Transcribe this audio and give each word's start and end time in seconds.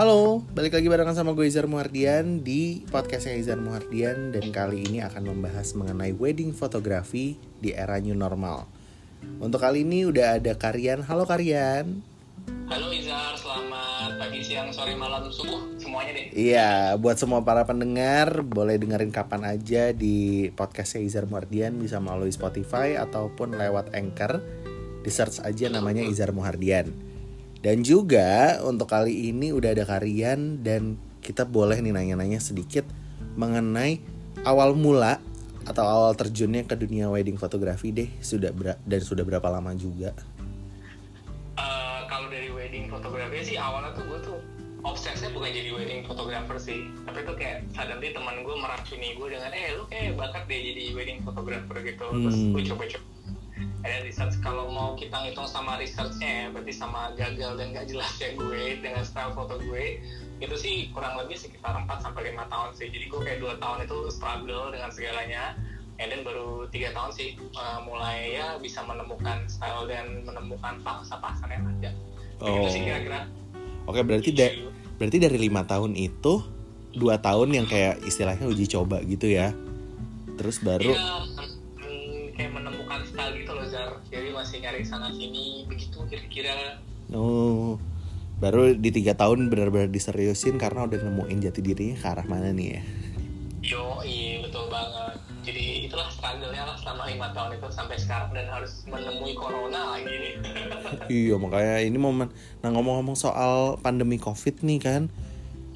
Halo, 0.00 0.40
balik 0.56 0.80
lagi 0.80 0.88
barengan 0.88 1.12
sama 1.12 1.36
gue 1.36 1.44
Izar 1.44 1.68
Muhardian 1.68 2.40
di 2.40 2.88
podcastnya 2.88 3.36
Izar 3.36 3.60
Muhardian 3.60 4.32
Dan 4.32 4.48
kali 4.48 4.88
ini 4.88 5.04
akan 5.04 5.28
membahas 5.28 5.76
mengenai 5.76 6.16
wedding 6.16 6.56
fotografi 6.56 7.36
di 7.60 7.76
era 7.76 8.00
new 8.00 8.16
normal. 8.16 8.64
Untuk 9.44 9.60
kali 9.60 9.84
ini 9.84 10.08
udah 10.08 10.40
ada 10.40 10.56
Karian, 10.56 11.04
halo 11.04 11.28
Karian. 11.28 12.00
Halo 12.72 12.88
Izar, 12.96 13.36
selamat 13.36 14.16
pagi, 14.16 14.40
siang, 14.40 14.72
sore, 14.72 14.96
malam, 14.96 15.28
subuh, 15.28 15.68
semuanya 15.76 16.16
deh. 16.16 16.32
Iya, 16.32 16.96
buat 16.96 17.20
semua 17.20 17.44
para 17.44 17.68
pendengar 17.68 18.40
boleh 18.40 18.80
dengerin 18.80 19.12
kapan 19.12 19.52
aja 19.52 19.92
di 19.92 20.48
podcastnya 20.56 21.04
Izar 21.04 21.28
Muhardian. 21.28 21.76
Bisa 21.76 22.00
melalui 22.00 22.32
Spotify 22.32 22.96
ataupun 22.96 23.52
lewat 23.52 23.92
Anchor. 23.92 24.40
Di 25.04 25.12
search 25.12 25.44
aja 25.44 25.68
namanya 25.68 26.00
Izar 26.00 26.32
Muhardian 26.32 27.09
dan 27.60 27.80
juga 27.80 28.28
untuk 28.62 28.86
kali 28.86 29.28
ini 29.28 29.52
udah 29.52 29.70
ada 29.70 29.84
Karian 29.84 30.60
dan 30.60 30.82
kita 31.20 31.44
boleh 31.44 31.76
nih 31.76 31.92
nanya-nanya 31.92 32.38
sedikit 32.38 32.88
mengenai 33.34 34.00
awal 34.42 34.72
mula 34.72 35.20
atau 35.62 35.84
awal 35.84 36.12
terjunnya 36.14 36.64
ke 36.64 36.72
dunia 36.74 37.06
wedding 37.06 37.36
fotografi 37.36 37.92
deh 37.92 38.08
sudah 38.18 38.48
ber- 38.50 38.80
dan 38.82 39.00
sudah 39.00 39.22
berapa 39.22 39.44
lama 39.46 39.70
juga? 39.72 40.16
uh, 41.54 42.00
Kalau 42.06 42.26
dari 42.26 42.48
wedding 42.48 42.88
fotografi 42.88 43.44
sih 43.44 43.56
awalnya 43.56 43.92
tuh 43.92 44.04
gue 44.04 44.18
tuh 44.24 44.38
obsesnya 44.80 45.28
bukan 45.28 45.52
jadi 45.52 45.70
wedding 45.70 46.00
photographer 46.02 46.56
sih 46.56 46.88
Tapi 47.04 47.20
tuh 47.22 47.36
kayak 47.36 47.68
suddenly 47.70 48.10
teman 48.10 48.40
gue 48.40 48.56
meracuni 48.56 49.12
gue 49.12 49.28
dengan 49.28 49.52
Eh 49.52 49.76
lu 49.76 49.84
kayak 49.86 50.16
bakat 50.16 50.48
deh 50.48 50.60
jadi 50.64 50.82
wedding 50.96 51.20
photographer 51.20 51.76
gitu 51.78 52.06
Terus 52.08 52.34
Hmm. 52.34 52.50
gue 52.50 52.62
coba-coba 52.64 53.04
ada 53.80 53.96
research 54.04 54.36
kalau 54.40 54.68
mau 54.68 54.92
kita 54.94 55.16
ngitung 55.24 55.48
sama 55.48 55.76
researchnya 55.76 56.28
ya 56.28 56.44
berarti 56.50 56.72
sama 56.72 57.12
gagal 57.16 57.56
dan 57.56 57.66
gak 57.72 57.86
jelasnya 57.88 58.28
gue 58.34 58.62
dengan 58.78 59.02
style 59.02 59.32
foto 59.32 59.56
gue 59.58 60.00
itu 60.40 60.54
sih 60.56 60.74
kurang 60.92 61.16
lebih 61.16 61.36
sekitar 61.36 61.76
4 61.76 61.88
sampai 62.00 62.32
lima 62.32 62.48
tahun 62.48 62.72
sih 62.72 62.88
jadi 62.88 63.08
gue 63.08 63.20
kayak 63.20 63.38
dua 63.40 63.54
tahun 63.56 63.84
itu 63.84 63.96
struggle 64.08 64.72
dengan 64.72 64.88
segalanya 64.88 65.56
and 66.00 66.08
then 66.08 66.24
baru 66.24 66.64
tiga 66.68 66.92
tahun 66.92 67.12
sih 67.12 67.36
uh, 67.52 67.84
mulai 67.84 68.36
ya 68.36 68.56
bisa 68.56 68.80
menemukan 68.80 69.44
style 69.46 69.84
dan 69.84 70.24
menemukan 70.24 70.80
paksa-paksa 70.80 71.44
yang 71.48 71.64
ada 71.78 71.92
Oh. 72.40 72.64
Sih 72.72 72.80
kira-kira 72.80 73.28
Oke 73.84 74.00
berarti 74.00 74.32
da- 74.32 74.56
berarti 74.96 75.20
dari 75.20 75.36
lima 75.36 75.60
tahun 75.60 75.92
itu 75.92 76.40
dua 76.96 77.20
tahun 77.20 77.52
yang 77.52 77.68
kayak 77.68 78.00
istilahnya 78.02 78.48
uji 78.48 78.64
coba 78.64 79.04
gitu 79.04 79.28
ya. 79.28 79.52
Terus 80.40 80.56
baru 80.64 80.88
Iya, 80.96 81.36
nyari 84.80 84.88
sana 84.88 85.12
sini 85.12 85.68
begitu 85.68 86.00
kira-kira 86.08 86.80
oh 87.12 87.76
baru 88.40 88.72
di 88.72 88.88
tiga 88.88 89.12
tahun 89.12 89.52
benar-benar 89.52 89.92
diseriusin 89.92 90.56
karena 90.56 90.88
udah 90.88 91.04
nemuin 91.04 91.44
jati 91.44 91.60
dirinya 91.60 92.00
ke 92.00 92.06
arah 92.08 92.24
mana 92.24 92.56
nih 92.56 92.80
ya. 92.80 92.82
Yo, 93.60 94.00
iya 94.00 94.40
betul 94.40 94.72
banget. 94.72 95.20
Jadi 95.44 95.84
itulah 95.84 96.08
struggle-nya 96.08 96.64
lah 96.64 96.72
selama 96.80 97.12
lima 97.12 97.28
tahun 97.36 97.60
itu 97.60 97.68
sampai 97.68 98.00
sekarang 98.00 98.32
dan 98.32 98.48
harus 98.48 98.88
menemui 98.88 99.36
corona 99.36 100.00
lagi 100.00 100.08
nih. 100.08 100.34
Iya 101.28 101.36
makanya 101.36 101.76
ini 101.84 101.98
momen 102.00 102.32
Nah 102.64 102.68
ngomong-ngomong 102.72 103.20
soal 103.20 103.76
pandemi 103.84 104.16
covid 104.16 104.64
nih 104.64 104.80
kan 104.80 105.02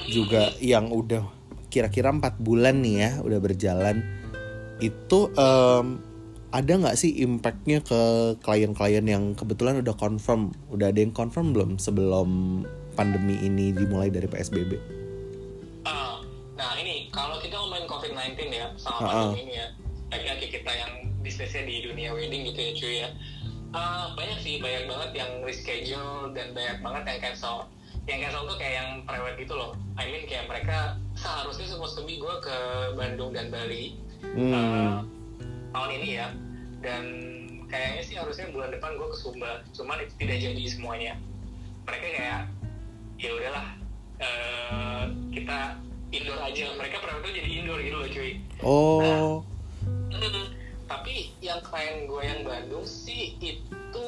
Juga 0.09 0.57
yang 0.65 0.89
udah 0.89 1.29
kira-kira 1.69 2.09
empat 2.09 2.41
bulan 2.41 2.81
nih 2.81 2.95
ya 2.97 3.11
Udah 3.21 3.39
berjalan 3.45 4.01
Itu 4.81 5.29
em, 5.37 6.14
ada 6.55 6.73
nggak 6.79 6.95
sih 6.95 7.11
impactnya 7.27 7.83
ke 7.83 8.01
klien-klien 8.39 9.03
yang 9.03 9.35
kebetulan 9.35 9.83
udah 9.83 9.91
confirm 9.99 10.55
Udah 10.71 10.95
ada 10.95 11.03
yang 11.03 11.11
confirm 11.11 11.51
belum 11.51 11.83
sebelum 11.83 12.63
pandemi 12.95 13.43
ini 13.43 13.75
dimulai 13.75 14.07
dari 14.07 14.31
PSBB? 14.31 14.79
Ah, 15.83 16.23
nah 16.55 16.79
ini 16.79 17.11
kalau 17.11 17.43
kita 17.43 17.59
ngomongin 17.59 17.91
COVID-19 17.91 18.55
ya 18.55 18.71
sama 18.79 18.95
Ah, 18.95 19.03
ah. 19.03 19.11
pandemi 19.35 19.51
ini 19.51 19.55
ya, 19.59 19.67
lagi-lagi 20.15 20.47
kita 20.55 20.71
yang 20.71 20.93
bisnisnya 21.19 21.67
di 21.67 21.91
dunia 21.91 22.15
wedding 22.15 22.47
gitu 22.47 22.61
ya 22.63 22.73
cuy 22.79 22.95
ya. 23.03 23.09
Ah, 23.75 24.15
banyak 24.15 24.39
sih, 24.39 24.63
banyak 24.63 24.87
banget 24.87 25.11
yang 25.19 25.31
reschedule 25.43 26.31
dan 26.31 26.55
banyak 26.55 26.79
banget 26.79 27.03
yang 27.03 27.19
cancel. 27.27 27.67
Yang 28.07 28.31
cancel 28.31 28.43
tuh 28.47 28.57
kayak 28.63 28.75
yang 28.79 28.91
private 29.03 29.37
gitu 29.43 29.55
loh. 29.59 29.75
I 29.99 30.07
mean 30.07 30.25
kayak 30.31 30.47
mereka 30.47 30.79
seharusnya 31.19 31.67
supposed 31.67 31.99
to 31.99 32.07
be 32.07 32.23
gue 32.23 32.35
ke 32.39 32.57
Bandung 32.95 33.35
dan 33.35 33.51
Bali 33.51 33.99
Hmm. 34.25 34.51
uh, 34.51 34.97
tahun 35.71 35.91
ini 36.01 36.09
ya 36.17 36.27
dan 36.85 37.05
kayaknya 37.73 38.03
sih 38.05 38.15
harusnya 38.21 38.53
bulan 38.53 38.71
depan 38.71 38.95
gue 39.01 39.09
ke 39.09 39.17
Sumba. 39.17 39.65
Cuman 39.73 40.05
itu 40.05 40.15
tidak 40.21 40.39
jadi 40.45 40.63
semuanya. 40.69 41.13
Mereka 41.89 42.07
kayak 42.13 42.43
ya 43.17 43.31
udahlah 43.33 43.67
uh, 44.21 45.05
kita 45.33 45.59
indoor 46.13 46.41
aja. 46.45 46.65
Mereka 46.77 46.97
pernah 47.01 47.19
tuh 47.25 47.33
jadi 47.33 47.51
indoor 47.65 47.81
gitu 47.81 47.97
loh 47.97 48.09
cuy. 48.13 48.33
Oh, 48.63 49.43
Hmm, 50.15 50.55
tapi 50.87 51.35
yang 51.43 51.59
klien 51.67 52.07
gue 52.07 52.23
yang 52.23 52.47
Bandung 52.47 52.87
sih 52.87 53.35
itu 53.43 54.07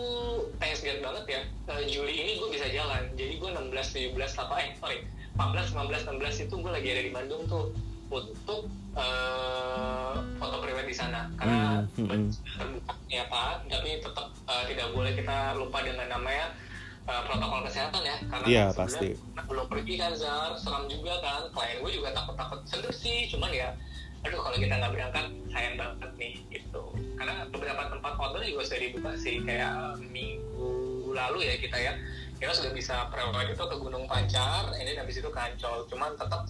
thanks 0.62 0.86
God 0.86 1.02
banget 1.02 1.24
ya. 1.26 1.40
Eh, 1.74 1.82
Juli 1.90 2.14
ini 2.14 2.32
gue 2.38 2.48
bisa 2.54 2.70
jalan. 2.70 3.10
Jadi 3.18 3.42
gue 3.42 3.50
16, 3.50 4.14
17, 4.14 4.14
apa 4.38 4.54
eh 4.62 4.70
sorry 4.78 5.02
14, 5.34 5.74
15, 5.74 6.06
16 6.06 6.46
itu 6.46 6.54
gue 6.54 6.72
lagi 6.72 6.88
ada 6.94 7.02
di 7.02 7.12
Bandung 7.12 7.42
tuh. 7.50 7.74
Untuk 8.06 8.70
eh, 8.96 10.12
foto 10.36 10.56
pribadi 10.58 10.88
di 10.88 10.96
sana. 10.96 11.28
Karena 11.34 11.84
Hmm, 11.86 11.86
hmm, 11.96 12.08
hmm. 12.08 12.26
terbuka 12.56 12.94
ya 13.06 13.24
Pak. 13.26 13.52
Tapi 13.66 13.90
tetap 14.00 14.26
eh, 14.32 14.64
tidak 14.66 14.86
boleh 14.90 15.12
kita 15.12 15.36
lupa 15.54 15.78
dengan 15.80 16.06
namanya 16.08 16.46
eh, 17.04 17.22
protokol 17.22 17.60
kesehatan 17.62 18.02
ya. 18.02 18.16
Karena 18.26 18.46
Iya, 18.46 18.64
kan 18.70 18.78
pasti. 18.82 19.08
belum 19.46 19.66
pergi 19.66 19.94
kan 19.94 20.12
Zar? 20.12 20.50
Seram 20.56 20.84
juga 20.86 21.14
kan. 21.20 21.40
Klien 21.50 21.78
gue 21.78 21.92
juga 21.92 22.10
takut-takut 22.10 22.60
sedih 22.64 22.90
sih. 22.90 23.28
Cuman 23.28 23.50
ya 23.50 23.70
aduh 24.24 24.42
kalau 24.42 24.58
kita 24.58 24.74
nggak 24.74 24.90
berangkat 24.90 25.26
sayang 25.48 25.76
banget 25.76 26.10
nih 26.16 26.34
gitu. 26.50 26.82
Karena 27.14 27.46
beberapa 27.46 27.82
tempat 27.86 28.12
hotel 28.16 28.42
juga 28.44 28.62
sudah 28.64 28.80
dibuka 28.80 29.10
sih. 29.14 29.38
Kayak 29.40 29.76
minggu 30.02 30.72
lalu 31.12 31.38
ya 31.44 31.54
kita 31.56 31.78
ya. 31.78 31.92
Kita 32.36 32.52
sudah 32.52 32.68
bisa 32.70 33.08
prewed 33.08 33.48
itu 33.48 33.64
ke 33.64 33.76
Gunung 33.78 34.04
Pancar. 34.04 34.68
Ini 34.74 34.98
habis 34.98 35.16
itu 35.16 35.30
ke 35.30 35.38
Ancol. 35.38 35.86
Cuman 35.86 36.12
tetap 36.12 36.44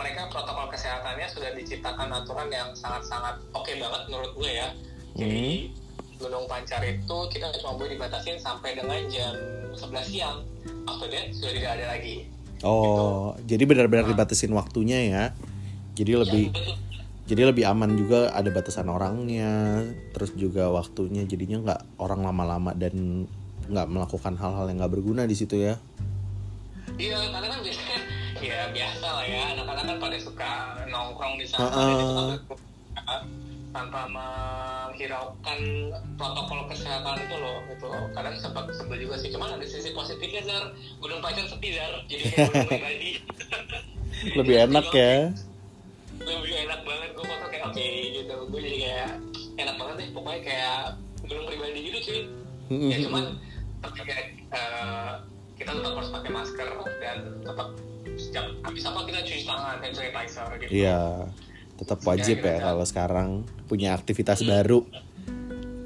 mereka 0.00 0.32
protokol 0.32 0.72
kesehatannya 0.72 1.28
sudah 1.28 1.52
diciptakan 1.52 2.08
aturan 2.08 2.48
yang 2.48 2.72
sangat-sangat 2.72 3.36
oke 3.52 3.68
banget 3.68 4.02
menurut 4.08 4.32
gue 4.32 4.50
ya. 4.50 4.68
Jadi 5.12 5.76
Gunung 6.16 6.48
Pancar 6.48 6.80
itu 6.84 7.16
kita 7.28 7.52
cuma 7.60 7.76
boleh 7.76 7.96
dibatasin 7.96 8.40
sampai 8.40 8.76
dengan 8.76 8.96
jam 9.12 9.36
11 9.76 10.08
siang. 10.08 10.40
After 10.88 11.08
that 11.12 11.36
sudah 11.36 11.52
tidak 11.52 11.70
ada 11.76 11.86
lagi. 11.96 12.16
Oh, 12.64 13.36
jadi 13.44 13.64
benar-benar 13.68 14.08
dibatasin 14.08 14.52
waktunya 14.56 14.98
ya. 15.08 15.24
Jadi 15.96 16.12
lebih 16.16 16.44
Ya, 16.48 16.56
betul. 16.56 16.76
jadi 17.28 17.42
lebih 17.52 17.64
aman 17.68 17.90
juga 17.96 18.32
ada 18.32 18.48
batasan 18.48 18.88
orangnya 18.88 19.84
terus 20.16 20.32
juga 20.32 20.72
waktunya. 20.72 21.28
Jadinya 21.28 21.60
nggak 21.60 21.80
orang 22.00 22.24
lama-lama 22.24 22.72
dan 22.72 23.28
nggak 23.68 23.86
melakukan 23.88 24.34
hal-hal 24.40 24.64
yang 24.68 24.80
nggak 24.80 24.92
berguna 24.92 25.28
di 25.28 25.36
situ 25.36 25.60
ya. 25.60 25.76
Iya, 27.00 27.16
karena 27.32 27.48
kan 27.48 27.60
biasanya 27.64 28.19
ya 28.40 28.72
biasa 28.72 29.06
lah 29.06 29.24
ya. 29.24 29.42
Anak-anak 29.56 29.84
kan 29.86 29.96
pada 30.00 30.18
suka 30.20 30.50
nongkrong 30.88 31.34
di 31.38 31.46
sana. 31.46 31.68
Berguna 31.70 32.36
tanpa 33.70 34.02
menghiraukan 34.10 35.60
protokol 36.18 36.66
kesehatan 36.66 37.22
itu 37.22 37.36
loh 37.38 37.62
itu 37.70 37.86
kadang 38.18 38.34
sempat 38.40 38.66
sebel 38.74 38.98
juga 38.98 39.14
sih. 39.20 39.30
Cuman 39.30 39.54
ada 39.54 39.66
sisi 39.68 39.94
positifnya 39.94 40.42
Zar. 40.42 40.74
Gunung 40.98 41.22
Pacar 41.22 41.46
sepi 41.46 41.78
Zar. 41.78 41.94
Jadi 42.10 42.24
kayak 42.34 42.66
lebih 44.38 44.56
enak 44.66 44.86
ya. 44.90 45.30
Lebih 46.18 46.52
enak 46.66 46.80
banget. 46.82 47.10
Gue 47.14 47.24
foto 47.30 47.46
kayak 47.46 47.64
oke 47.70 47.88
gitu. 48.18 48.34
Gue 48.50 48.60
jadi 48.60 48.78
kayak 48.82 49.10
enak 49.60 49.74
banget 49.76 49.94
deh 50.00 50.08
pokoknya 50.16 50.40
kayak 50.42 50.80
gunung 51.30 51.46
pribadi 51.46 51.78
gitu 51.86 51.98
cuy 52.00 52.20
ya 52.90 52.96
cuman 53.06 53.24
tapi 53.80 53.98
kayak 54.04 54.26
eh, 54.52 55.12
kita 55.56 55.70
tetap 55.76 55.92
harus 55.92 56.10
pakai 56.12 56.30
masker 56.32 56.68
dan 57.00 57.18
tetap 57.44 57.68
setiap 58.20 58.46
habis 58.60 58.84
apa 58.84 59.00
kita 59.08 59.20
cuci 59.24 59.42
tangan 59.48 59.76
hand 59.80 59.94
sanitizer 59.96 60.48
gitu. 60.60 60.70
Iya 60.70 61.00
tetap 61.80 62.04
wajib 62.04 62.44
ya 62.44 62.60
kalau 62.60 62.84
sekarang 62.84 63.28
punya 63.64 63.96
aktivitas 63.96 64.44
baru. 64.44 64.84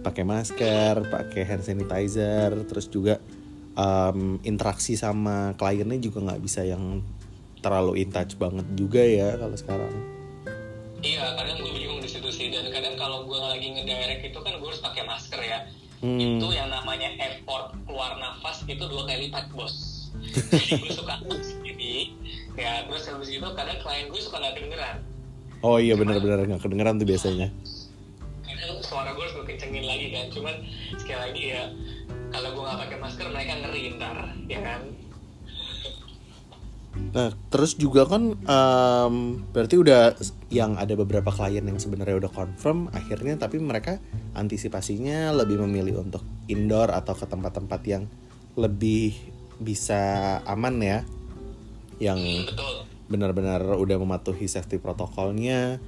Pakai 0.02 0.26
masker 0.26 1.06
pakai 1.08 1.42
hand 1.46 1.64
sanitizer 1.64 2.50
terus 2.66 2.90
juga 2.90 3.22
em, 3.78 4.42
interaksi 4.42 4.98
sama 4.98 5.54
kliennya 5.54 6.02
juga 6.02 6.20
nggak 6.26 6.42
bisa 6.42 6.66
yang 6.66 7.00
terlalu 7.62 8.04
in 8.04 8.10
touch 8.12 8.36
banget 8.36 8.66
juga 8.75 9.00
ya 9.00 9.38
kalau 9.38 9.56
sekarang. 9.56 9.94
Iya 11.00 11.25
kadang 11.38 11.56
gue 11.62 11.72
bingung 11.72 12.02
di 12.02 12.10
situ 12.10 12.28
sih. 12.28 12.52
Dan 12.52 12.69
kadang 12.69 12.98
kalau 12.98 13.25
gue 13.25 13.38
lagi 13.38 13.72
ngedirect 13.72 14.28
itu 14.28 14.38
kan 14.42 14.52
gue 14.58 14.69
harus 14.69 14.82
pakai 14.82 15.02
masker 15.06 15.40
ya. 15.40 15.60
Hmm. 16.04 16.20
itu 16.20 16.52
yang 16.52 16.69
namanya 16.69 17.08
effort 17.16 17.72
keluar 17.88 18.20
nafas 18.20 18.60
itu 18.69 18.84
dua 18.84 19.08
kali 19.08 19.32
lipat 19.32 19.48
bos 19.56 20.04
jadi 20.34 20.82
gue 20.82 20.92
suka 20.94 21.14
sendiri 21.42 22.14
ya 22.54 22.86
terus 22.86 23.06
habis 23.10 23.31
itu 23.31 23.48
kadang 23.54 23.78
klien 23.82 24.06
gue 24.10 24.20
suka 24.20 24.36
nggak 24.42 24.54
kedengeran. 24.58 24.96
Oh 25.64 25.81
iya 25.81 25.94
benar-benar 25.96 26.44
nggak 26.44 26.62
kedengeran 26.62 27.00
tuh 27.00 27.08
biasanya. 27.08 27.48
Kadang 28.44 28.82
suara 28.82 29.10
gue 29.14 29.22
harus 29.22 29.34
gue 29.38 29.46
kencengin 29.54 29.86
lagi 29.86 30.06
kan. 30.12 30.26
Cuman 30.31 30.54
sekali 30.98 31.20
lagi 31.31 31.44
ya 31.54 31.62
kalau 32.34 32.48
gue 32.52 32.62
nggak 32.62 32.81
pakai 32.86 32.98
masker 32.98 33.26
mereka 33.31 33.52
ngeri 33.62 33.82
ntar 33.98 34.16
ya 34.50 34.60
kan? 34.60 34.82
Nah, 36.94 37.34
terus 37.50 37.75
juga 37.75 38.06
kan 38.06 38.38
em, 38.38 39.14
berarti 39.50 39.75
udah 39.82 40.14
yang 40.50 40.78
ada 40.78 40.94
beberapa 40.94 41.34
klien 41.34 41.66
yang 41.66 41.78
sebenarnya 41.78 42.22
udah 42.22 42.31
confirm 42.31 42.86
akhirnya 42.94 43.34
tapi 43.34 43.58
mereka 43.58 43.98
antisipasinya 44.38 45.34
lebih 45.34 45.58
memilih 45.66 46.06
untuk 46.06 46.22
indoor 46.46 46.94
atau 46.94 47.19
ke 47.19 47.26
tempat-tempat 47.26 47.81
yang 47.90 48.06
lebih 48.54 49.33
bisa 49.59 50.39
aman 50.49 50.77
ya. 50.81 50.99
Yang 52.03 52.51
betul 52.51 52.85
benar-benar 53.09 53.61
udah 53.77 53.97
mematuhi 54.01 54.49
safety 54.49 54.81
protokolnya. 54.81 55.79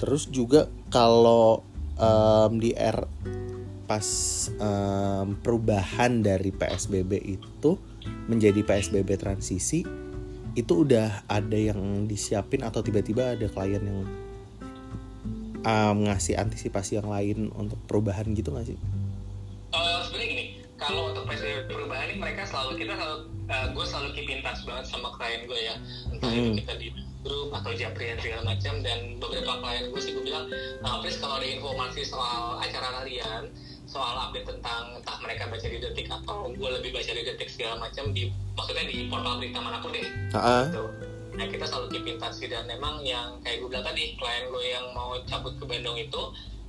Terus 0.00 0.28
juga 0.28 0.68
kalau 0.88 1.64
em, 2.00 2.52
di 2.60 2.72
R 2.72 3.04
pas 3.86 4.08
em, 4.58 5.36
perubahan 5.40 6.24
dari 6.24 6.50
PSBB 6.50 7.12
itu 7.22 7.78
menjadi 8.26 8.62
PSBB 8.66 9.18
transisi 9.18 9.86
itu 10.56 10.72
udah 10.72 11.28
ada 11.28 11.58
yang 11.58 12.08
disiapin 12.08 12.64
atau 12.64 12.80
tiba-tiba 12.80 13.36
ada 13.36 13.46
klien 13.52 13.82
yang 13.84 14.00
em, 15.60 15.96
ngasih 16.08 16.40
antisipasi 16.40 16.98
yang 16.98 17.08
lain 17.12 17.52
untuk 17.52 17.76
perubahan 17.84 18.32
gitu 18.32 18.50
nggak 18.54 18.74
sih? 18.74 18.78
Eh, 19.76 19.98
sebenarnya 20.08 20.28
gini, 20.32 20.44
kalau 20.80 21.12
untuk 21.12 21.28
perubahan 21.68 22.06
ini 22.10 22.16
mereka 22.18 22.42
selalu 22.46 22.80
kita 22.80 22.94
selalu 22.94 23.16
gue 23.46 23.84
selalu 23.86 24.08
keep 24.14 24.28
in 24.28 24.40
touch 24.42 24.62
banget 24.66 24.84
sama 24.90 25.14
klien 25.14 25.46
gue 25.46 25.60
ya, 25.60 25.74
entah 26.10 26.30
itu 26.30 26.50
Hmm. 26.50 26.58
kita 26.58 26.74
di 26.78 26.88
grup 27.22 27.50
atau 27.50 27.70
japrian 27.74 28.18
segala 28.18 28.42
macam 28.46 28.74
dan 28.82 28.98
beberapa 29.18 29.52
klien 29.58 29.84
gue 29.90 30.00
sih 30.00 30.10
gue 30.14 30.24
bilang, 30.24 30.46
uh, 30.82 30.98
please 31.02 31.18
kalau 31.18 31.38
ada 31.38 31.46
informasi 31.46 32.06
soal 32.06 32.58
acara 32.58 33.02
kalian, 33.02 33.50
soal 33.86 34.14
update 34.18 34.46
tentang 34.46 34.98
entah 34.98 35.16
mereka 35.22 35.46
baca 35.46 35.62
di 35.62 35.78
detik 35.78 36.06
atau 36.06 36.50
gue 36.50 36.70
lebih 36.78 36.90
baca 36.90 37.10
di 37.10 37.22
detik 37.22 37.50
segala 37.50 37.82
macam 37.82 38.10
di 38.10 38.30
maksudnya 38.54 38.86
di 38.86 39.06
portal 39.06 39.38
berita 39.38 39.58
mana 39.62 39.78
pun 39.78 39.90
deh 39.94 40.06
Ah, 40.34 40.66
gitu. 40.66 40.82
Nah 41.36 41.46
kita 41.46 41.64
selalu 41.66 41.86
keep 41.92 42.04
in 42.06 42.16
touch 42.18 42.38
dan 42.42 42.64
memang 42.66 43.02
yang 43.02 43.38
kayak 43.42 43.62
gue 43.62 43.68
bilang 43.70 43.86
tadi 43.86 44.14
klien 44.18 44.44
gue 44.50 44.64
yang 44.66 44.86
mau 44.90 45.14
cabut 45.26 45.54
ke 45.54 45.64
Bandung 45.66 45.94
itu 45.94 46.22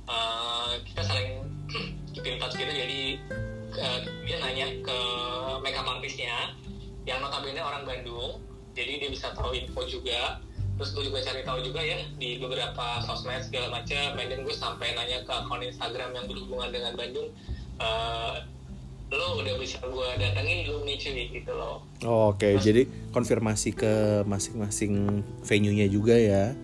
eh, 0.06 0.70
kita 0.86 1.02
saling 1.02 1.28
keep 2.14 2.22
in 2.22 2.38
touch 2.38 2.54
gitu 2.54 2.70
jadi 2.70 3.18
eh, 3.76 4.00
dia 4.24 4.36
nanya 4.40 4.66
ke 4.80 4.98
makeup 5.60 5.84
artisnya 5.84 6.56
yang 7.04 7.20
notabene 7.24 7.60
orang 7.60 7.84
Bandung 7.88 8.40
jadi 8.78 8.92
dia 9.02 9.10
bisa 9.10 9.34
tahu 9.34 9.50
info 9.58 9.82
juga. 9.90 10.38
Terus 10.78 10.94
gue 10.94 11.04
juga 11.10 11.18
cari 11.26 11.42
tahu 11.42 11.58
juga 11.66 11.82
ya 11.82 11.98
di 12.22 12.38
beberapa 12.38 13.02
sosmed 13.02 13.42
segala 13.42 13.82
macam 13.82 14.14
dan 14.14 14.38
gue 14.46 14.54
sampai 14.54 14.94
nanya 14.94 15.26
ke 15.26 15.32
akun 15.34 15.58
Instagram 15.58 16.14
yang 16.14 16.30
berhubungan 16.30 16.70
dengan 16.70 16.94
Bandung 16.94 17.34
eh, 17.82 18.34
lo 19.08 19.40
udah 19.42 19.54
bisa 19.58 19.82
gue 19.82 20.08
datengin 20.20 20.68
belum 20.70 20.86
nih 20.86 20.96
cuy? 21.02 21.24
Gitu 21.34 21.50
loh. 21.50 21.82
Oh, 22.06 22.30
Oke, 22.30 22.54
jadi 22.62 22.86
konfirmasi 23.10 23.74
ke 23.74 24.22
masing-masing 24.22 25.24
venue-nya 25.42 25.90
juga 25.90 26.14
ya. 26.14 26.54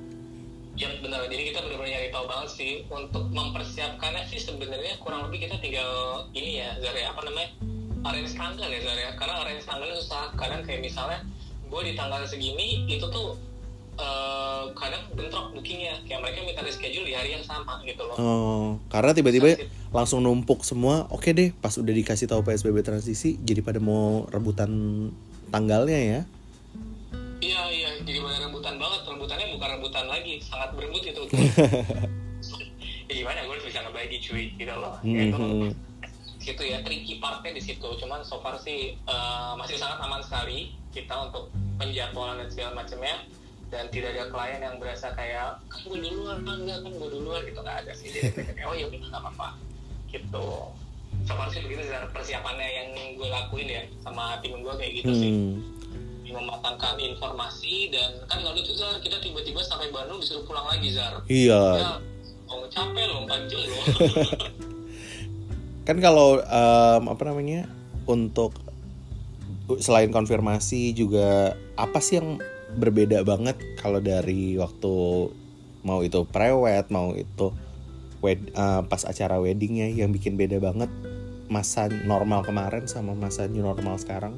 Ya 0.78 0.88
benar, 1.02 1.26
jadi 1.26 1.50
kita 1.50 1.64
nyari 1.83 1.83
tahu 2.14 2.31
banget 2.31 2.50
sih 2.55 2.72
untuk 2.87 3.26
mempersiapkannya 3.34 4.22
sih 4.31 4.38
sebenarnya 4.38 4.94
kurang 5.02 5.26
lebih 5.26 5.50
kita 5.50 5.58
tinggal 5.58 6.22
ini 6.31 6.62
ya 6.62 6.78
Zara 6.78 7.11
apa 7.11 7.20
namanya 7.26 7.50
arrange 8.06 8.34
tanggal 8.38 8.69
ya 8.70 8.81
Zara 8.87 9.06
karena 9.19 9.34
arrange 9.43 9.64
tanggalnya 9.66 9.96
susah 9.99 10.31
kadang 10.38 10.62
kayak 10.62 10.87
misalnya 10.87 11.19
gue 11.66 11.81
di 11.82 11.93
tanggal 11.99 12.22
segini 12.22 12.87
itu 12.87 13.02
tuh 13.11 13.34
eh, 13.99 14.64
kadang 14.78 15.02
bentrok 15.19 15.50
bookingnya 15.58 15.99
kayak 16.06 16.22
mereka 16.22 16.38
minta 16.46 16.62
reschedule 16.62 17.02
di 17.02 17.14
hari 17.19 17.34
yang 17.34 17.43
sama 17.43 17.82
gitu 17.82 18.06
loh 18.06 18.14
Oh, 18.14 18.78
karena 18.94 19.11
tiba-tiba 19.11 19.58
langsung 19.90 20.22
numpuk 20.22 20.66
semua. 20.66 21.06
Oke 21.11 21.31
deh, 21.34 21.50
pas 21.55 21.75
udah 21.75 21.94
dikasih 21.94 22.26
tahu 22.26 22.43
PSBB 22.43 22.82
transisi, 22.82 23.38
jadi 23.38 23.62
pada 23.62 23.78
mau 23.78 24.26
rebutan 24.31 24.70
tanggalnya 25.55 25.99
ya. 25.99 26.20
Jadi 28.04 28.18
benar 28.20 28.40
rebutan 28.44 28.74
banget. 28.76 29.00
Rebutannya 29.04 29.46
bukan 29.56 29.68
rebutan 29.74 30.04
lagi, 30.06 30.34
sangat 30.38 30.70
berebut 30.76 31.02
itu. 31.02 31.22
ya 33.08 33.12
gimana, 33.14 33.44
gue 33.44 33.52
harus 33.52 33.66
bisa 33.66 33.80
ngebagi 33.80 34.16
cuy, 34.20 34.44
gitu 34.54 34.74
loh. 34.74 34.96
Ya, 35.00 35.22
itu 35.28 35.36
Mhm. 35.36 35.70
situ 36.36 36.62
ya 36.62 36.78
tricky 36.84 37.16
partnya 37.16 37.56
di 37.56 37.62
situ. 37.62 37.88
Cuman 37.96 38.20
so 38.20 38.36
far 38.38 38.60
sih 38.60 38.92
eh, 38.94 39.52
masih 39.56 39.80
sangat 39.80 39.96
aman 40.00 40.20
sekali 40.20 40.72
kita 40.92 41.16
untuk 41.24 41.48
penjadwalan 41.76 42.44
dan 42.44 42.48
segala 42.48 42.70
macamnya. 42.78 43.24
Dan 43.72 43.88
tidak 43.90 44.14
ada 44.14 44.28
klien 44.28 44.60
yang 44.62 44.76
berasa 44.76 45.10
kayak 45.12 45.58
kan 45.66 45.80
gue 45.82 45.98
duluan, 45.98 46.44
kan 46.44 46.62
enggak 46.62 46.78
kan 46.84 46.92
gue 46.92 47.08
duluan 47.10 47.40
gitu 47.42 47.58
nggak 47.58 47.78
ada 47.82 47.92
sih. 47.96 48.12
Jadi 48.12 48.30
kayak 48.52 48.68
oh 48.68 48.76
ya 48.76 48.84
udah 48.86 48.98
nggak 49.02 49.22
apa-apa 49.24 49.48
gitu. 50.12 50.48
So 51.24 51.32
far 51.32 51.48
sih 51.48 51.64
begitu 51.64 51.80
persiapannya 52.12 52.68
yang 52.68 52.88
gue 53.16 53.26
lakuin 53.26 53.66
ya 53.66 53.82
sama 54.04 54.36
tim 54.44 54.60
gue 54.60 54.74
kayak 54.76 54.92
gitu 55.00 55.10
sih 55.10 55.30
Hmm. 55.32 55.52
Mematangkan 56.25 56.97
informasi 56.97 57.93
dan 57.93 58.17
kan 58.25 58.41
nggak 58.41 58.55
lucu 58.56 58.73
Zar 58.73 58.97
kita 59.05 59.21
tiba-tiba 59.21 59.61
sampai 59.61 59.93
Bandung 59.93 60.21
disuruh 60.25 60.44
pulang 60.49 60.65
lagi 60.65 60.88
Zar 60.94 61.21
Iya. 61.29 61.62
ya 61.81 61.93
oh 62.49 62.65
capek 62.69 63.05
loh 63.09 63.29
4 63.29 63.50
jam 63.50 63.61
loh 63.69 63.85
Kan 65.85 66.00
kalau 66.00 66.41
em, 66.41 67.03
apa 67.12 67.23
namanya? 67.29 67.69
Untuk 68.09 68.56
selain 69.81 70.09
konfirmasi 70.12 70.93
juga 70.97 71.56
apa 71.76 72.00
sih 72.00 72.21
yang 72.21 72.41
berbeda 72.76 73.21
banget 73.25 73.56
kalau 73.81 74.00
dari 74.00 74.56
waktu 74.56 74.93
mau 75.85 76.00
itu 76.00 76.25
prewed, 76.29 76.88
mau 76.88 77.12
itu 77.12 77.53
wed, 78.25 78.53
eh, 78.56 78.82
pas 78.88 79.03
acara 79.05 79.37
weddingnya 79.41 79.93
yang 79.93 80.09
bikin 80.12 80.41
beda 80.41 80.56
banget 80.61 80.88
masa 81.53 81.93
normal 82.09 82.41
kemarin 82.41 82.88
sama 82.88 83.12
masa 83.12 83.44
new 83.44 83.61
normal 83.61 84.00
sekarang? 84.00 84.37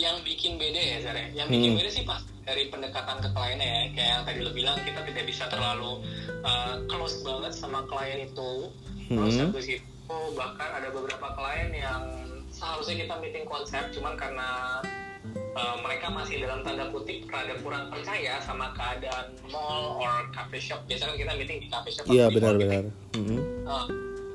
Yang 0.00 0.16
bikin 0.24 0.56
beda 0.56 0.80
ya 0.80 0.96
Zar 1.04 1.12
ya 1.12 1.28
yang 1.36 1.48
bikin 1.48 1.70
Hmm. 1.70 1.78
beda 1.84 1.90
sih 1.92 2.04
pas 2.04 2.18
dari 2.40 2.66
pendekatan 2.66 3.20
ke 3.20 3.28
kliennya 3.30 3.68
ya 3.68 3.82
kayak 3.92 4.08
yang 4.10 4.22
tadi 4.24 4.38
lo 4.40 4.50
bilang 4.50 4.78
kita 4.80 5.00
tidak 5.04 5.24
bisa 5.28 5.44
terlalu 5.46 6.00
uh, 6.40 6.80
close 6.88 7.20
banget 7.20 7.52
sama 7.52 7.84
klien 7.84 8.24
itu 8.24 8.50
terus 9.06 9.34
Hmm. 9.36 9.52
habis 9.52 9.68
itu 9.68 10.16
bahkan 10.32 10.70
ada 10.72 10.88
beberapa 10.88 11.28
klien 11.36 11.70
yang 11.70 12.02
seharusnya 12.48 12.96
kita 12.98 13.14
meeting 13.20 13.44
konsep 13.44 13.84
cuman 13.92 14.16
karena 14.16 14.80
uh, 15.54 15.76
mereka 15.78 16.08
masih 16.08 16.40
dalam 16.40 16.64
tanda 16.64 16.88
kutip 16.88 17.28
rada 17.28 17.54
kurang 17.60 17.92
percaya 17.92 18.40
sama 18.40 18.72
keadaan 18.72 19.30
mall 19.46 20.00
or 20.00 20.26
cafe 20.32 20.58
shop 20.58 20.80
biasanya 20.84 21.12
kan 21.12 21.18
kita 21.20 21.32
meeting 21.36 21.58
di 21.60 21.68
cafe 21.68 21.88
shop 21.92 22.04
Iya 22.08 22.26
benar-benar. 22.32 22.88
Uh, 23.62 23.86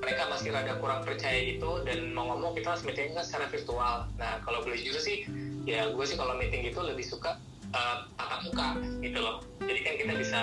mereka 0.01 0.27
masih 0.29 0.49
rada 0.51 0.75
kurang 0.79 1.01
percaya 1.03 1.39
itu 1.39 1.71
dan 1.87 2.11
mau 2.11 2.35
ngomong 2.35 2.55
kita 2.55 2.75
harus 2.75 2.83
meeting 2.83 3.15
kan 3.15 3.23
secara 3.23 3.45
virtual. 3.49 3.95
Nah 4.19 4.41
kalau 4.43 4.59
boleh 4.63 4.77
jujur 4.79 4.99
sih 4.99 5.25
ya 5.65 5.89
gue 5.89 6.05
sih 6.05 6.17
kalau 6.19 6.37
meeting 6.37 6.67
itu 6.67 6.77
lebih 6.77 7.01
suka 7.01 7.39
uh, 7.73 8.05
tatap 8.19 8.39
muka 8.45 8.67
gitu 9.01 9.19
loh. 9.19 9.41
Jadi 9.63 9.79
kan 9.81 9.93
kita 9.97 10.13
bisa 10.19 10.41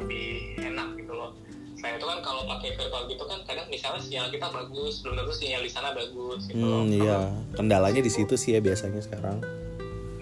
lebih 0.00 0.58
enak 0.58 0.88
gitu 0.98 1.12
loh. 1.14 1.30
Selain 1.78 2.00
itu 2.00 2.06
kan 2.08 2.18
kalau 2.24 2.42
pakai 2.48 2.74
virtual 2.80 3.02
gitu 3.06 3.24
kan 3.28 3.38
kadang 3.44 3.66
misalnya 3.68 4.00
sinyal 4.00 4.26
kita 4.32 4.46
bagus 4.48 5.04
belum 5.04 5.14
tentu 5.20 5.32
sinyal 5.36 5.62
di 5.62 5.70
sana 5.70 5.92
bagus 5.92 6.40
gitu 6.48 6.64
loh. 6.64 6.82
Hmm, 6.82 6.90
iya, 6.90 7.18
kendalanya 7.54 8.00
di 8.00 8.08
situ 8.08 8.34
sih 8.40 8.56
ya 8.56 8.60
biasanya 8.64 9.04
sekarang. 9.04 9.38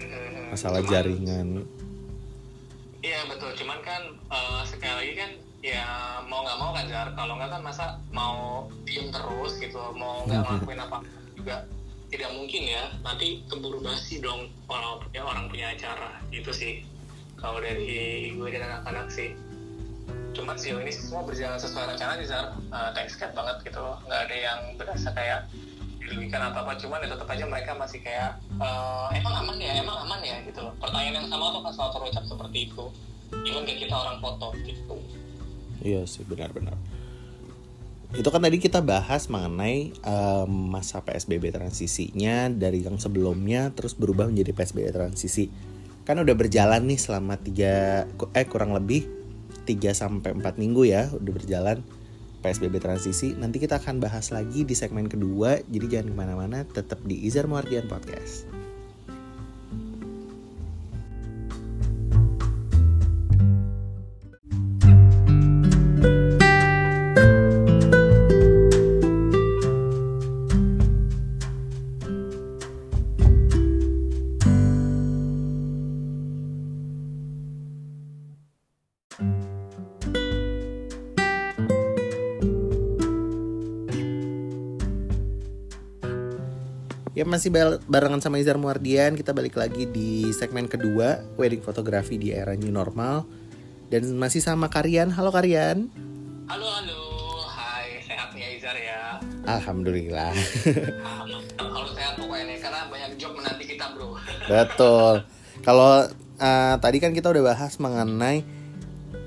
Hmm, 0.03 0.51
masalah 0.51 0.83
cuman- 0.83 0.91
jaringan. 0.91 1.47
Iya 3.03 3.19
betul, 3.27 3.51
cuman 3.59 3.79
kan 3.83 4.01
eh, 4.31 4.61
sekali 4.63 4.95
lagi 4.95 5.13
kan 5.19 5.31
ya 5.63 6.19
mau 6.27 6.43
nggak 6.43 6.59
mau 6.59 6.75
kan 6.75 6.85
Jar, 6.91 7.07
kalau 7.15 7.39
nggak 7.39 7.49
kan 7.55 7.61
masa 7.63 7.85
mau 8.11 8.67
diem 8.83 9.07
terus 9.15 9.55
gitu, 9.63 9.79
mau 9.95 10.27
nggak 10.27 10.43
ngelakuin 10.43 10.81
apa 10.83 10.97
juga 11.39 11.63
tidak 12.11 12.29
mungkin 12.35 12.61
ya. 12.67 12.83
Nanti 13.01 13.41
keburu 13.47 13.79
basi 13.79 14.19
dong 14.19 14.51
orang 14.67 15.01
punya 15.07 15.21
orang 15.23 15.45
punya 15.47 15.71
acara 15.71 16.19
gitu 16.29 16.51
sih. 16.51 16.83
Kalau 17.39 17.63
dari 17.63 18.29
gue 18.35 18.47
dan 18.51 18.67
anak-anak 18.69 19.07
sih. 19.09 19.33
Cuman 20.35 20.59
sejauh 20.59 20.83
ini 20.83 20.91
semua 20.91 21.23
berjalan 21.23 21.57
sesuai 21.57 21.95
rencana 21.95 22.19
sih 22.19 22.27
Zar, 22.27 22.57
Eh, 22.59 22.89
thanks 22.91 23.15
God 23.15 23.31
banget 23.31 23.71
gitu. 23.71 23.81
Nggak 24.05 24.19
ada 24.29 24.35
yang 24.35 24.59
berasa 24.75 25.09
kayak 25.15 25.47
dirugikan 26.03 26.51
atau 26.51 26.67
apa, 26.67 26.75
cuman 26.75 26.99
ya 27.07 27.15
tetap 27.15 27.27
aja 27.31 27.45
mereka 27.47 27.71
masih 27.79 27.99
kayak 28.03 28.35
eh, 28.59 29.07
emang 29.15 29.33
aman 29.39 29.57
ya, 29.57 29.79
emang 29.79 29.97
aman 30.03 30.19
ya 30.21 30.43
gitu 30.43 30.59
loh. 30.59 30.73
Pertanyaan 30.83 31.23
yang 31.23 31.27
sama 31.31 31.55
tuh 31.55 31.61
kan 31.63 31.71
selalu 31.71 31.91
terucap 31.95 32.23
seperti 32.27 32.57
itu. 32.67 32.85
Even 33.47 33.63
kayak 33.65 33.79
kita 33.87 33.95
orang 33.95 34.17
foto 34.21 34.47
gitu. 34.61 34.95
Iya 35.81 36.05
sih 36.05 36.21
benar-benar. 36.27 36.77
Itu 38.13 38.29
kan 38.29 38.45
tadi 38.45 38.61
kita 38.61 38.85
bahas 38.85 39.25
mengenai 39.25 39.89
em, 39.89 40.51
masa 40.69 41.01
PSBB 41.01 41.49
transisinya 41.49 42.45
dari 42.53 42.85
yang 42.85 43.01
sebelumnya 43.01 43.73
terus 43.73 43.97
berubah 43.97 44.29
menjadi 44.29 44.53
PSBB 44.53 44.93
transisi. 44.93 45.49
Kan 46.05 46.21
udah 46.21 46.35
berjalan 46.37 46.85
nih 46.85 46.99
selama 47.01 47.41
tiga 47.41 48.05
eh 48.37 48.45
kurang 48.45 48.77
lebih 48.77 49.23
3 49.63 49.95
sampai 49.95 50.35
4 50.35 50.59
minggu 50.59 50.83
ya 50.83 51.09
udah 51.09 51.33
berjalan 51.33 51.77
PSBB 52.43 52.83
transisi. 52.83 53.31
Nanti 53.33 53.57
kita 53.57 53.79
akan 53.79 54.03
bahas 54.03 54.29
lagi 54.35 54.67
di 54.67 54.75
segmen 54.75 55.07
kedua. 55.07 55.63
Jadi 55.63 55.85
jangan 55.87 56.11
ke 56.11 56.15
mana-mana, 56.15 56.67
tetap 56.67 56.99
di 57.07 57.23
Izar 57.23 57.47
Muardian 57.47 57.87
Podcast. 57.87 58.62
Masih 87.33 87.49
barengan 87.89 88.21
sama 88.21 88.37
Izar 88.37 88.61
Muardian 88.61 89.17
Kita 89.17 89.33
balik 89.33 89.57
lagi 89.57 89.89
di 89.89 90.29
segmen 90.29 90.69
kedua 90.69 91.17
Wedding 91.33 91.65
fotografi 91.65 92.21
di 92.21 92.29
era 92.29 92.53
new 92.53 92.69
normal. 92.69 93.25
Dan 93.89 94.13
masih 94.21 94.41
sama 94.41 94.69
Karian. 94.69 95.09
Halo 95.09 95.33
Karian. 95.33 95.89
Halo 96.45 96.65
halo. 96.65 97.01
Hai 97.49 98.05
sehat 98.05 98.33
ya, 98.37 98.47
Izar 98.53 98.77
ya? 98.77 99.17
Alhamdulillah. 99.49 100.33
Kalau 101.57 101.89
sehat 101.93 102.17
pokoknya 102.21 102.57
Karena 102.61 102.89
banyak 102.89 103.11
job 103.17 103.33
menanti 103.37 103.65
kita 103.65 103.85
bro. 103.97 104.17
Betul. 104.45 105.25
Kalau 105.65 106.05
uh, 106.37 106.75
tadi 106.81 106.97
kan 107.01 107.17
kita 107.17 107.33
udah 107.33 107.53
bahas 107.53 107.73
mengenai 107.81 108.45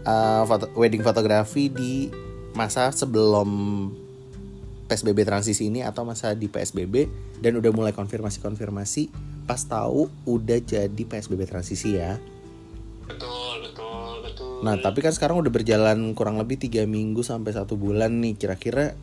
uh, 0.07 0.47
foto 0.47 0.71
Wedding 0.79 1.03
fotografi 1.03 1.71
di 1.71 2.11
masa 2.55 2.91
sebelum 2.95 3.51
PSBB 4.87 5.27
transisi 5.27 5.67
ini 5.67 5.83
atau 5.83 6.07
masa 6.07 6.33
di 6.33 6.47
PSBB 6.47 7.11
dan 7.43 7.59
udah 7.59 7.71
mulai 7.75 7.93
konfirmasi-konfirmasi 7.93 9.11
pas 9.47 9.63
tahu 9.63 10.11
udah 10.27 10.59
jadi 10.63 11.03
PSBB 11.07 11.47
transisi 11.47 11.99
ya. 11.99 12.19
Betul, 13.07 13.71
betul, 13.71 14.11
betul. 14.27 14.51
Nah, 14.67 14.75
tapi 14.83 14.99
kan 15.03 15.15
sekarang 15.15 15.39
udah 15.39 15.51
berjalan 15.55 16.11
kurang 16.19 16.43
lebih 16.43 16.59
tiga 16.59 16.83
minggu 16.83 17.23
sampai 17.23 17.55
satu 17.55 17.79
bulan 17.79 18.19
nih. 18.19 18.35
Kira-kira 18.35 18.99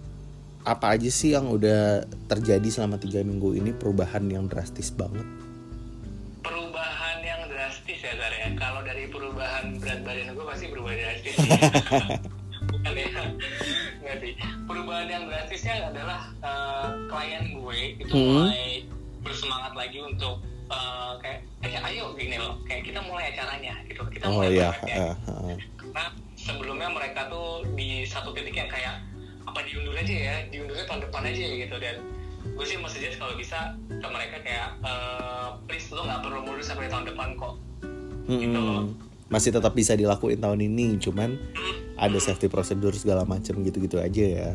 apa 0.64 0.96
aja 0.96 1.08
sih 1.08 1.36
yang 1.36 1.48
udah 1.52 2.08
terjadi 2.28 2.68
selama 2.68 3.00
tiga 3.00 3.24
minggu 3.24 3.56
ini 3.56 3.72
perubahan 3.72 4.28
yang 4.28 4.52
drastis 4.52 4.92
banget? 4.92 5.24
Perubahan 6.44 7.24
yang 7.24 7.48
drastis 7.48 8.00
ya, 8.04 8.12
Zara 8.20 8.36
ya. 8.36 8.50
Kalau 8.60 8.84
dari 8.84 9.08
perubahan 9.08 9.80
berat 9.80 10.00
badan 10.04 10.36
gue 10.36 10.46
pasti 10.48 10.66
berubah 10.68 10.94
drastis. 10.96 11.36
Bukan 12.72 12.94
ya 12.96 13.08
sih. 14.20 14.34
Perubahan 14.66 15.08
yang 15.10 15.24
drastisnya 15.30 15.90
adalah 15.90 16.30
uh, 16.44 16.88
klien 17.08 17.56
gue 17.56 17.80
itu 18.00 18.14
hmm. 18.14 18.28
mulai 18.30 18.68
bersemangat 19.24 19.74
lagi 19.74 20.00
untuk 20.04 20.44
uh, 20.68 21.16
kayak 21.24 21.48
eh 21.64 21.80
ayo 21.80 22.12
gini 22.20 22.36
loh 22.36 22.60
kayak 22.68 22.84
kita 22.88 23.00
mulai 23.06 23.32
acaranya 23.32 23.74
gitu. 23.88 24.04
Kita 24.12 24.26
oh, 24.28 24.42
mulai 24.42 24.60
iya. 24.60 24.72
uh, 24.74 25.16
uh. 25.30 25.56
karena 25.80 26.06
sebelumnya 26.36 26.90
mereka 26.92 27.32
tuh 27.32 27.64
di 27.74 28.04
satu 28.04 28.36
titik 28.36 28.56
yang 28.58 28.70
kayak 28.70 29.00
apa 29.48 29.60
diundur 29.64 29.96
aja 29.96 30.16
ya? 30.16 30.36
Diundurnya 30.52 30.86
tahun 30.86 31.02
depan 31.10 31.22
aja 31.30 31.46
gitu. 31.60 31.76
Dan 31.80 31.96
gue 32.44 32.66
sih 32.68 32.78
mau 32.78 32.92
suggest 32.92 33.16
kalau 33.18 33.34
bisa 33.40 33.74
ke 33.88 34.08
mereka 34.12 34.38
kayak 34.44 34.76
uh, 34.84 35.56
please 35.66 35.88
lo 35.96 36.04
nggak 36.04 36.22
perlu 36.22 36.40
mundur 36.44 36.64
sampai 36.64 36.92
tahun 36.92 37.08
depan 37.08 37.40
kok. 37.40 37.56
Hmm, 38.28 38.40
gitu 38.40 38.60
loh. 38.60 38.84
Masih 39.32 39.50
tetap 39.56 39.74
bisa 39.74 39.98
dilakuin 39.98 40.38
tahun 40.38 40.62
ini 40.62 41.00
cuman 41.00 41.34
hmm 41.34 41.63
ada 41.98 42.18
safety 42.18 42.50
prosedur 42.50 42.94
segala 42.98 43.24
macam 43.24 43.62
gitu-gitu 43.62 44.02
aja 44.02 44.26
ya. 44.26 44.52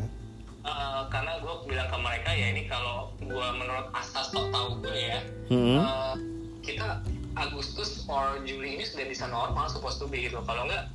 Uh, 0.67 1.07
karena 1.07 1.39
gue 1.39 1.53
bilang 1.65 1.87
ke 1.87 1.97
mereka 1.97 2.29
ya 2.35 2.47
ini 2.51 2.67
kalau 2.67 3.15
gue 3.19 3.47
menurut 3.55 3.87
asas 3.95 4.27
tok 4.35 4.51
tahu 4.51 4.83
gue 4.83 4.91
ya 4.91 5.17
hmm. 5.47 5.79
uh, 5.79 6.15
kita 6.59 6.99
Agustus 7.39 8.03
or 8.11 8.43
Juli 8.43 8.75
ini 8.75 8.83
sudah 8.83 9.07
bisa 9.07 9.25
normal 9.31 9.71
supposed 9.71 10.03
to 10.03 10.05
be 10.11 10.27
gitu. 10.27 10.43
Kalau 10.43 10.67
enggak 10.67 10.91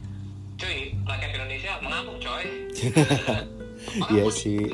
cuy 0.61 0.93
rakyat 1.09 1.31
Indonesia 1.35 1.73
mengamuk 1.81 2.17
coy. 2.21 2.45
Iya 4.09 4.31
sih. 4.33 4.65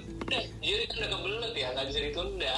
jadi 0.63 0.85
kan 0.87 0.97
udah 1.03 1.11
kebelet 1.19 1.53
ya 1.57 1.67
nggak 1.75 1.87
bisa 1.89 1.99
ditunda. 2.05 2.55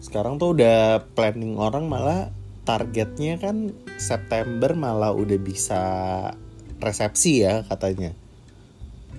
Sekarang 0.00 0.40
tuh 0.40 0.56
udah 0.56 1.04
planning 1.12 1.60
orang 1.60 1.90
malah 1.90 2.32
targetnya 2.64 3.36
kan 3.36 3.74
September 4.00 4.72
malah 4.72 5.12
udah 5.12 5.36
bisa 5.36 5.82
resepsi 6.80 7.44
ya 7.44 7.62
katanya. 7.68 8.16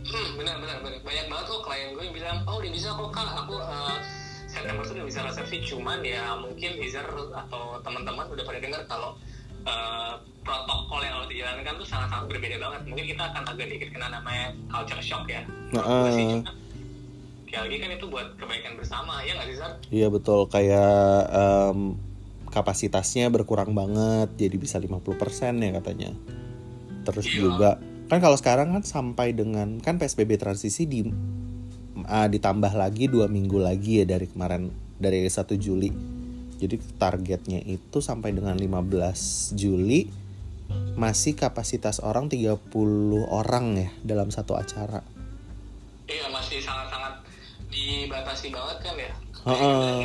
Hmm, 0.01 0.29
benar 0.35 0.57
benar 0.59 0.77
benar. 0.81 0.99
Banyak 1.05 1.25
banget 1.29 1.45
kok 1.45 1.61
klien 1.63 1.87
gue 1.93 2.03
yang 2.03 2.15
bilang, 2.15 2.37
oh 2.49 2.57
udah 2.57 2.71
bisa 2.73 2.89
kok 2.91 3.09
kak, 3.13 3.29
aku 3.45 3.55
uh, 3.61 3.97
September 4.49 4.83
tuh 4.83 4.93
udah 4.97 5.07
bisa 5.07 5.19
resepsi. 5.23 5.57
Cuman 5.63 6.01
ya 6.01 6.35
mungkin 6.41 6.71
Izar 6.81 7.05
atau 7.07 7.79
teman-teman 7.85 8.25
udah 8.27 8.43
pada 8.43 8.59
dengar 8.59 8.81
kalau 8.89 9.15
uh, 9.69 10.17
protokol 10.41 10.99
yang 11.05 11.13
harus 11.21 11.29
dijalankan 11.29 11.73
tuh 11.77 11.87
sangat-sangat 11.87 12.25
berbeda 12.27 12.57
banget. 12.57 12.81
Mungkin 12.89 13.05
kita 13.15 13.23
akan 13.29 13.43
agak 13.45 13.67
dikit 13.69 13.89
kena 13.93 14.07
namanya 14.09 14.57
culture 14.67 15.01
shock 15.05 15.29
ya. 15.29 15.45
Nah, 15.71 15.83
uh, 15.85 16.41
ya 17.51 17.67
lagi 17.67 17.77
kan 17.83 17.91
itu 17.91 18.07
buat 18.07 18.35
kebaikan 18.39 18.79
bersama 18.79 19.21
ya 19.27 19.35
nggak 19.37 19.47
sih? 19.51 19.59
Iya 20.01 20.07
betul 20.07 20.47
kayak 20.47 21.27
um, 21.35 21.99
kapasitasnya 22.51 23.31
berkurang 23.31 23.71
banget 23.71 24.31
jadi 24.35 24.55
bisa 24.59 24.77
50% 24.79 25.07
ya 25.63 25.71
katanya 25.79 26.11
terus 27.01 27.25
iya. 27.29 27.37
juga 27.41 27.69
kan 28.11 28.19
kalau 28.19 28.35
sekarang 28.35 28.75
kan 28.75 28.83
sampai 28.83 29.31
dengan 29.31 29.79
kan 29.79 29.95
psbb 29.95 30.35
transisi 30.35 30.83
di 30.83 31.07
uh, 32.07 32.27
ditambah 32.27 32.73
lagi 32.75 33.07
dua 33.07 33.31
minggu 33.31 33.57
lagi 33.61 34.03
ya 34.03 34.05
dari 34.05 34.27
kemarin 34.27 34.67
dari 35.01 35.25
1 35.25 35.33
Juli. 35.57 35.89
Jadi 36.61 36.77
targetnya 37.01 37.57
itu 37.65 38.05
sampai 38.05 38.37
dengan 38.37 38.53
15 38.53 39.57
Juli 39.57 40.05
masih 40.93 41.33
kapasitas 41.33 41.97
orang 41.97 42.29
30 42.29 42.69
orang 43.25 43.65
ya 43.81 43.89
dalam 44.05 44.29
satu 44.29 44.53
acara. 44.53 45.01
Iya 46.05 46.29
masih 46.29 46.61
sangat-sangat 46.61 47.25
dibatasi 47.73 48.53
banget 48.53 48.77
kan 48.85 48.95
ya? 48.99 49.13
Uh 49.41 49.51
-uh 49.57 50.01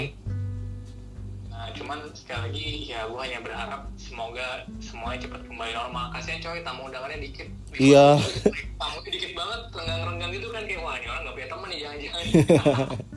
cuman 1.76 1.98
sekali 2.16 2.40
lagi 2.50 2.66
ya 2.88 3.04
gue 3.04 3.20
hanya 3.20 3.40
berharap 3.44 3.82
semoga 4.16 4.64
semuanya 4.80 5.28
cepat 5.28 5.44
kembali 5.44 5.72
normal. 5.76 6.08
Kasihan 6.08 6.40
coy 6.40 6.64
tamu 6.64 6.88
undangannya 6.88 7.20
dikit. 7.20 7.52
Iya. 7.76 8.16
Tamu 8.80 8.96
dikit 9.04 9.32
banget 9.36 9.60
renggang-renggang 9.76 10.30
gitu 10.32 10.48
kan 10.48 10.64
kayak 10.64 10.80
wah 10.80 10.96
ini 10.96 11.06
orang 11.12 11.22
gak 11.28 11.34
punya 11.36 11.48
teman 11.52 11.68
nih 11.68 11.78
jangan-jangan. 11.84 12.24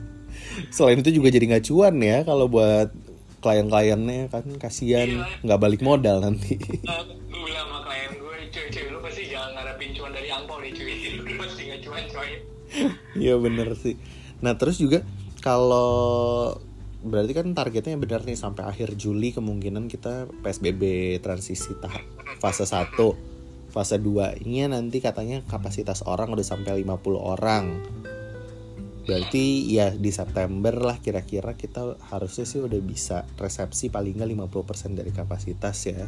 Selain 0.76 1.00
itu 1.00 1.10
juga 1.16 1.28
jadi 1.32 1.44
nggak 1.48 1.64
cuan 1.72 1.94
ya 2.04 2.18
kalau 2.28 2.52
buat 2.52 2.92
klien-kliennya 3.40 4.28
kan 4.28 4.44
kasihan. 4.60 5.08
Iya. 5.08 5.24
nggak 5.40 5.56
iya. 5.56 5.64
balik 5.64 5.80
modal 5.80 6.20
nanti. 6.20 6.60
Uh, 6.84 7.00
gue 7.08 7.40
bilang 7.48 7.64
sama 7.72 7.80
klien 7.88 8.12
gue 8.20 8.36
cuy 8.52 8.64
cuy 8.68 8.84
lu 8.92 8.98
pasti 9.00 9.22
jangan 9.32 9.50
ngarepin 9.56 9.90
cuan 9.96 10.12
dari 10.12 10.28
angpau 10.28 10.60
nih 10.60 10.72
cuy. 10.76 10.92
Lu 11.24 11.32
pasti 11.40 11.60
nggak 11.64 11.80
cuan 11.80 12.04
coy. 12.12 12.30
Iya 13.16 13.34
bener 13.40 13.72
sih. 13.72 13.96
Nah 14.44 14.52
terus 14.60 14.76
juga 14.76 15.00
kalau 15.40 16.60
berarti 17.00 17.32
kan 17.32 17.56
targetnya 17.56 17.96
benar 17.96 18.28
nih 18.28 18.36
sampai 18.36 18.68
akhir 18.68 18.92
Juli 18.96 19.32
kemungkinan 19.32 19.88
kita 19.88 20.28
PSBB 20.44 21.16
transisi 21.24 21.72
tahap 21.80 22.04
fase 22.38 22.68
1 22.68 22.92
fase 23.70 23.96
2 24.02 24.44
ini 24.44 24.66
nanti 24.66 24.98
katanya 24.98 25.40
kapasitas 25.46 26.02
orang 26.04 26.34
udah 26.34 26.44
sampai 26.44 26.82
50 26.82 27.16
orang. 27.16 27.64
Berarti 29.06 29.70
ya 29.70 29.90
di 29.94 30.10
September 30.12 30.74
lah 30.76 30.98
kira-kira 31.00 31.56
kita 31.56 31.96
harusnya 32.12 32.44
sih 32.44 32.60
udah 32.60 32.80
bisa 32.82 33.24
resepsi 33.38 33.88
paling 33.88 34.18
nggak 34.18 34.50
50% 34.50 34.98
dari 34.98 35.10
kapasitas 35.14 35.78
ya. 35.86 36.04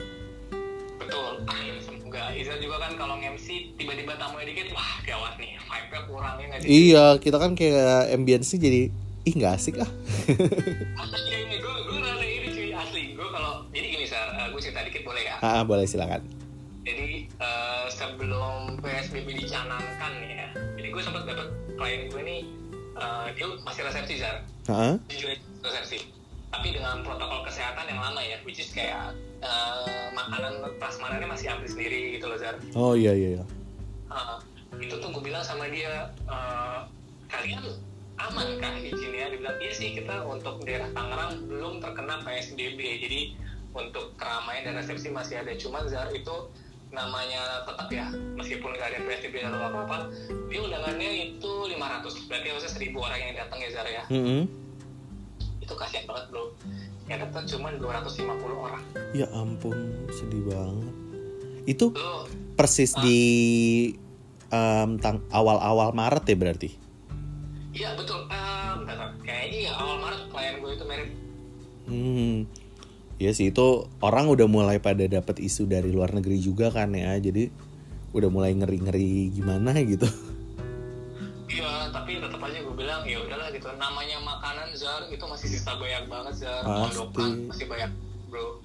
Betul. 1.01 1.47
Semoga 1.83 2.31
Iza 2.37 2.59
juga 2.61 2.77
kan 2.83 2.93
kalau 2.99 3.17
MC 3.17 3.75
tiba-tiba 3.79 4.13
tamunya 4.21 4.53
dikit 4.53 4.69
wah 4.77 4.93
gawat 5.03 5.35
nih 5.41 5.57
vibe-nya 5.57 6.01
kurang 6.05 6.37
ya 6.39 6.47
iya 6.63 7.07
kita 7.17 7.37
kan 7.41 7.57
kayak 7.57 8.13
ambience 8.13 8.53
jadi 8.55 8.93
ih 9.23 9.35
nggak 9.39 9.55
asik 9.55 9.79
ah. 9.79 9.91
Iya 11.07 11.39
ini. 11.47 11.57
Gue 11.63 11.75
gue 11.87 11.99
rasa 12.03 12.25
ini 12.25 12.49
cuy 12.51 12.69
asli. 12.75 13.03
Gue 13.15 13.29
kalau 13.31 13.67
jadi 13.71 13.87
gini 13.87 14.07
sar. 14.07 14.35
Uh, 14.35 14.47
gue 14.51 14.61
cerita 14.61 14.83
dikit 14.83 15.03
boleh 15.07 15.23
ya 15.23 15.37
ah 15.43 15.63
boleh 15.63 15.87
silakan. 15.87 16.23
Jadi 16.83 17.31
uh, 17.39 17.87
sebelum 17.87 18.83
psbb 18.83 19.29
dicanangkan 19.39 20.13
ya 20.27 20.51
jadi 20.75 20.89
gue 20.91 21.03
sempat 21.03 21.23
dapat 21.31 21.49
klien 21.79 22.11
gue 22.11 22.23
nih 22.27 22.41
uh, 22.99 23.31
dia 23.35 23.47
masih 23.63 23.83
resepsi 23.87 24.15
sar. 24.19 24.43
Uh-huh. 24.67 24.99
jujur 25.07 25.31
resepsi. 25.63 26.11
Tapi 26.53 26.69
dengan 26.77 27.01
protokol 27.01 27.49
kesehatan 27.49 27.89
yang 27.89 28.01
lama 28.03 28.21
ya 28.21 28.37
which 28.45 28.61
is 28.61 28.69
kayak 28.75 29.17
uh, 29.41 30.09
makanan 30.15 30.63
prasmanannya 30.77 31.29
masih 31.29 31.49
ambil 31.49 31.69
sendiri 31.69 32.19
gitu 32.19 32.29
loh 32.29 32.39
Zar 32.39 32.57
oh 32.77 32.93
iya 32.93 33.13
iya, 33.17 33.41
iya. 33.41 33.45
Uh, 34.13 34.39
itu 34.77 34.95
tuh 35.01 35.09
gue 35.09 35.23
bilang 35.25 35.41
sama 35.41 35.69
dia 35.69 36.13
uh, 36.29 36.85
kalian 37.33 37.61
aman 38.21 38.49
kah 38.61 38.75
izinnya 38.77 39.33
dibilang. 39.33 39.57
Iya 39.61 39.73
sih 39.73 39.89
kita 39.97 40.25
untuk 40.29 40.61
daerah 40.65 40.89
Tangerang 40.93 41.49
belum 41.49 41.81
terkena 41.81 42.21
PSBB 42.25 42.79
jadi 42.79 43.21
untuk 43.73 44.13
keramaian 44.21 44.69
dan 44.69 44.75
resepsi 44.81 45.09
masih 45.09 45.41
ada. 45.41 45.53
Cuman 45.57 45.89
Zar 45.89 46.13
itu 46.13 46.53
namanya 46.93 47.65
tetap 47.65 47.89
ya 47.89 48.07
meskipun 48.37 48.77
nggak 48.77 48.89
ada 48.93 48.99
PSBB 49.09 49.49
atau 49.49 49.65
apa 49.65 49.79
apa 49.89 49.97
dia 50.53 50.61
undangannya 50.61 51.33
itu 51.33 51.53
500 51.73 52.29
berarti 52.29 52.47
harusnya 52.53 52.73
1000 52.77 52.93
orang 53.01 53.19
yang 53.25 53.33
datang 53.41 53.59
ya 53.65 53.71
Zar 53.73 53.87
ya? 53.89 54.03
Mm 54.13 54.23
-hmm. 54.23 54.43
itu 55.63 55.75
kasihan 55.79 56.05
banget 56.05 56.25
bro. 56.29 56.45
Yang 57.09 57.19
datang 57.29 57.45
cuma 57.49 57.69
250 57.75 58.67
orang. 58.67 58.83
Ya 59.17 59.27
ampun 59.33 59.77
sedih 60.13 60.43
banget. 60.47 60.95
Itu 61.65 61.97
Loh, 61.97 62.27
persis 62.59 62.93
uh, 62.99 63.01
di 63.01 63.21
um, 64.53 65.01
awal-awal 65.33 65.97
Maret 65.97 66.29
ya 66.29 66.37
berarti 66.37 66.82
Iya 67.73 67.97
betul. 67.97 68.29
Uh, 68.29 68.85
bentar, 68.85 69.11
kayaknya 69.25 69.59
ya 69.69 69.73
awal 69.81 69.97
Maret 70.01 70.23
klien 70.29 70.55
gue 70.61 70.71
itu 70.77 70.85
merit. 70.85 71.11
Hmm. 71.89 72.37
Ya 73.17 73.31
sih 73.33 73.49
itu 73.49 73.89
orang 74.05 74.29
udah 74.29 74.47
mulai 74.47 74.77
pada 74.79 75.09
dapat 75.09 75.41
isu 75.41 75.65
dari 75.65 75.89
luar 75.89 76.13
negeri 76.13 76.37
juga 76.37 76.69
kan 76.69 76.93
ya. 76.93 77.17
Jadi 77.17 77.49
udah 78.13 78.29
mulai 78.29 78.53
ngeri-ngeri 78.53 79.33
gimana 79.33 79.73
gitu. 79.81 80.05
Iya, 81.53 81.93
tapi 81.93 82.17
tetap 82.17 82.41
aja 82.41 82.65
gue 82.65 82.75
bilang 82.77 83.05
ya 83.05 83.21
udahlah 83.21 83.53
gitu 83.53 83.69
namanya 83.77 84.17
makanan 84.25 84.73
Zar 84.73 85.05
itu 85.13 85.21
masih 85.21 85.49
sisa 85.53 85.77
banyak 85.77 86.09
banget 86.09 86.35
Zar 86.49 86.65
Pasti. 86.65 87.45
masih 87.45 87.67
banyak 87.69 87.91
bro 88.33 88.65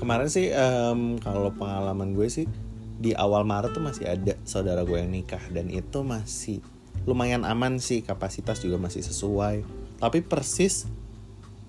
kemarin 0.00 0.28
sih 0.32 0.48
em, 0.48 1.20
kalau 1.20 1.52
pengalaman 1.52 2.16
gue 2.16 2.28
sih 2.32 2.48
di 2.96 3.12
awal 3.12 3.44
Maret 3.44 3.76
tuh 3.76 3.84
masih 3.84 4.08
ada 4.08 4.32
saudara 4.48 4.80
gue 4.88 4.96
yang 4.96 5.12
nikah 5.12 5.44
dan 5.52 5.68
itu 5.68 6.00
masih 6.00 6.64
lumayan 7.06 7.46
aman 7.46 7.78
sih 7.78 8.02
kapasitas 8.02 8.60
juga 8.60 8.76
masih 8.76 9.00
sesuai. 9.00 9.62
Tapi 10.02 10.20
persis 10.26 10.84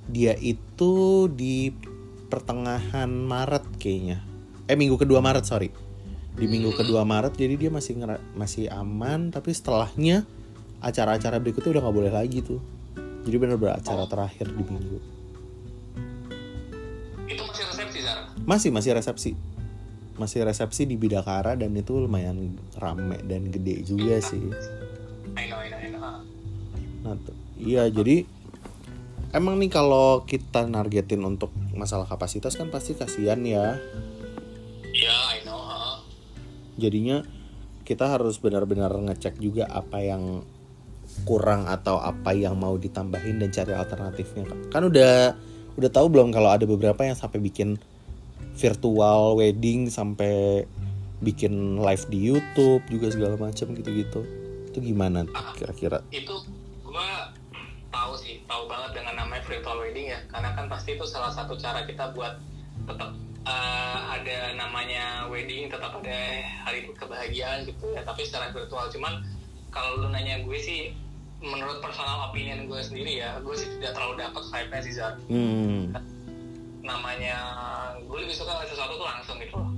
dia 0.09 0.33
itu 0.35 1.25
di 1.31 1.71
pertengahan 2.27 3.07
Maret 3.07 3.63
kayaknya. 3.77 4.25
Eh 4.67 4.75
minggu 4.75 4.97
kedua 4.97 5.21
Maret 5.21 5.45
sorry. 5.45 5.69
Di 6.37 6.45
minggu 6.49 6.73
kedua 6.73 7.05
Maret 7.05 7.37
jadi 7.37 7.55
dia 7.55 7.71
masih 7.71 7.97
masih 8.33 8.67
aman 8.73 9.29
tapi 9.29 9.53
setelahnya 9.53 10.25
acara-acara 10.81 11.39
berikutnya 11.39 11.77
udah 11.77 11.81
nggak 11.87 11.95
boleh 11.95 12.13
lagi 12.13 12.41
tuh. 12.41 12.59
Jadi 13.23 13.35
bener-bener 13.37 13.77
acara 13.77 14.09
terakhir 14.09 14.49
di 14.49 14.63
minggu. 14.65 14.99
Itu 17.29 17.43
masih 17.45 17.63
resepsi 17.69 17.99
Zar 18.01 18.19
masih 18.47 18.69
masih 18.71 18.91
resepsi. 18.95 19.31
Masih 20.17 20.47
resepsi 20.47 20.89
di 20.89 20.97
Bidakara 20.97 21.53
dan 21.59 21.75
itu 21.77 21.93
lumayan 21.93 22.57
rame 22.79 23.21
dan 23.27 23.53
gede 23.53 23.85
juga 23.85 24.17
sih 24.17 24.41
nah 27.07 27.15
iya 27.55 27.87
jadi 27.87 28.27
emang 29.31 29.59
nih 29.59 29.71
kalau 29.71 30.27
kita 30.27 30.67
nargetin 30.67 31.23
untuk 31.23 31.51
masalah 31.75 32.07
kapasitas 32.09 32.55
kan 32.55 32.73
pasti 32.73 32.97
kasihan 32.97 33.39
ya. 33.43 33.79
Ya 34.91 35.17
I 35.37 35.45
know 35.45 35.61
ha. 35.61 36.01
jadinya 36.75 37.21
kita 37.87 38.11
harus 38.11 38.41
benar-benar 38.41 38.91
ngecek 38.91 39.39
juga 39.39 39.69
apa 39.71 40.03
yang 40.03 40.43
kurang 41.23 41.65
atau 41.71 41.97
apa 41.97 42.35
yang 42.35 42.59
mau 42.59 42.75
ditambahin 42.75 43.39
dan 43.39 43.49
cari 43.53 43.73
alternatifnya. 43.73 44.45
Kan 44.73 44.91
udah 44.91 45.37
udah 45.77 45.89
tahu 45.93 46.11
belum 46.11 46.33
kalau 46.33 46.51
ada 46.51 46.65
beberapa 46.67 47.05
yang 47.05 47.15
sampai 47.15 47.39
bikin 47.39 47.79
virtual 48.57 49.37
wedding 49.37 49.87
sampai 49.87 50.65
bikin 51.21 51.77
live 51.81 52.05
di 52.09 52.19
YouTube 52.33 52.83
juga 52.89 53.07
segala 53.13 53.35
macam 53.37 53.71
gitu-gitu. 53.71 54.21
Itu 54.67 54.77
gimana 54.81 55.25
tuh 55.25 55.37
kira-kira? 55.57 56.03
itu 56.11 56.35
gue 56.97 57.13
tahu 57.93 58.13
sih 58.17 58.41
tahu 58.49 58.65
banget 58.65 58.97
dengan 58.97 59.21
namanya 59.21 59.45
virtual 59.45 59.77
wedding 59.85 60.09
ya. 60.09 60.19
Karena 60.33 60.57
kan 60.57 60.65
pasti 60.65 60.97
itu 60.97 61.05
salah 61.05 61.29
satu 61.29 61.53
cara 61.53 61.85
kita 61.85 62.09
buat 62.17 62.41
tetap 62.89 63.13
eh, 63.45 63.99
ada 64.17 64.57
namanya 64.57 65.29
wedding 65.29 65.69
tetap 65.69 65.93
ada 66.01 66.19
hari 66.65 66.89
kebahagiaan 66.89 67.69
gitu 67.69 67.93
ya. 67.93 68.01
Tapi 68.01 68.25
secara 68.25 68.49
virtual 68.49 68.89
cuman 68.89 69.21
kalau 69.69 70.01
lu 70.01 70.09
nanya 70.09 70.41
gue 70.41 70.57
sih 70.57 70.89
menurut 71.37 71.85
personal 71.85 72.33
opinion 72.33 72.65
gue 72.65 72.81
sendiri 72.81 73.21
ya 73.21 73.37
gue 73.45 73.53
sih 73.53 73.69
tidak 73.77 73.93
terlalu 73.93 74.25
dapat 74.25 74.41
vibe-nya 74.49 74.81
sih 74.81 74.93
Zar 74.97 75.13
hmm. 75.29 75.93
Namanya 76.81 77.37
gue 78.01 78.17
lebih 78.25 78.33
suka 78.33 78.65
sesuatu 78.65 78.97
tuh 78.97 79.05
langsung 79.05 79.37
gitu 79.37 79.53
loh. 79.59 79.69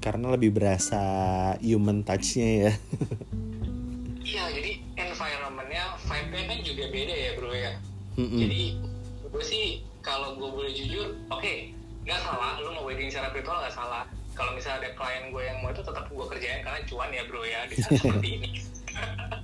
Karena 0.00 0.32
lebih 0.32 0.56
berasa 0.56 1.02
human 1.60 2.00
touch-nya 2.00 2.70
ya. 2.70 2.72
Iya 4.24 4.44
jadi 4.56 4.73
vibe-nya 6.04 6.42
kan 6.46 6.58
juga 6.62 6.84
beda 6.92 7.14
ya 7.14 7.30
bro 7.36 7.52
ya. 7.52 7.72
Mm-mm. 8.14 8.38
jadi 8.38 8.62
gue 9.26 9.42
sih 9.42 9.82
kalau 10.06 10.38
gue 10.38 10.46
boleh 10.46 10.70
jujur 10.70 11.18
oke 11.34 11.74
nggak 12.04 12.20
salah 12.20 12.60
lu 12.60 12.70
mau 12.76 12.84
wedding 12.84 13.08
secara 13.08 13.32
virtual 13.32 13.58
nggak 13.64 13.74
salah. 13.74 14.04
Kalau 14.34 14.50
misalnya 14.52 14.86
ada 14.86 14.90
klien 14.98 15.30
gue 15.30 15.42
yang 15.46 15.58
mau 15.62 15.70
itu 15.70 15.80
tetap 15.80 16.10
gue 16.10 16.26
kerjain 16.26 16.60
karena 16.66 16.80
cuan 16.90 17.10
ya 17.14 17.22
bro 17.24 17.42
ya 17.46 17.60
di 17.70 17.74
saat 17.80 18.02
seperti 18.02 18.28
ini. 18.38 18.50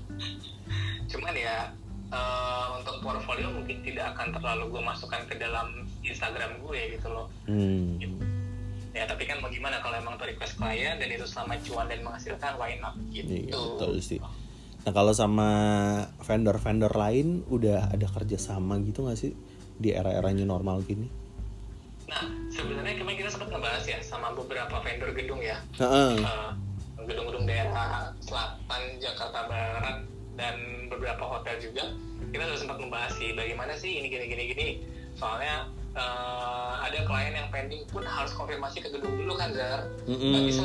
Cuman 1.10 1.34
ya 1.34 1.72
eh, 2.12 2.66
untuk 2.76 3.00
portfolio 3.00 3.48
mungkin 3.54 3.80
tidak 3.86 4.12
akan 4.18 4.34
terlalu 4.36 4.76
gue 4.76 4.82
masukkan 4.82 5.22
ke 5.30 5.38
dalam 5.40 5.88
Instagram 6.04 6.58
gue 6.60 6.80
gitu 6.98 7.08
loh. 7.08 7.26
Hmm. 7.48 7.96
ya 8.90 9.06
tapi 9.06 9.22
kan 9.22 9.38
mau 9.38 9.46
gimana 9.46 9.78
kalau 9.78 10.02
emang 10.02 10.18
request 10.18 10.58
klien 10.58 10.98
dan 10.98 11.06
itu 11.06 11.22
selama 11.22 11.54
cuan 11.62 11.86
dan 11.86 12.02
menghasilkan 12.02 12.58
why 12.58 12.74
not? 12.82 12.98
Gitu. 13.14 13.46
Iya 13.46 13.54
betul 13.54 14.02
sih. 14.02 14.18
Nah 14.80 14.92
kalau 14.96 15.12
sama 15.12 15.48
vendor-vendor 16.24 16.92
lain 16.96 17.44
udah 17.48 17.92
ada 17.92 18.06
kerjasama 18.08 18.80
gitu 18.84 19.04
gak 19.06 19.18
sih 19.20 19.32
di 19.80 19.92
era-era 19.92 20.32
new 20.32 20.44
normal 20.44 20.84
gini? 20.84 21.20
nah 22.10 22.26
sebenarnya 22.50 22.98
kemarin 22.98 23.22
kita 23.22 23.30
sempat 23.30 23.48
ngebahas 23.54 23.84
ya 23.86 23.98
sama 24.02 24.34
beberapa 24.34 24.82
vendor 24.82 25.14
gedung 25.14 25.38
ya 25.38 25.62
Heeh. 25.78 26.18
Eh, 26.18 26.50
gedung-gedung 27.06 27.46
daerah 27.46 28.10
selatan 28.18 28.82
Jakarta 28.98 29.46
Barat 29.46 30.02
dan 30.34 30.58
beberapa 30.90 31.22
hotel 31.22 31.62
juga 31.62 31.94
kita 32.34 32.50
sudah 32.50 32.58
sempat 32.58 32.78
membahas 32.82 33.14
sih 33.14 33.30
bagaimana 33.38 33.78
sih 33.78 34.02
ini 34.02 34.10
gini 34.10 34.26
gini 34.26 34.42
gini 34.50 34.68
soalnya 35.14 35.70
eh, 35.94 36.72
ada 36.82 36.98
klien 37.06 37.30
yang 37.30 37.46
pending 37.54 37.86
pun 37.94 38.02
harus 38.02 38.34
konfirmasi 38.34 38.82
ke 38.82 38.90
gedung 38.90 39.14
dulu 39.14 39.38
kan 39.38 39.54
Zar 39.54 39.86
Mm-mm. 40.10 40.34
nggak 40.34 40.44
bisa 40.50 40.62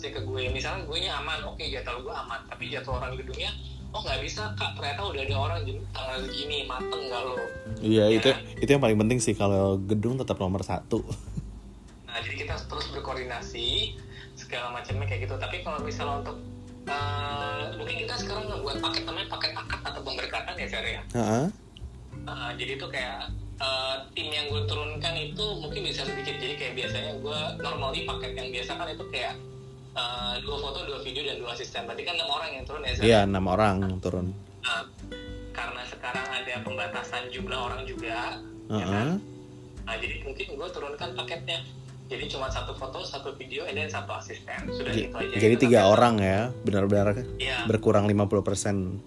sih 0.00 0.10
ke 0.10 0.24
gue 0.24 0.48
misalnya 0.48 0.88
gue 0.88 0.98
nya 0.98 1.20
aman 1.20 1.44
oke 1.44 1.60
jadwal 1.60 2.00
gue 2.00 2.14
aman 2.16 2.40
tapi 2.48 2.72
jadwal 2.72 2.96
orang 2.96 3.12
gedungnya 3.14 3.52
oh 3.90 4.00
nggak 4.00 4.22
bisa 4.22 4.54
kak 4.54 4.72
ternyata 4.72 5.02
udah 5.02 5.20
ada 5.20 5.36
orang 5.36 5.58
jam 5.66 5.76
tanggal 5.90 6.18
segini 6.24 6.58
mateng 6.64 7.02
nggak 7.04 7.22
lo 7.22 7.36
Iya 7.80 8.04
Ya. 8.06 8.16
itu 8.16 8.28
itu 8.58 8.70
yang 8.70 8.80
paling 8.80 8.96
penting 8.96 9.18
sih 9.18 9.34
kalau 9.34 9.76
gedung 9.76 10.16
tetap 10.16 10.36
nomor 10.36 10.60
satu. 10.62 11.00
Nah, 12.04 12.18
jadi 12.20 12.42
kita 12.42 12.54
terus 12.66 12.86
berkoordinasi 12.90 13.94
segala 14.34 14.74
macamnya 14.74 15.06
kayak 15.06 15.24
gitu. 15.24 15.34
Tapi 15.36 15.62
kalau 15.62 15.78
misalnya 15.80 16.26
untuk 16.26 16.36
eh, 16.84 17.64
mungkin 17.78 17.96
kita 18.02 18.14
sekarang 18.18 18.50
ngebuat 18.50 18.76
paket 18.80 19.02
namanya 19.06 19.28
paket 19.30 19.52
akad 19.54 19.80
atau 19.86 20.00
pemberkatan 20.02 20.54
ya, 20.54 20.66
Fer 20.66 20.86
ya. 20.86 21.02
Heeh. 21.14 21.44
Eh, 22.20 22.50
jadi 22.58 22.72
itu 22.76 22.86
kayak 22.90 23.18
eh, 23.58 23.96
tim 24.12 24.28
yang 24.28 24.46
gue 24.50 24.62
turunkan 24.66 25.14
itu 25.14 25.44
mungkin 25.56 25.80
bisa 25.86 26.02
sedikit. 26.02 26.34
Jadi 26.36 26.54
kayak 26.58 26.74
biasanya 26.76 27.12
gue 27.16 27.38
normally 27.62 28.02
paket 28.02 28.32
yang 28.34 28.48
biasa 28.50 28.70
kan 28.74 28.88
itu 28.90 29.04
kayak 29.08 29.34
eh, 29.92 30.34
dua 30.40 30.56
foto, 30.58 30.78
dua 30.82 30.98
video 31.00 31.22
dan 31.24 31.36
dua 31.36 31.50
asisten. 31.50 31.82
Berarti 31.82 32.02
kan 32.02 32.14
enam 32.14 32.30
orang 32.30 32.50
yang 32.52 32.64
turun 32.64 32.82
ya? 32.82 32.92
Iya 32.96 33.18
enam 33.24 33.44
orang 33.44 33.76
turun. 33.98 34.26
Nah, 34.60 34.82
karena 35.50 35.82
sekarang 35.84 36.26
ada 36.26 36.54
pembatasan 36.60 37.28
jumlah 37.28 37.58
orang 37.58 37.82
juga, 37.82 38.38
ya 38.66 38.76
Heeh. 38.76 38.86
kan? 38.86 39.08
Nah, 39.82 39.96
jadi 39.96 40.14
mungkin 40.22 40.46
gue 40.48 40.68
turunkan 40.70 41.10
paketnya. 41.14 41.58
Jadi 42.06 42.26
cuma 42.26 42.46
satu 42.48 42.74
foto, 42.74 43.00
satu 43.00 43.30
video, 43.32 43.62
dan 43.64 43.86
satu 43.86 44.10
asisten. 44.12 44.66
Sudah 44.68 44.90
J- 44.90 45.06
itu 45.06 45.14
aja. 45.16 45.34
Jadi 45.36 45.54
Itu 45.54 45.62
tiga 45.64 45.78
namanya- 45.80 45.92
orang 45.92 46.14
ya 46.18 46.38
benar-benar 46.60 47.06
Iya, 47.36 47.56
berkurang 47.64 48.04
50% 48.04 48.98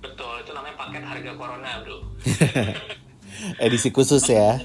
betul. 0.00 0.34
Itu 0.38 0.52
namanya 0.52 0.76
paket 0.78 1.00
harga 1.02 1.32
corona, 1.34 1.70
bro. 1.80 1.96
edisi 3.58 3.88
khusus 3.88 4.20
ya. 4.26 4.60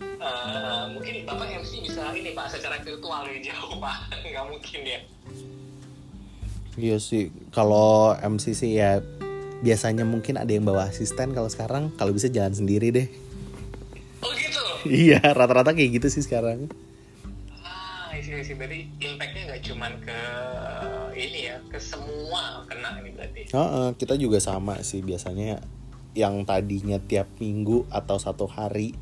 Eh, 0.00 0.84
mungkin 0.90 1.24
Bapak 1.24 1.48
MC 1.54 1.82
bisa 1.82 2.08
ini 2.12 2.32
Pak, 2.32 2.48
secara 2.50 2.76
virtual 2.78 3.22
ya 3.26 3.38
jauh 3.46 3.76
Pak. 3.76 3.98
Mungkin 4.74 4.90
ya. 4.90 5.00
Iya 6.74 6.96
sih 6.98 7.30
kalau 7.54 8.18
MC 8.18 8.58
sih 8.58 8.74
ya 8.74 8.98
biasanya 9.62 10.02
mungkin 10.02 10.34
ada 10.34 10.50
yang 10.50 10.66
bawa 10.66 10.90
asisten 10.90 11.30
kalau 11.30 11.46
sekarang 11.46 11.94
kalau 11.94 12.10
bisa 12.10 12.26
jalan 12.26 12.50
sendiri 12.50 12.90
deh. 12.90 13.06
Oh 14.18 14.34
gitu? 14.34 14.58
Iya 14.90 15.22
rata-rata 15.22 15.70
kayak 15.70 16.02
gitu 16.02 16.10
sih 16.10 16.26
sekarang. 16.26 16.66
Ah, 17.62 18.10
isi 18.18 18.34
isi 18.34 18.58
berarti 18.58 18.90
impactnya 18.98 19.54
nggak 19.54 19.62
cuman 19.62 19.92
ke 20.02 20.20
ini 21.14 21.54
ya, 21.54 21.62
ke 21.70 21.78
semua 21.78 22.66
kena 22.66 22.98
ini 22.98 23.14
berarti. 23.14 23.54
Heeh, 23.54 23.88
kita 23.94 24.18
juga 24.18 24.42
sama 24.42 24.82
sih 24.82 25.06
biasanya 25.06 25.62
yang 26.18 26.42
tadinya 26.42 26.98
tiap 26.98 27.30
minggu 27.38 27.86
atau 27.94 28.18
satu 28.18 28.50
hari 28.50 28.98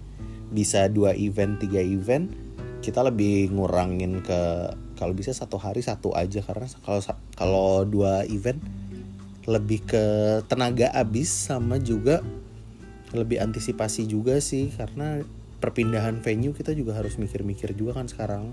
bisa 0.52 0.84
dua 0.92 1.16
event 1.16 1.56
tiga 1.56 1.80
event 1.80 2.41
kita 2.82 3.06
lebih 3.06 3.54
ngurangin 3.54 4.20
ke 4.26 4.74
kalau 4.98 5.14
bisa 5.14 5.30
satu 5.30 5.56
hari 5.56 5.80
satu 5.80 6.10
aja 6.12 6.42
karena 6.42 6.66
kalau 6.82 7.00
kalau 7.38 7.70
dua 7.86 8.26
event 8.26 8.58
lebih 9.46 9.82
ke 9.86 10.04
tenaga 10.46 10.90
habis 10.94 11.30
sama 11.30 11.78
juga 11.78 12.22
lebih 13.12 13.38
antisipasi 13.38 14.08
juga 14.08 14.40
sih 14.40 14.72
karena 14.72 15.20
perpindahan 15.62 16.18
venue 16.18 16.50
kita 16.50 16.74
juga 16.74 16.98
harus 16.98 17.14
mikir-mikir 17.20 17.76
juga 17.78 18.02
kan 18.02 18.10
sekarang. 18.10 18.50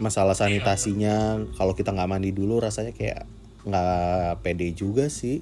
Masalah 0.00 0.34
sanitasinya 0.34 1.38
kalau 1.54 1.78
kita 1.78 1.94
nggak 1.94 2.10
mandi 2.10 2.34
dulu 2.34 2.58
rasanya 2.58 2.90
kayak 2.90 3.22
nggak 3.62 4.42
pede 4.42 4.74
juga 4.74 5.06
sih. 5.06 5.38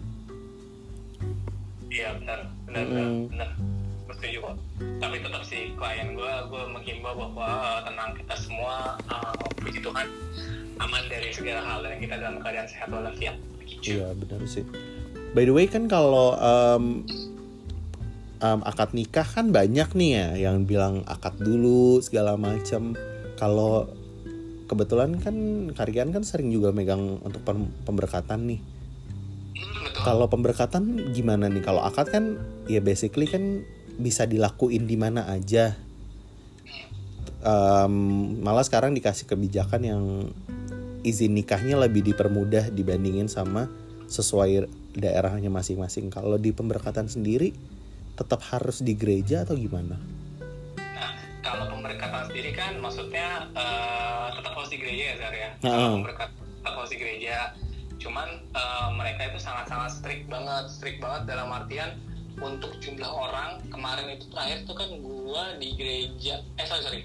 Iya 1.89 2.21
benar, 2.21 2.39
benar, 2.69 2.85
benar, 2.85 3.09
benar. 3.33 3.80
Setuju 4.21 4.39
kok. 4.45 4.57
Tapi 5.01 5.17
tetap 5.25 5.43
sih 5.49 5.73
klien 5.81 6.13
gue, 6.13 6.33
gue 6.53 6.63
menghimbau 6.69 7.17
bahwa 7.17 7.49
eh, 7.49 7.81
tenang 7.89 8.13
kita 8.13 8.35
semua, 8.37 9.01
eh, 9.09 9.33
puji 9.57 9.81
Tuhan, 9.81 10.07
aman 10.77 11.05
dari 11.09 11.33
segala 11.33 11.65
hal 11.65 11.81
dan 11.81 11.97
kita 11.97 12.15
dalam 12.21 12.37
keadaan 12.37 12.69
sehat 12.69 12.93
walafiat. 12.93 13.41
Begitu. 13.57 13.97
Iya 13.97 14.13
benar 14.13 14.45
sih. 14.45 14.69
By 15.33 15.49
the 15.49 15.57
way 15.57 15.65
kan 15.73 15.89
kalau 15.89 16.37
em, 16.37 17.09
em, 18.45 18.61
akad 18.61 18.93
nikah 18.93 19.25
kan 19.25 19.57
banyak 19.57 19.89
nih 19.97 20.11
ya 20.13 20.29
yang 20.51 20.69
bilang 20.69 21.01
akad 21.09 21.41
dulu 21.41 22.05
segala 22.05 22.37
macam. 22.37 22.93
Kalau 23.41 23.89
kebetulan 24.69 25.17
kan 25.17 25.37
Karian 25.73 26.13
kan 26.13 26.29
sering 26.29 26.53
juga 26.53 26.77
megang 26.77 27.25
untuk 27.25 27.41
pem- 27.41 27.73
pemberkatan 27.89 28.53
nih. 28.53 28.61
Kalau 30.01 30.29
pemberkatan 30.29 31.13
gimana 31.17 31.49
nih? 31.49 31.65
Kalau 31.65 31.81
akad 31.85 32.13
kan 32.13 32.25
ya 32.69 32.85
basically 32.85 33.25
kan 33.25 33.65
bisa 34.01 34.25
dilakuin 34.25 34.89
di 34.89 34.97
mana 34.97 35.29
aja. 35.29 35.77
Em, 37.41 37.95
malah 38.41 38.65
sekarang 38.65 38.97
dikasih 38.97 39.29
kebijakan 39.29 39.81
yang 39.85 40.05
izin 41.01 41.33
nikahnya 41.33 41.81
lebih 41.81 42.05
dipermudah 42.05 42.69
dibandingin 42.73 43.29
sama 43.29 43.69
sesuai 44.11 44.69
daerahnya 44.97 45.49
masing-masing. 45.49 46.13
Kalau 46.13 46.37
di 46.37 46.51
pemberkatan 46.53 47.07
sendiri 47.07 47.55
tetap 48.19 48.45
harus 48.53 48.85
di 48.85 48.93
gereja 48.93 49.49
atau 49.49 49.57
gimana? 49.57 49.97
Nah, 50.77 51.13
kalau 51.41 51.73
pemberkatan 51.73 52.29
sendiri 52.29 52.53
kan 52.53 52.77
maksudnya 52.77 53.49
eh, 53.55 54.27
tetap 54.37 54.53
harus 54.53 54.69
di 54.69 54.79
gereja 54.83 55.05
ya 55.05 55.15
Zar 55.17 55.35
ya. 55.35 55.51
Heeh. 55.65 55.73
Kalau 55.73 55.97
pemberkatan 56.03 56.35
tetap 56.37 56.75
harus 56.77 56.91
di 56.93 56.99
gereja. 57.01 57.37
Cuman 58.01 58.29
eh, 58.53 58.89
mereka 58.97 59.21
itu 59.33 59.39
sangat-sangat 59.41 59.91
strict 59.97 60.25
banget, 60.29 60.65
strict 60.69 60.99
banget 61.01 61.23
dalam 61.31 61.49
artian 61.49 61.97
untuk 62.41 62.73
jumlah 62.79 63.07
orang 63.07 63.61
kemarin 63.69 64.11
itu 64.11 64.25
terakhir 64.29 64.65
tuh 64.65 64.75
kan 64.75 64.89
gua 64.99 65.55
di 65.57 65.77
gereja. 65.77 66.41
Eh 66.57 66.65
sorry 66.65 66.83
sorry. 66.83 67.01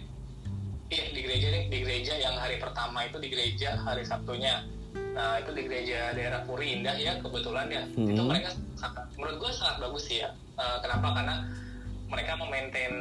Iya 0.87 1.11
di 1.11 1.21
gereja 1.21 1.47
nih 1.49 1.63
di 1.67 1.77
gereja 1.81 2.13
yang 2.15 2.35
hari 2.35 2.55
pertama 2.55 3.03
itu 3.03 3.17
di 3.17 3.27
gereja 3.27 3.75
hari 3.77 4.01
Sabtunya. 4.01 4.63
Nah 5.11 5.39
itu 5.39 5.51
di 5.51 5.63
gereja 5.63 6.11
daerah 6.11 6.43
Puri 6.43 6.79
Indah 6.79 6.95
ya 6.95 7.19
kebetulan 7.19 7.67
ya. 7.67 7.83
Itu 7.89 8.15
Hmm. 8.15 8.27
mereka 8.27 8.49
sangat, 8.75 9.05
menurut 9.15 9.37
gua 9.37 9.51
sangat 9.51 9.75
bagus 9.81 10.03
sih 10.05 10.21
ya. 10.21 10.29
Eh, 10.55 10.77
kenapa? 10.79 11.11
Karena 11.11 11.35
mereka 12.05 12.31
memaintain 12.35 12.93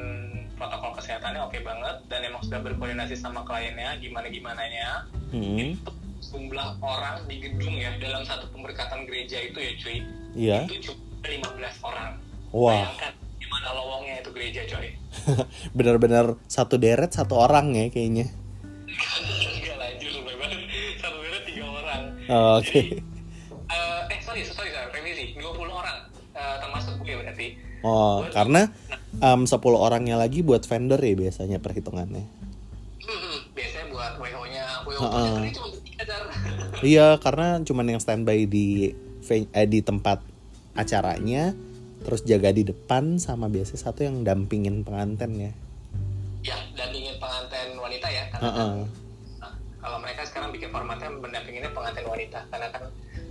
protokol 0.55 0.95
kesehatannya 0.97 1.41
oke 1.41 1.59
banget 1.61 1.97
dan 2.09 2.21
emang 2.25 2.41
sudah 2.41 2.63
berkoordinasi 2.63 3.15
sama 3.15 3.43
kliennya 3.43 3.99
gimana 3.99 4.27
gimana 4.27 4.63
nya 4.65 4.91
Hmm, 5.29 5.75
itu 5.75 5.91
jumlah 6.25 6.79
orang 6.79 7.27
di 7.27 7.37
gedung 7.39 7.75
ya 7.75 7.91
dalam 7.99 8.23
satu 8.23 8.47
pemberkatan 8.49 9.03
gereja 9.05 9.39
itu 9.45 9.59
ya 9.59 9.73
cuy. 9.77 9.97
Iya. 10.35 10.59
itu 10.67 10.91
cuma 10.91 11.03
15 11.53 11.77
orang 11.83 12.11
Wah. 12.55 12.87
bayangkan 12.87 13.13
gimana 13.37 13.69
lowongnya 13.75 14.15
itu 14.23 14.31
gereja 14.31 14.63
coy 14.65 14.87
Benar-benar 15.77 16.39
satu 16.47 16.79
deret 16.79 17.11
satu 17.11 17.35
orang 17.35 17.75
ya 17.75 17.91
kayaknya. 17.91 18.31
enggak 18.87 19.75
lanjut 19.75 20.13
banget 20.23 20.61
satu 20.97 21.17
beda 21.19 21.39
tiga 21.43 21.65
orang 21.67 22.03
Oh, 22.25 22.57
Oke. 22.57 22.71
Jadi, 22.71 22.81
eh, 23.69 24.01
eh 24.09 24.19
sorry 24.23 24.41
sorry 24.45 24.71
sorry 24.71 24.87
revisi 24.89 25.35
20 25.35 25.45
orang 25.69 25.99
eh, 26.33 26.57
termasuk 26.59 26.95
gue 27.01 27.15
berarti 27.17 27.47
Oh, 27.83 28.25
karena 28.31 28.73
em, 29.19 29.45
10 29.45 29.51
orangnya 29.77 30.17
lagi 30.17 30.41
buat 30.41 30.65
vendor 30.65 30.97
ya 30.97 31.13
biasanya 31.13 31.61
perhitungannya. 31.61 32.25
Hmm, 32.97 33.37
biasanya 33.53 33.87
buat 33.93 34.17
WO 34.17 34.43
nya 34.49 34.65
WO 34.89 35.01
Heeh. 35.05 35.37
nya 35.37 35.53
cuma. 35.53 35.69
Iya, 36.81 37.09
karena 37.21 37.61
cuman 37.61 37.87
yang 37.87 38.01
standby 38.01 38.49
di 38.49 38.97
eh, 39.29 39.69
di 39.69 39.81
tempat 39.81 40.25
acaranya, 40.73 41.53
terus 42.05 42.21
jaga 42.29 42.53
di 42.53 42.69
depan 42.69 43.17
sama 43.17 43.49
biasa 43.49 43.81
satu 43.81 44.05
yang 44.05 44.21
dampingin 44.23 44.85
pengantin 44.85 45.51
ya. 45.51 45.53
ya 46.45 46.59
dan 46.77 46.93
ingin 46.93 47.17
pengantin 47.17 47.81
wanita 47.81 48.07
ya 48.13 48.25
karena 48.29 48.45
Heeh. 48.53 48.75
kan, 48.85 48.89
nah, 49.41 49.53
kalau 49.81 49.99
mereka 50.05 50.23
sekarang 50.29 50.53
bikin 50.53 50.69
formatnya 50.69 51.09
mendampinginya 51.09 51.73
pengantin 51.73 52.05
wanita 52.05 52.41
karena 52.53 52.69
kan 52.69 52.85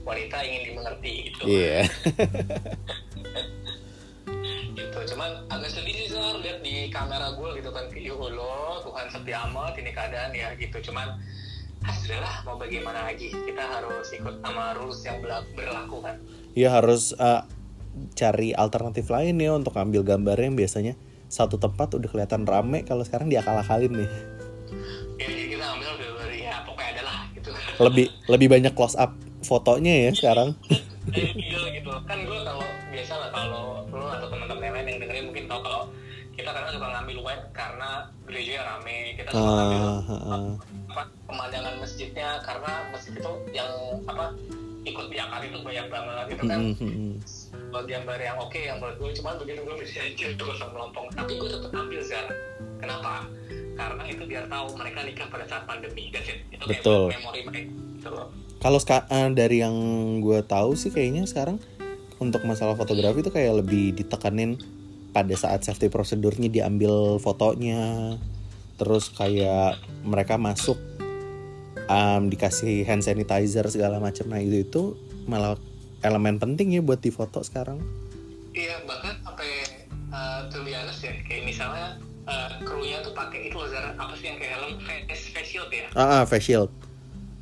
wanita 0.03 0.37
ingin 0.41 0.61
dimengerti 0.73 1.11
gitu 1.29 1.41
Iya. 1.45 1.85
gitu 4.73 4.99
cuman 5.13 5.31
agak 5.53 5.69
sedih 5.69 5.93
sih 5.93 6.07
Zar 6.09 6.41
lihat 6.41 6.65
di 6.65 6.89
kamera 6.89 7.37
gue 7.37 7.49
gitu 7.61 7.69
kan 7.69 7.85
ya 7.93 8.13
Allah 8.17 8.81
Tuhan 8.81 9.05
setia 9.13 9.37
amat 9.49 9.73
ini 9.77 9.91
keadaan 9.93 10.31
ya 10.33 10.49
gitu 10.57 10.89
cuman 10.89 11.13
ah 11.83 11.95
sudahlah 11.99 12.35
mau 12.47 12.55
bagaimana 12.57 13.05
lagi 13.11 13.29
kita 13.29 13.63
harus 13.63 14.07
ikut 14.15 14.39
sama 14.39 14.71
rules 14.79 15.03
yang 15.03 15.19
berlaku, 15.19 15.99
kan 15.99 16.15
Iya 16.53 16.69
harus 16.79 17.11
eh, 17.17 17.41
cari 18.13 18.53
alternatif 18.53 19.09
lain 19.09 19.37
ya 19.37 19.53
untuk 19.53 19.77
ambil 19.77 20.01
gambarnya 20.01 20.49
yang 20.49 20.57
biasanya 20.57 20.93
satu 21.33 21.57
tempat 21.57 21.97
udah 21.97 22.09
kelihatan 22.09 22.45
rame 22.45 22.85
kalau 22.85 23.01
sekarang 23.01 23.25
diakal-akalin 23.29 24.05
nih. 24.05 24.09
ya 25.17 25.25
jadi 25.29 25.43
kita 25.57 25.65
ambil 25.65 25.91
gambar 25.97 26.29
ya 26.33 26.55
pokoknya 26.65 26.89
ada 26.93 27.01
lah 27.05 27.19
gitu. 27.33 27.49
Lebih 27.81 28.05
lebih 28.29 28.47
banyak 28.53 28.73
close 28.77 28.97
up 28.97 29.17
fotonya 29.41 30.09
ya 30.09 30.11
sekarang. 30.13 30.53
Gitu. 31.09 31.89
Kan 32.05 32.19
gue 32.25 32.39
kalau 32.41 32.65
biasa 32.89 33.13
lah 33.17 33.29
kalau 33.33 33.63
lo 33.89 34.07
atau 34.13 34.27
teman-teman 34.29 34.63
yang 34.63 34.75
lain 34.77 34.87
yang 34.87 34.99
dengerin 35.03 35.25
mungkin 35.29 35.45
tahu 35.49 35.61
kalau 35.65 35.81
kita 36.33 36.49
kadang 36.49 36.71
suka 36.73 36.87
ngambil 36.89 37.17
web 37.21 37.41
karena 37.53 37.89
gereja 38.25 38.53
rame. 38.65 38.97
Kita 39.17 39.29
suka 39.29 39.51
ngambil 39.53 39.79
Ah, 39.83 40.01
ah, 40.09 40.49
apa 40.93 41.03
pemandangan 41.29 41.73
masjidnya 41.81 42.29
karena 42.45 42.73
masjid 42.93 43.13
itu 43.17 43.33
yang 43.53 43.71
apa 44.05 44.25
ikut 44.83 45.05
diangkat 45.09 45.41
itu 45.49 45.57
banyak 45.61 45.87
banget 45.89 46.25
gitu 46.29 46.43
kan. 46.45 46.59
Mm, 46.61 46.75
mm, 46.77 47.13
buat 47.73 47.89
gambar 47.89 48.19
yang 48.21 48.37
oke 48.37 48.59
yang 48.61 48.77
menurut 48.77 48.97
gue 49.01 49.09
cuman 49.17 49.33
begitu 49.41 49.59
gue 49.65 49.75
bisa 49.81 49.99
aja 50.07 50.27
terus 50.37 50.59
melompong. 50.61 51.09
Tapi 51.17 51.31
gue 51.41 51.49
tetap 51.49 51.71
ambil 51.73 52.01
Zara 52.05 52.31
kenapa? 52.77 53.25
Karena 53.73 54.03
itu 54.05 54.23
biar 54.29 54.45
tahu 54.45 54.67
mereka 54.77 54.99
nikah 55.01 55.27
pada 55.33 55.45
saat 55.49 55.63
pandemi 55.65 56.13
that's 56.13 56.29
it. 56.29 56.45
Itu 56.53 56.69
kayak 56.69 56.85
Betul. 56.85 57.03
memori 57.17 57.41
mereka 57.41 57.71
gitu 57.97 58.09
loh. 58.13 58.27
Kalau 58.61 58.79
eh, 58.79 59.29
dari 59.33 59.57
yang 59.59 59.75
gue 60.21 60.39
tahu 60.45 60.77
sih 60.77 60.93
kayaknya 60.93 61.25
sekarang 61.25 61.57
untuk 62.21 62.45
masalah 62.45 62.77
fotografi 62.77 63.19
itu 63.25 63.33
kayak 63.33 63.65
lebih 63.65 63.97
ditekanin 63.97 64.55
pada 65.11 65.33
saat 65.35 65.65
safety 65.67 65.91
prosedurnya 65.91 66.47
diambil 66.47 67.19
fotonya, 67.19 68.15
terus 68.79 69.11
kayak 69.11 69.77
mereka 70.01 70.39
masuk 70.39 70.79
em, 71.85 72.31
dikasih 72.31 72.87
hand 72.87 73.03
sanitizer 73.03 73.67
segala 73.67 73.99
macam. 73.99 74.31
Nah 74.31 74.39
itu 74.39 74.63
itu 74.63 74.81
malah 75.27 75.59
elemen 76.03 76.37
penting 76.37 76.69
ya 76.69 76.79
buat 76.79 76.99
difoto 76.99 77.39
sekarang. 77.39 77.79
Iya 78.51 78.83
bahkan 78.83 79.17
sampai 79.19 79.49
uh, 80.07 80.45
to 80.47 80.61
be 80.61 80.71
honest 80.71 81.01
ya 81.01 81.15
kayak 81.23 81.43
misalnya 81.43 81.97
uh, 82.23 82.53
krunya 82.61 83.01
tuh 83.01 83.09
pakai 83.11 83.47
itu 83.47 83.55
loh 83.55 83.65
Zara 83.65 83.91
apa 83.91 84.13
sih 84.13 84.27
yang 84.27 84.37
kayak 84.37 84.53
helm 84.55 84.77
face, 84.79 85.31
face 85.31 85.49
shield 85.49 85.67
ya 85.67 85.89
Ah, 85.93 86.21
ah 86.21 86.23
face 86.23 86.45
shield. 86.45 86.69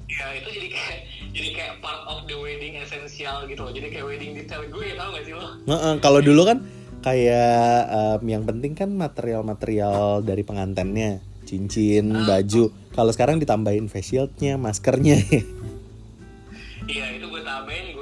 ya 0.07 0.27
itu 0.33 0.49
jadi 0.51 0.67
kayak 0.69 0.97
jadi 1.31 1.49
kayak 1.53 1.73
part 1.79 2.03
of 2.05 2.23
the 2.25 2.35
wedding 2.35 2.75
essential 2.75 3.43
gitu 3.45 3.59
loh 3.59 3.71
jadi 3.71 3.87
kayak 3.89 4.05
wedding 4.05 4.31
detail 4.33 4.59
gue 4.61 4.83
ya 4.85 4.95
tau 4.95 5.09
gak 5.09 5.23
sih 5.23 5.31
lo 5.31 5.47
Heeh, 5.65 5.93
kalau 5.99 6.19
dulu 6.19 6.41
kan 6.43 6.57
kayak 6.99 7.81
em, 7.87 8.23
yang 8.25 8.43
penting 8.43 8.71
kan 8.71 8.91
material-material 8.91 10.21
dari 10.21 10.43
pengantennya, 10.43 11.17
cincin, 11.43 12.11
baju. 12.23 12.69
Kalau 12.91 13.09
sekarang 13.09 13.35
ditambahin 13.37 13.87
face 13.87 14.11
shieldnya, 14.11 14.55
maskernya. 14.55 15.17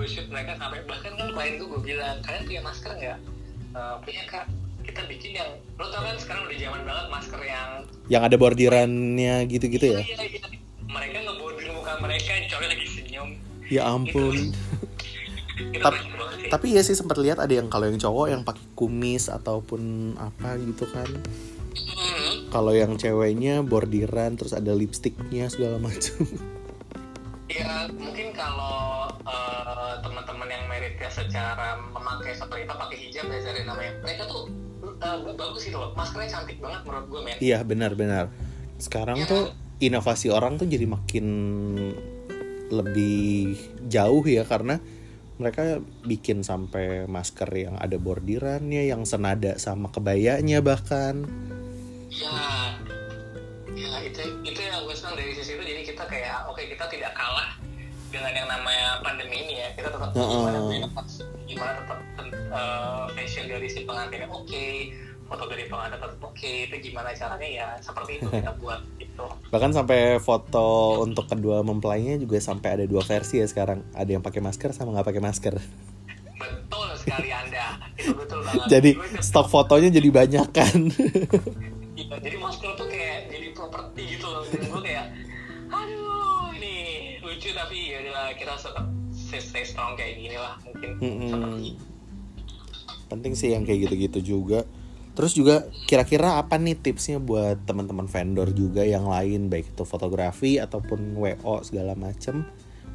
shoot 0.10 0.28
mereka 0.28 0.58
sampai 0.58 0.82
bahkan 0.84 1.14
kan 1.14 1.30
klien 1.30 1.56
gue 1.56 1.68
gue 1.68 1.82
bilang 1.86 2.18
kalian 2.20 2.44
punya 2.44 2.62
masker 2.62 2.92
nggak 2.94 3.20
Eh, 3.70 3.96
punya 4.02 4.26
kak 4.26 4.50
kita 4.82 5.06
bikin 5.06 5.38
yang 5.38 5.50
lo 5.78 5.86
tau 5.88 6.02
kan 6.02 6.18
sekarang 6.18 6.50
udah 6.50 6.58
zaman 6.58 6.82
banget 6.82 7.06
masker 7.08 7.42
yang 7.46 7.70
yang 8.10 8.24
ada 8.26 8.34
bordirannya 8.34 9.46
gitu-gitu 9.46 9.94
ya. 9.94 10.02
iya, 10.02 10.18
iya. 10.20 10.42
mereka 10.84 11.22
ngebordir 11.22 11.70
muka 11.70 11.94
mereka 12.02 12.34
cowok 12.50 12.66
lagi 12.66 12.88
senyum 12.90 13.30
Ya 13.70 13.86
ampun. 13.86 14.34
itu 15.70 15.78
Tapi- 15.78 16.02
Tapi 16.50 16.66
ya 16.74 16.82
sih 16.82 16.98
sempat 16.98 17.22
lihat 17.22 17.38
ada 17.38 17.54
yang 17.54 17.70
kalau 17.70 17.86
yang 17.86 18.02
cowok 18.02 18.26
yang 18.28 18.42
pakai 18.42 18.66
kumis 18.74 19.30
ataupun 19.30 20.16
apa 20.18 20.58
gitu 20.58 20.90
kan. 20.90 21.06
Mhm. 21.70 22.50
Kalau 22.50 22.74
yang 22.74 22.98
ceweknya 22.98 23.62
bordiran 23.62 24.34
terus 24.34 24.58
ada 24.58 24.74
lipstiknya 24.74 25.46
segala 25.46 25.78
macam. 25.78 26.26
Ya 27.50 27.90
mungkin 27.90 28.30
kalau 28.38 29.10
eh, 29.26 29.94
teman-teman 30.06 30.50
yang 30.50 30.64
meritnya 30.70 31.10
secara 31.10 31.82
memakai 31.82 32.38
seperti 32.38 32.70
apa 32.70 32.88
pakai 32.88 32.98
hijab 33.10 33.26
ya 33.26 33.40
dari 33.42 33.62
namanya. 33.66 33.94
Mereka 34.06 34.24
tuh 34.30 34.44
eh, 35.02 35.18
bagus 35.34 35.62
gitu 35.66 35.78
loh. 35.82 35.92
Maskernya 35.98 36.30
cantik 36.30 36.62
banget 36.62 36.82
menurut 36.86 37.06
gue 37.10 37.22
men. 37.26 37.38
Iya 37.42 37.60
benar-benar. 37.66 38.30
Sekarang 38.78 39.26
Iya 39.26 39.28
tuh 39.28 39.44
inovasi 39.82 40.30
orang 40.30 40.62
tuh 40.62 40.70
jadi 40.70 40.86
makin 40.86 41.26
lebih 42.70 43.58
jauh 43.90 44.22
ya 44.30 44.46
karena 44.46 44.78
mereka 45.40 45.80
bikin 46.04 46.44
sampai 46.44 47.08
masker 47.08 47.48
yang 47.56 47.76
ada 47.80 47.96
bordirannya, 47.96 48.92
yang 48.92 49.08
senada 49.08 49.56
sama 49.56 49.88
kebayanya 49.90 50.60
bahkan. 50.60 51.26
ya 52.12 52.49
ya 53.80 54.00
itu 54.04 54.22
itu 54.44 54.60
yang 54.60 54.84
gue 54.84 54.96
senang 54.96 55.16
dari 55.16 55.32
sisi 55.32 55.56
itu 55.56 55.64
jadi 55.64 55.82
kita 55.88 56.04
kayak 56.04 56.48
oke 56.52 56.60
kita 56.60 56.86
tidak 56.92 57.12
kalah 57.16 57.56
dengan 58.10 58.34
yang 58.34 58.48
namanya 58.50 59.00
pandemi 59.06 59.46
ini 59.46 59.54
ya 59.64 59.70
kita 59.78 59.90
tetap 59.94 60.12
Heeh. 60.12 60.28
gimana 60.28 60.60
berinovasi 60.66 61.22
gimana 61.48 61.72
tetap 61.80 62.00
eh, 62.28 63.06
fashion 63.16 63.46
dari 63.48 63.68
si 63.70 63.80
pengantinnya 63.86 64.28
oke 64.28 64.66
foto 65.30 65.44
dari 65.46 65.64
pengantin 65.70 66.02
tetap 66.02 66.22
oke 66.26 66.52
itu 66.68 66.76
gimana 66.90 67.10
caranya 67.14 67.48
ya 67.48 67.68
seperti 67.80 68.18
itu 68.18 68.28
kita 68.28 68.52
buat 68.62 68.82
gitu 68.98 69.26
Bahkan 69.50 69.72
sampai 69.76 70.18
foto 70.22 71.00
untuk 71.04 71.28
kedua 71.28 71.60
mempelainya 71.62 72.16
juga 72.22 72.40
sampai 72.40 72.80
ada 72.80 72.86
dua 72.88 73.04
versi 73.04 73.44
ya 73.44 73.48
sekarang. 73.50 73.84
Ada 73.92 74.16
yang 74.16 74.24
pakai 74.24 74.40
masker 74.40 74.72
sama 74.72 74.96
nggak 74.96 75.08
pakai 75.12 75.24
masker. 75.24 75.56
betul 76.40 76.88
sekali 76.96 77.36
anda 77.36 77.76
itu 78.00 78.16
betul 78.16 78.40
banget 78.48 78.72
Jadi 78.72 78.92
stok 79.20 79.52
fotonya 79.52 79.92
jadi 79.92 80.08
banyak 80.08 80.48
kan. 80.56 80.80
Iya, 82.00 82.16
jadi 82.24 82.38
masker 82.40 82.80
tuh 82.80 82.88
strong 89.80 89.96
kayak 89.96 90.14
gini 90.20 90.36
lah 90.36 90.54
mungkin. 90.60 90.90
Mm-mm. 91.00 91.30
seperti. 91.32 91.70
Penting 93.08 93.34
sih 93.40 93.50
yang 93.56 93.64
kayak 93.64 93.80
gitu-gitu 93.88 94.20
juga. 94.36 94.68
Terus 95.16 95.32
juga 95.32 95.68
kira-kira 95.88 96.36
apa 96.36 96.60
nih 96.60 96.76
tipsnya 96.76 97.24
buat 97.24 97.64
teman-teman 97.64 98.12
vendor 98.12 98.52
juga 98.52 98.84
yang 98.84 99.08
lain? 99.08 99.48
Baik 99.48 99.72
itu 99.72 99.84
fotografi 99.88 100.60
ataupun 100.60 101.16
wo 101.16 101.56
segala 101.64 101.96
macem 101.96 102.44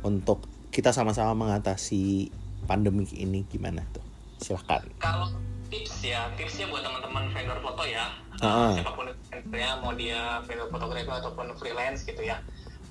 untuk 0.05 0.45
kita 0.69 0.93
sama-sama 0.93 1.33
mengatasi 1.33 2.29
pandemi 2.69 3.09
ini 3.17 3.49
gimana 3.49 3.81
tuh? 3.97 4.05
Silahkan. 4.45 4.85
Kalau 5.01 5.33
tips 5.73 6.05
ya 6.05 6.29
tipsnya 6.37 6.69
buat 6.69 6.85
teman-teman 6.85 7.33
vendor 7.33 7.59
foto 7.65 7.83
ya. 7.89 8.13
Ah. 8.45 8.77
siapa 8.77 8.93
pun 8.93 9.09
vendornya 9.09 9.71
mau 9.81 9.93
dia 9.97 10.43
vendor 10.45 10.69
fotografi 10.69 11.09
ataupun 11.09 11.47
freelance 11.57 12.05
gitu 12.05 12.23
ya 12.29 12.37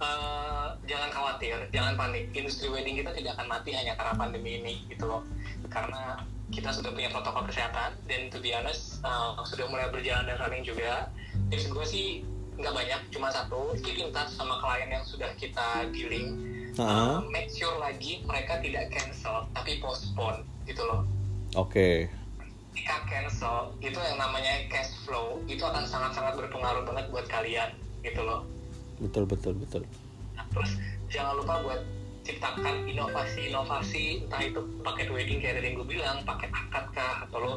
Eh, 0.01 0.67
jangan 0.89 1.09
khawatir 1.13 1.57
jangan 1.69 1.93
panik. 1.93 2.33
Industri 2.33 2.67
wedding 2.69 2.97
kita 2.97 3.13
tidak 3.13 3.37
akan 3.37 3.47
mati 3.47 3.71
hanya 3.77 3.93
karena 3.93 4.13
pandemi 4.17 4.51
ini 4.59 4.73
gitu 4.89 5.05
loh. 5.05 5.21
Karena 5.69 6.21
kita 6.53 6.69
sudah 6.69 6.93
punya 6.93 7.09
protokol 7.09 7.49
kesehatan 7.49 7.97
dan 8.05 8.29
to 8.29 8.37
be 8.41 8.53
honest 8.53 9.01
eh, 9.05 9.29
sudah 9.45 9.65
mulai 9.69 9.87
berjalan 9.93 10.25
dan 10.25 10.37
running 10.41 10.65
juga. 10.65 11.09
Tips 11.53 11.69
gue 11.69 11.85
sih 11.85 12.07
nggak 12.53 12.73
banyak 12.73 13.01
cuma 13.09 13.33
satu 13.33 13.73
keep 13.81 13.97
in 13.97 14.13
touch 14.13 14.29
sama 14.29 14.61
klien 14.61 14.89
yang 14.93 15.01
sudah 15.05 15.33
kita 15.41 15.89
dealing 15.89 16.53
Ah. 16.73 17.21
Eh, 17.21 17.29
make 17.29 17.53
sure 17.53 17.77
lagi 17.77 18.25
mereka 18.25 18.57
tidak 18.57 18.89
cancel 18.89 19.45
tapi 19.53 19.77
postpone 19.77 20.41
gitu 20.65 20.81
loh. 20.81 21.05
Oke. 21.53 22.09
Ketika 22.73 23.05
cancel 23.05 23.77
itu 23.77 23.93
yang 23.93 24.17
namanya 24.17 24.65
cash 24.73 24.89
flow 25.05 25.37
itu 25.45 25.61
akan 25.61 25.85
sangat-sangat 25.85 26.33
berpengaruh 26.33 26.81
banget 26.81 27.05
buat 27.13 27.29
kalian 27.29 27.77
gitu 28.01 28.25
loh 28.25 28.41
betul 28.99 29.23
betul 29.25 29.53
betul. 29.57 29.83
Nah, 30.33 30.45
terus 30.51 30.77
jangan 31.09 31.39
lupa 31.39 31.61
buat 31.61 31.81
ciptakan 32.23 32.87
inovasi-inovasi 32.87 34.25
entah 34.25 34.41
itu 34.41 34.61
paket 34.81 35.07
wedding 35.11 35.39
kayak 35.43 35.59
tadi 35.59 35.65
yang 35.71 35.75
gue 35.83 35.87
bilang 35.99 36.17
paket 36.23 36.49
akad 36.55 36.85
kah 36.95 37.27
atau 37.27 37.37
lo 37.37 37.53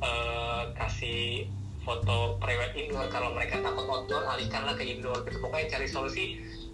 eh, 0.00 0.62
kasih 0.78 1.50
foto 1.84 2.40
prewed 2.40 2.72
indoor. 2.78 3.10
Kalau 3.12 3.34
mereka 3.36 3.60
takut 3.60 3.84
outdoor 3.84 4.24
alihkanlah 4.24 4.78
ke 4.78 4.86
indoor 4.86 5.20
gitu. 5.26 5.42
Pokoknya 5.42 5.76
cari 5.76 5.86
solusi 5.90 6.24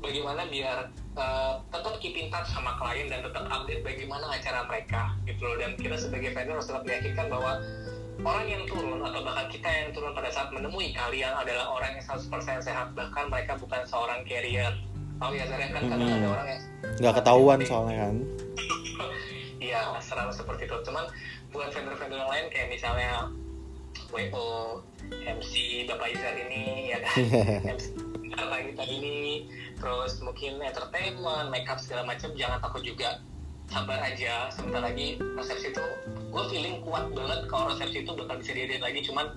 bagaimana 0.05 0.47
biar 0.53 0.93
eh, 1.17 1.55
tetap 1.73 1.95
keep 1.99 2.15
in 2.15 2.29
touch 2.29 2.47
sama 2.53 2.77
klien 2.77 3.09
dan 3.09 3.25
tetap 3.25 3.49
update 3.49 3.83
bagaimana 3.83 4.31
acara 4.31 4.69
mereka 4.69 5.17
gitu 5.25 5.43
loh. 5.43 5.57
Dan 5.59 5.75
kita 5.81 5.97
sebagai 5.97 6.37
vendor 6.37 6.61
harus 6.61 6.69
tetap 6.69 6.85
meyakinkan 6.85 7.27
bahwa 7.33 7.53
orang 8.21 8.47
yang 8.49 8.65
turun 8.69 9.01
atau 9.01 9.21
bahkan 9.25 9.47
kita 9.49 9.69
yang 9.69 9.89
turun 9.97 10.13
pada 10.13 10.29
saat 10.29 10.49
menemui 10.53 10.93
kalian 10.93 11.33
adalah 11.33 11.73
orang 11.73 11.97
yang 11.97 12.05
100% 12.05 12.61
sehat 12.61 12.93
bahkan 12.93 13.33
mereka 13.33 13.57
bukan 13.57 13.83
seorang 13.89 14.21
carrier 14.29 14.73
tahu 15.21 15.37
ya 15.37 15.45
Zara 15.49 15.69
kan 15.69 15.85
kadang 15.85 16.01
Mm-mm. 16.01 16.19
ada 16.21 16.29
orang 16.33 16.47
yang 16.49 16.63
nggak 17.01 17.15
ketahuan 17.21 17.59
soalnya 17.65 17.97
kan 18.09 18.17
Iya, 19.61 19.93
selalu 20.01 20.33
seperti 20.33 20.65
itu. 20.65 20.77
Cuman 20.89 21.05
buat 21.53 21.69
vendor-vendor 21.69 22.17
yang 22.17 22.33
lain 22.33 22.47
kayak 22.49 22.73
misalnya 22.73 23.29
WO, 24.09 24.81
MC 25.13 25.85
Bapak 25.85 26.17
Izar 26.17 26.35
ini, 26.49 26.97
ya 26.97 26.99
kan? 27.05 27.17
MC 27.77 27.93
Bapak 28.33 28.73
kita 28.73 28.85
ini, 28.89 29.53
terus 29.77 30.17
mungkin 30.25 30.65
entertainment, 30.65 31.53
makeup 31.53 31.77
segala 31.77 32.09
macam, 32.09 32.33
jangan 32.33 32.59
takut 32.65 32.81
juga. 32.81 33.21
Sabar 33.71 34.03
aja, 34.03 34.51
sebentar 34.51 34.83
lagi 34.83 35.15
resepsi 35.39 35.71
itu, 35.71 35.87
gue 36.07 36.45
feeling 36.51 36.83
kuat 36.83 37.07
banget 37.15 37.47
kalau 37.47 37.71
resepsi 37.71 38.03
itu 38.03 38.11
bakal 38.19 38.37
bisa 38.43 38.51
diadain 38.51 38.83
lagi. 38.83 39.01
Cuman 39.07 39.31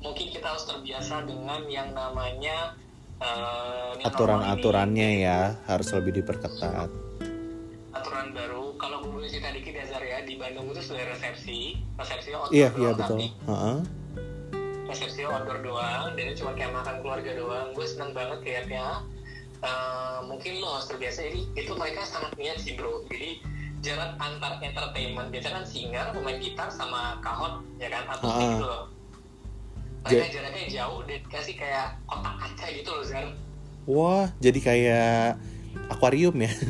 mungkin 0.00 0.32
kita 0.32 0.48
harus 0.48 0.64
terbiasa 0.64 1.28
dengan 1.28 1.60
yang 1.68 1.92
namanya 1.92 2.72
ini. 3.16 4.04
aturan-aturannya 4.04 5.08
ya 5.24 5.56
harus 5.64 5.88
lebih 5.96 6.20
diperketat 6.20 6.92
aturan 7.96 8.28
baru 8.36 8.76
kalau 8.76 9.00
gue 9.00 9.08
boleh 9.08 9.28
cerita 9.32 9.56
dikit 9.56 9.72
ya 9.72 9.84
Zar 9.88 10.04
ya 10.04 10.20
di 10.20 10.36
Bandung 10.36 10.68
itu 10.68 10.84
sudah 10.84 11.00
resepsi 11.16 11.80
resepsinya 11.96 12.44
outdoor 12.44 12.52
iya 12.52 12.68
doang, 12.68 12.80
iya 12.84 12.90
betul 12.92 13.18
tapi 13.18 13.28
Heeh. 13.48 13.78
resepsinya 14.84 15.28
outdoor 15.32 15.58
doang 15.64 16.04
dan 16.12 16.26
cuma 16.36 16.52
kayak 16.52 16.72
makan 16.76 16.96
keluarga 17.00 17.30
doang 17.32 17.66
gue 17.72 17.86
seneng 17.88 18.12
banget 18.12 18.38
liatnya 18.44 18.86
Eh, 19.56 20.18
mungkin 20.28 20.60
lo 20.60 20.76
harus 20.76 20.86
terbiasa 20.92 21.32
jadi 21.32 21.40
itu 21.56 21.72
mereka 21.80 22.04
sangat 22.04 22.36
niat 22.36 22.60
sih 22.60 22.76
bro 22.76 23.00
jadi 23.08 23.40
jarak 23.86 24.10
antar 24.18 24.52
entertainment. 24.58 25.28
Biasanya 25.30 25.62
kan 25.62 25.64
singer 25.64 26.06
pemain 26.10 26.38
gitar 26.42 26.66
sama 26.66 27.22
kahot 27.22 27.62
ya 27.78 27.86
kan? 27.86 28.02
Atau 28.10 28.26
Ah. 28.26 28.40
gitu 28.42 28.66
loh. 28.66 28.84
Mereka 30.02 30.26
jaraknya 30.30 30.64
jauh 30.70 31.00
dan 31.02 31.22
kasih 31.26 31.54
kayak 31.54 31.98
kotak 32.06 32.34
kaca 32.38 32.66
gitu 32.70 32.90
loh 32.90 33.02
Zar 33.02 33.26
wah 33.86 34.26
jadi 34.42 34.58
kayak 34.58 35.38
akuarium 35.88 36.34
ya? 36.42 36.50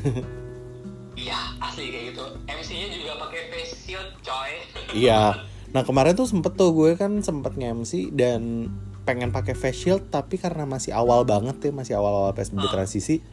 Iya 1.17 1.33
asli 1.57 1.89
kayak 1.89 2.05
gitu. 2.13 2.25
MC-nya 2.45 2.93
juga 2.93 3.13
pakai 3.17 3.49
face 3.49 3.73
shield 3.89 4.11
coy. 4.21 4.53
Iya. 5.01 5.49
Nah 5.73 5.81
kemarin 5.81 6.13
tuh 6.13 6.29
sempet 6.29 6.53
tuh 6.61 6.77
gue 6.77 6.93
kan 6.93 7.25
sempet 7.25 7.57
nge-MC 7.57 8.13
dan 8.13 8.69
pengen 9.09 9.33
pakai 9.33 9.57
face 9.57 9.81
shield 9.81 10.13
tapi 10.13 10.37
karena 10.37 10.69
masih 10.69 10.93
awal 10.93 11.25
banget 11.25 11.57
ya 11.63 11.73
masih 11.73 11.97
awal-awal 11.97 12.37
PSBB 12.37 12.69
transisi. 12.69 13.25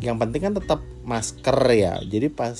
Yang 0.00 0.16
penting 0.16 0.40
kan 0.42 0.54
tetap 0.56 0.80
masker 1.04 1.58
ya. 1.72 1.94
Jadi 2.00 2.32
pas 2.32 2.56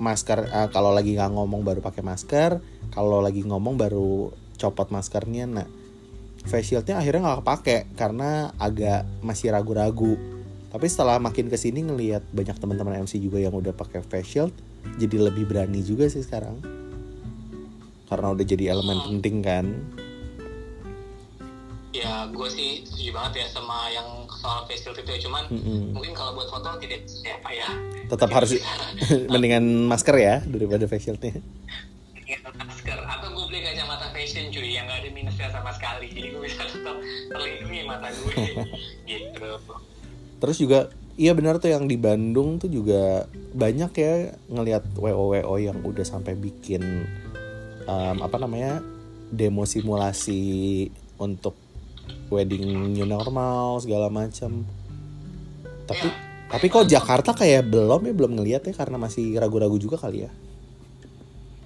masker 0.00 0.38
eh, 0.48 0.68
kalau 0.72 0.90
lagi 0.90 1.14
nggak 1.14 1.32
ngomong 1.32 1.62
baru 1.62 1.80
pakai 1.84 2.02
masker, 2.04 2.58
kalau 2.92 3.20
lagi 3.20 3.44
ngomong 3.44 3.76
baru 3.76 4.32
copot 4.56 4.88
maskernya. 4.88 5.44
Nah 5.48 5.68
face 6.44 6.76
shieldnya 6.76 7.00
akhirnya 7.00 7.24
nggak 7.24 7.40
kepake 7.44 7.78
karena 7.96 8.52
agak 8.56 9.04
masih 9.20 9.52
ragu-ragu. 9.52 10.16
Tapi 10.74 10.86
setelah 10.90 11.22
makin 11.22 11.46
ke 11.46 11.54
sini 11.54 11.86
ngelihat 11.86 12.26
banyak 12.34 12.58
teman-teman 12.58 13.06
MC 13.06 13.22
juga 13.22 13.38
yang 13.38 13.54
udah 13.54 13.70
pakai 13.70 14.02
face 14.02 14.26
shield, 14.26 14.52
jadi 14.98 15.30
lebih 15.30 15.46
berani 15.46 15.86
juga 15.86 16.10
sih 16.10 16.26
sekarang 16.26 16.74
karena 18.14 18.30
udah 18.30 18.44
jadi 18.44 18.64
elemen 18.76 18.98
penting 19.00 19.42
kan 19.42 19.66
ya 21.94 22.26
gue 22.26 22.48
sih 22.50 22.82
setuju 22.82 23.10
banget 23.14 23.32
ya 23.38 23.46
sama 23.54 23.86
yang 23.94 24.26
soal 24.26 24.66
face 24.66 24.82
shield 24.82 24.98
itu 24.98 25.10
ya. 25.14 25.20
Cuman 25.22 25.46
Mm-mm. 25.46 25.94
mungkin 25.94 26.10
kalau 26.10 26.34
buat 26.34 26.50
foto 26.50 26.74
tidak 26.82 27.06
ya 27.22 27.38
apa 27.38 27.50
ya. 27.54 27.68
Tetap 28.10 28.30
harus 28.34 28.58
mendingan 29.32 29.86
masker 29.86 30.16
ya 30.18 30.42
daripada 30.42 30.90
shieldnya. 30.90 31.38
Dengan 32.18 32.66
masker. 32.66 32.98
Atau 32.98 33.28
gue 33.30 33.44
beli 33.46 33.62
kacamata 33.62 34.10
fashion 34.10 34.50
cuy 34.50 34.74
yang 34.74 34.90
gak 34.90 35.06
ada 35.06 35.08
minusnya 35.14 35.48
sama 35.54 35.70
sekali. 35.70 36.10
Jadi 36.10 36.26
gue 36.34 36.42
bisa 36.42 36.66
tetap 36.66 36.96
terlindungi 37.30 37.80
mata 37.86 38.10
gue 38.10 38.34
gitu. 39.14 39.48
Terus 40.42 40.56
juga 40.58 40.90
iya 41.14 41.30
benar 41.30 41.62
tuh 41.62 41.70
yang 41.70 41.86
di 41.86 41.94
Bandung 41.94 42.58
tuh 42.58 42.66
juga 42.66 43.30
banyak 43.54 43.90
ya 43.94 44.34
ngelihat 44.50 44.82
wo 44.98 45.30
wo 45.30 45.56
yang 45.62 45.78
udah 45.86 46.02
sampai 46.02 46.34
bikin 46.34 47.06
um, 47.86 48.18
apa 48.18 48.36
namanya 48.42 48.82
demo 49.30 49.62
simulasi 49.62 50.90
untuk 51.22 51.63
wedding 52.28 52.64
new 52.92 53.04
normal 53.04 53.78
segala 53.78 54.08
macam. 54.08 54.64
Tapi 55.84 56.06
Iya. 56.06 56.16
tapi 56.48 56.66
kok 56.66 56.86
Jakarta 56.86 57.30
kayak 57.32 57.66
belum 57.66 58.00
ya? 58.04 58.12
Belum 58.12 58.32
ngelihat 58.34 58.62
ya 58.64 58.72
karena 58.72 58.96
masih 58.96 59.36
ragu-ragu 59.36 59.76
juga 59.76 59.96
kali 59.96 60.24
ya? 60.24 60.30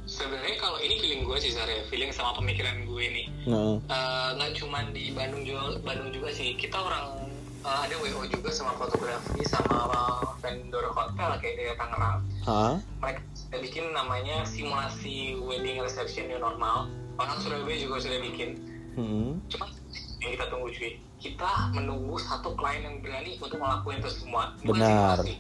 Sebenarnya 0.05 0.57
kalau 0.57 0.81
ini 0.81 0.97
feeling 0.99 1.23
gue 1.23 1.39
sih 1.39 1.53
Zar 1.53 1.69
ya. 1.69 1.85
Feeling 1.87 2.11
sama 2.11 2.33
pemikiran 2.35 2.83
gue 2.83 3.05
nih. 3.07 3.27
Nah, 3.47 3.77
Eh, 3.85 4.29
nggak 4.35 4.51
cuma 4.57 4.83
di 4.91 5.13
Bandung 5.13 5.43
juga 5.43 5.77
Bandung 5.81 6.11
juga 6.11 6.29
sih. 6.31 6.55
Kita 6.55 6.79
orang 6.79 7.29
eh, 7.61 7.79
ada 7.85 7.95
WO 7.97 8.23
juga 8.25 8.49
sama 8.49 8.73
fotografi 8.75 9.43
sama 9.45 9.91
vendor 10.39 10.89
hotel 10.89 11.31
kayak 11.39 11.55
di 11.55 11.65
Tangerang. 11.75 12.19
Hah? 12.41 12.75
mereka 12.99 13.21
sudah 13.37 13.61
bikin 13.61 13.85
namanya 13.93 14.43
simulasi 14.43 15.37
wedding 15.39 15.79
reception 15.79 16.27
new 16.27 16.39
normal. 16.39 16.89
Orang 17.15 17.39
Surabaya 17.39 17.77
juga 17.77 18.01
sudah 18.01 18.19
bikin. 18.21 18.51
Hmm. 18.95 19.39
cuma 19.47 19.71
yang 20.19 20.31
kita 20.33 20.47
tunggu 20.47 20.69
cuy 20.69 20.93
kita 21.19 21.51
menunggu 21.73 22.15
satu 22.17 22.55
klien 22.55 22.79
yang 22.81 22.97
berani 22.99 23.35
untuk 23.37 23.59
ngelakuin 23.59 23.99
itu 23.99 24.11
semua 24.13 24.55
Benar. 24.61 25.19
simulasi. 25.19 25.35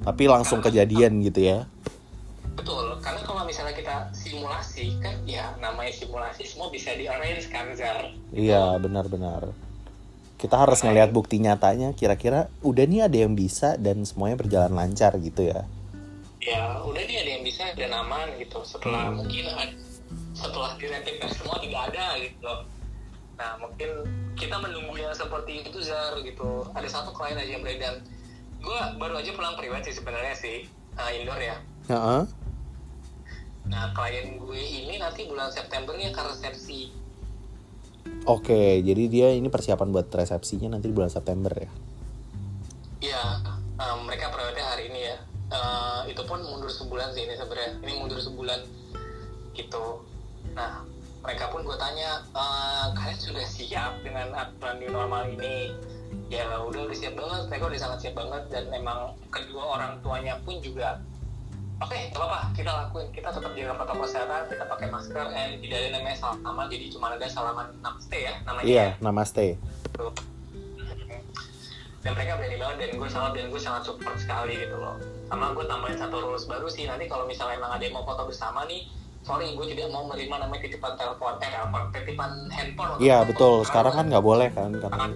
Tapi 0.00 0.22
langsung 0.28 0.60
kejadian 0.60 1.18
gitu 1.20 1.40
ya. 1.42 1.58
betul 2.54 2.86
karena 3.02 3.18
kalau 3.20 3.42
misalnya 3.42 3.74
kita 3.74 3.96
simulasi 4.14 4.94
kan 5.02 5.10
ya 5.26 5.50
namanya 5.58 5.90
simulasi 5.90 6.46
semua 6.46 6.70
bisa 6.70 6.94
di 6.94 7.10
arrange 7.10 7.50
kan 7.50 7.66
Zar 7.74 8.14
Iya, 8.30 8.78
benar-benar. 8.78 9.50
Kita 10.36 10.54
harus 10.56 10.78
ngelihat 10.78 11.10
bukti 11.10 11.42
nyatanya 11.42 11.90
kira-kira 11.92 12.46
udah 12.60 12.84
nih 12.86 13.10
ada 13.10 13.18
yang 13.18 13.34
bisa 13.34 13.74
dan 13.74 14.06
semuanya 14.06 14.38
berjalan 14.38 14.70
lancar 14.70 15.18
gitu 15.18 15.50
ya. 15.50 15.66
ya 16.38 16.78
udah 16.84 17.02
dia 17.02 17.24
ada 17.24 17.30
yang 17.34 17.42
bisa 17.42 17.64
dan 17.72 17.90
aman 17.90 18.28
gitu 18.36 18.60
setelah 18.62 19.08
Hmm. 19.08 19.24
mungkin 19.24 19.48
setelah 20.30 20.76
di 20.76 20.86
rapid 20.86 21.14
test 21.18 21.40
semua 21.40 21.56
tidak 21.58 21.80
ada 21.90 22.04
gitu. 22.20 22.52
Nah 23.34 23.58
mungkin 23.58 23.90
kita 24.38 24.56
menunggu 24.62 24.94
yang 24.98 25.14
seperti 25.14 25.66
itu 25.66 25.78
Zar 25.82 26.14
gitu. 26.22 26.66
Ada 26.74 26.88
satu 26.90 27.10
klien 27.14 27.38
aja 27.38 27.50
yang 27.50 27.62
beredar. 27.62 28.02
Gue 28.62 28.78
baru 28.96 29.20
aja 29.20 29.30
pulang 29.34 29.58
private 29.58 29.90
sih 29.90 29.94
sebenarnya 29.98 30.34
sih 30.34 30.56
uh, 30.98 31.10
indoor 31.12 31.40
ya. 31.40 31.56
Heeh. 31.90 32.22
nah 33.64 33.96
klien 33.96 34.36
gue 34.36 34.60
ini 34.60 35.00
nanti 35.00 35.24
bulan 35.24 35.48
September 35.48 35.96
nih 35.96 36.12
akan 36.12 36.36
resepsi. 36.36 36.92
Oke, 38.28 38.84
jadi 38.84 39.08
dia 39.08 39.28
ini 39.32 39.48
persiapan 39.48 39.88
buat 39.88 40.12
resepsinya 40.12 40.76
nanti 40.76 40.92
di 40.92 40.94
bulan 40.96 41.08
September 41.08 41.48
ya. 41.48 41.70
ya 43.00 43.24
uh, 43.80 43.96
mereka 44.04 44.28
private 44.28 44.60
hari 44.60 44.92
ini 44.92 45.00
ya. 45.08 45.16
Eh, 45.54 46.00
itu 46.10 46.22
pun 46.24 46.40
mundur 46.40 46.72
sebulan 46.72 47.12
sih 47.14 47.28
ini 47.28 47.34
sebenarnya. 47.36 47.72
Ini 47.84 47.92
mundur 48.00 48.18
sebulan 48.18 48.60
gitu. 49.54 50.02
Nah 50.56 50.82
mereka 51.24 51.48
pun 51.48 51.64
gue 51.64 51.76
tanya 51.76 52.20
"Eh, 52.30 52.86
kalian 52.92 53.18
sudah 53.18 53.44
siap 53.44 53.92
dengan 54.00 54.28
aturan 54.30 54.76
new 54.76 54.92
normal 54.92 55.24
ini? 55.26 55.72
Ya 56.28 56.44
udah 56.54 56.84
udah 56.84 56.94
siap 56.94 57.16
banget. 57.16 57.42
Mereka 57.48 57.64
udah 57.66 57.80
sangat 57.80 57.98
siap 58.00 58.14
banget 58.14 58.42
dan 58.48 58.68
memang 58.68 58.98
kedua 59.28 59.76
orang 59.76 59.98
tuanya 60.00 60.36
pun 60.44 60.60
juga 60.60 61.00
oke 61.74 61.90
gak 61.90 62.14
apa-apa 62.14 62.40
kita 62.54 62.70
lakuin. 62.70 63.08
Kita 63.10 63.28
tetap 63.30 63.50
jaga 63.50 63.72
protokol 63.74 64.04
kesehatan 64.04 64.42
kita 64.46 64.64
pakai 64.64 64.88
masker 64.88 65.26
and 65.26 65.52
tidak 65.58 65.78
ada 65.80 65.88
namanya 65.90 66.16
salaman 66.16 66.66
jadi 66.68 66.86
cuma 66.88 67.06
ada 67.10 67.26
salaman 67.26 67.66
namaste 67.80 68.18
ya 68.20 68.34
namanya 68.44 68.64
Iya, 68.64 68.84
ya. 68.84 68.88
namaste. 69.00 69.46
dan 72.04 72.12
mereka 72.12 72.36
berani 72.36 72.60
banget 72.60 72.76
dan 72.78 72.90
gue 73.00 73.08
sangat 73.08 73.32
dan 73.32 73.46
gue 73.48 73.56
sangat 73.58 73.82
support 73.82 74.16
sekali 74.20 74.60
gitu 74.60 74.76
loh. 74.76 75.00
Sama 75.24 75.56
gue 75.56 75.64
tambahin 75.64 75.96
satu 75.96 76.20
rules 76.20 76.44
baru 76.44 76.68
sih 76.68 76.84
nanti 76.84 77.08
kalau 77.08 77.24
misalnya 77.24 77.56
emang 77.56 77.72
ada 77.72 77.80
yang 77.80 77.96
mau 77.96 78.04
foto 78.04 78.28
bersama 78.28 78.68
nih 78.68 78.84
sorry 79.24 79.46
gue 79.50 79.66
tidak 79.66 79.88
mau 79.88 80.04
menerima 80.04 80.36
namanya 80.38 80.60
titipan 80.62 80.92
telepon 80.94 81.32
eh 81.38 81.48
telepon 81.48 81.82
titipan 81.90 82.30
handphone 82.48 82.90
Iya 82.98 83.24
betul. 83.24 83.54
Karena 83.56 83.66
Sekarang 83.66 83.92
kan 83.94 84.04
nggak 84.06 84.24
boleh 84.24 84.48
kan 84.50 84.70
karena. 84.74 85.04
sangat 85.08 85.12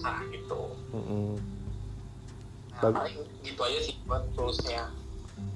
ah 0.00 0.18
gitu 0.26 0.60
Mm-mm. 0.90 1.28
nah, 2.72 2.80
Bag- 2.90 3.14
gitu 3.40 3.60
aja 3.60 3.78
sih 3.80 3.94
buat 4.02 4.24
rulesnya 4.34 4.82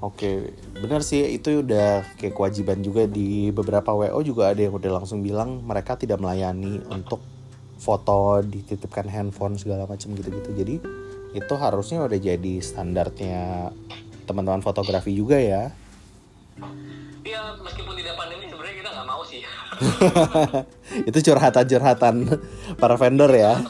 Oke, 0.01 0.53
benar 0.75 1.01
sih 1.01 1.25
itu 1.31 1.61
udah 1.61 2.05
kayak 2.15 2.33
kewajiban 2.33 2.81
juga 2.81 3.05
di 3.05 3.49
beberapa 3.51 3.89
WO 3.91 4.21
juga 4.21 4.49
ada 4.49 4.61
yang 4.61 4.73
udah 4.73 5.01
langsung 5.01 5.21
bilang 5.21 5.61
mereka 5.61 5.97
tidak 5.97 6.21
melayani 6.21 6.77
untuk 6.87 7.21
foto 7.75 8.41
dititipkan 8.41 9.09
handphone 9.09 9.57
segala 9.57 9.85
macam 9.85 10.13
gitu-gitu. 10.13 10.51
Jadi 10.53 10.75
itu 11.33 11.55
harusnya 11.55 12.01
udah 12.01 12.17
jadi 12.17 12.55
standarnya 12.61 13.73
teman-teman 14.25 14.61
fotografi 14.61 15.13
juga 15.13 15.37
ya. 15.37 15.73
Ya 17.25 17.41
meskipun 17.59 17.95
tidak 17.95 18.15
pandemi 18.15 18.45
sebenarnya 18.45 18.77
kita 18.79 18.91
nggak 18.93 19.07
mau 19.07 19.23
sih 19.25 19.41
itu 21.09 21.19
curhatan-curhatan 21.23 22.15
para 22.77 22.95
vendor 22.95 23.31
ya. 23.31 23.59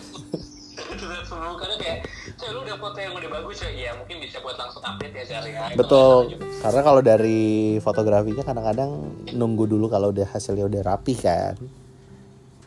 Karena 1.54 1.76
kayak 1.76 1.98
"Coy, 2.34 2.50
lu 2.50 2.60
udah 2.60 2.76
foto 2.76 2.98
yang 2.98 3.14
udah 3.14 3.30
bagus 3.32 3.58
ya 3.58 3.70
ya 3.70 3.90
mungkin 3.94 4.18
bisa 4.18 4.38
buat 4.38 4.54
langsung 4.54 4.82
update 4.82 5.14
ya 5.14 5.24
Zar 5.24 5.44
ya 5.44 5.70
Betul. 5.72 6.34
Karena 6.60 6.80
kalau 6.82 7.00
dari 7.00 7.42
fotografinya 7.78 8.42
kadang-kadang 8.42 8.90
nunggu 9.32 9.64
dulu 9.64 9.86
kalau 9.86 10.10
udah 10.10 10.26
hasilnya 10.28 10.66
udah 10.66 10.82
rapi 10.84 11.14
kan. 11.14 11.54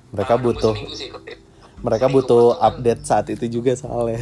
Mereka 0.09 0.33
Ah, 0.33 0.39
butuh 0.39 0.73
mereka 1.77 2.05
butuh 2.07 2.55
kan. 2.55 2.73
update 2.73 3.01
saat 3.03 3.27
itu 3.29 3.45
juga 3.51 3.75
soalnya. 3.75 4.17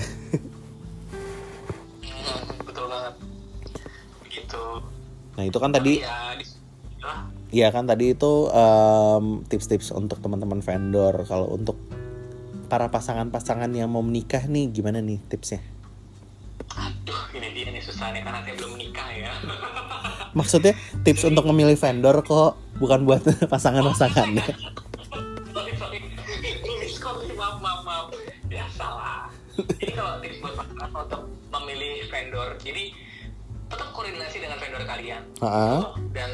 Hmm, 2.01 2.41
betul 2.61 2.85
banget 2.85 3.13
gitu 4.27 4.63
Nah 5.35 5.43
itu 5.43 5.57
kan 5.57 5.69
tadi, 5.69 5.99
ya 5.99 6.33
di 6.33 6.43
iya 7.51 7.71
kan 7.71 7.87
tadi 7.87 8.11
itu 8.13 8.49
em, 8.51 9.45
tips-tips 9.47 9.91
untuk 9.95 10.19
teman-teman 10.19 10.59
vendor. 10.59 11.25
Kalau 11.25 11.53
untuk 11.53 11.77
para 12.65 12.89
pasangan-pasangan 12.89 13.69
yang 13.71 13.87
mau 13.93 14.01
menikah 14.01 14.43
nih, 14.45 14.69
gimana 14.73 14.99
nih 14.99 15.21
tipsnya? 15.29 15.61
aduh 16.75 17.23
ini 17.31 17.55
dia 17.55 17.71
nih 17.71 17.79
susah 17.79 18.11
nih 18.11 18.19
karena 18.19 18.41
saya 18.43 18.55
belum 18.59 18.71
menikah 18.75 19.07
ya 19.15 19.31
Maksudnya 20.39 20.73
tips 21.07 21.23
untuk 21.23 21.47
memilih 21.47 21.79
vendor 21.79 22.19
kok, 22.19 22.59
bukan 22.81 23.07
buat 23.07 23.23
pasangan-pasangannya. 23.51 24.43
sorry 25.55 25.73
sorry 25.79 25.97
nih 26.03 26.11
maaf 27.35 27.57
maaf 27.63 27.81
maaf 27.87 28.05
ya 28.51 28.65
salah 28.75 29.31
jadi 29.79 29.91
kalau 29.95 30.19
tips 30.19 30.37
buat 30.43 30.53
pasangan 30.59 30.89
untuk 30.91 31.21
memilih 31.53 31.95
vendor 32.11 32.49
jadi 32.59 32.83
tetap 33.65 33.87
koordinasi 33.95 34.37
dengan 34.43 34.57
vendor 34.59 34.83
kalian 34.83 35.23
Heeh. 35.39 35.79
dan 36.11 36.31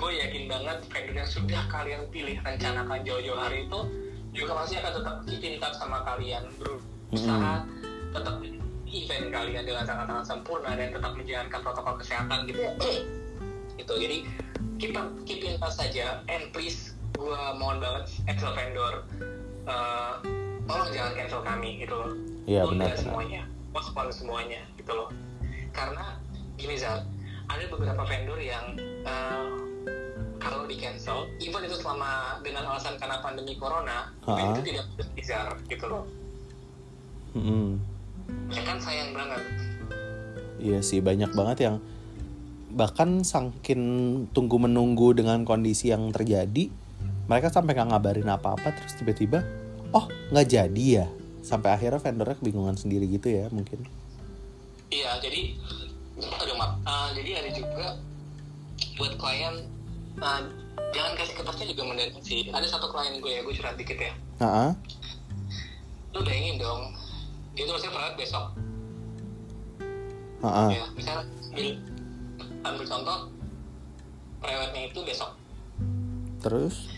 gue 0.00 0.10
yakin 0.16 0.44
banget 0.48 0.78
vendor 0.88 1.14
yang 1.14 1.28
sudah 1.28 1.62
kalian 1.68 2.02
pilih 2.08 2.40
rencanakan 2.40 3.04
jauh-jauh 3.04 3.36
hari 3.36 3.68
itu 3.68 3.80
juga 4.32 4.64
pasti 4.64 4.80
akan 4.80 4.92
tetap 4.96 5.14
keep 5.28 5.72
sama 5.76 5.98
kalian 6.08 6.42
berusaha 6.56 7.68
tetap 8.16 8.34
event 8.90 9.26
kalian 9.30 9.62
dengan 9.68 9.84
sangat-sangat 9.86 10.24
sempurna 10.26 10.70
dan 10.74 10.88
tetap 10.90 11.12
menjalankan 11.14 11.60
protokol 11.62 11.94
kesehatan 12.00 12.38
gitu. 12.48 12.62
Gitu. 13.78 13.92
Jadi 13.94 14.16
keep 14.82 14.92
keep 15.28 15.40
in 15.46 15.54
touch 15.62 15.76
saja. 15.78 16.24
And 16.26 16.50
please 16.50 16.96
gue 17.14 17.42
mohon 17.60 17.78
banget 17.78 18.08
Excel 18.26 18.56
vendor 18.56 19.04
eh, 19.68 20.14
tolong 20.66 20.90
jangan 20.90 21.12
cancel 21.14 21.42
kami 21.44 21.84
gitu 21.84 21.94
loh. 21.94 22.10
Iya, 22.48 22.66
benar, 22.66 22.98
semuanya 22.98 23.42
postpone 23.70 24.10
semuanya 24.10 24.60
gitu 24.74 24.90
loh. 24.90 25.08
Karena 25.70 26.18
gini 26.58 26.74
Zal 26.74 27.06
ada 27.46 27.64
beberapa 27.70 28.02
vendor 28.02 28.38
yang 28.42 28.74
eh, 29.06 29.69
kalau 30.40 30.64
di 30.64 30.74
cancel 30.74 31.28
even 31.38 31.62
itu 31.62 31.76
selama 31.76 32.40
dengan 32.40 32.64
alasan 32.66 32.96
karena 32.96 33.20
pandemi 33.20 33.54
corona 33.54 34.08
Ha-ha. 34.24 34.56
itu 34.56 34.72
tidak 34.72 34.84
bizar 35.12 35.52
gitu 35.68 35.84
loh 35.86 36.04
Mm-mm. 37.36 37.78
ya 38.50 38.62
kan 38.64 38.80
sayang 38.80 39.12
banget 39.12 39.42
Iya 40.60 40.84
sih 40.84 41.00
banyak 41.00 41.32
banget 41.32 41.58
yang 41.64 41.76
bahkan 42.70 43.24
sangkin 43.24 43.80
tunggu 44.30 44.60
menunggu 44.60 45.16
dengan 45.16 45.40
kondisi 45.42 45.88
yang 45.88 46.12
terjadi 46.12 46.68
mereka 47.26 47.48
sampai 47.48 47.72
nggak 47.72 47.88
ngabarin 47.88 48.28
apa-apa 48.28 48.68
terus 48.76 48.92
tiba-tiba 49.00 49.40
oh 49.90 50.04
nggak 50.28 50.46
jadi 50.46 50.84
ya 51.00 51.06
sampai 51.40 51.72
akhirnya 51.72 51.96
vendornya 51.96 52.36
kebingungan 52.36 52.76
sendiri 52.76 53.08
gitu 53.08 53.32
ya 53.32 53.48
mungkin 53.48 53.88
Iya, 54.90 55.22
jadi 55.22 55.54
aduh 56.18 56.56
maaf. 56.58 56.74
Ah, 56.82 57.08
jadi 57.14 57.38
ada 57.38 57.50
juga 57.54 57.94
buat 58.98 59.14
klien 59.16 59.54
ah, 60.20 60.40
jangan 60.90 61.12
kasih 61.14 61.34
kertasnya 61.34 61.66
juga 61.68 61.82
mendadak 61.84 62.20
sih. 62.20 62.48
Ada 62.48 62.66
satu 62.68 62.88
klien 62.88 63.16
gue 63.16 63.30
ya, 63.30 63.40
gue 63.40 63.52
curhat 63.52 63.74
dikit 63.74 63.96
ya. 63.96 64.12
Heeh. 64.38 64.70
Lu 66.10 66.20
bayangin 66.20 66.56
dong, 66.56 66.92
dia 67.52 67.64
tuh 67.64 67.74
harusnya 67.74 67.90
berangkat 67.90 68.16
besok. 68.18 68.44
Heeh. 70.40 70.68
Ya, 70.72 70.84
misalnya 70.90 71.22
ambil, 71.46 71.68
ambil 72.62 72.84
contoh, 72.86 73.18
prewednya 74.38 74.82
itu 74.86 75.00
besok. 75.02 75.30
terus 76.40 76.88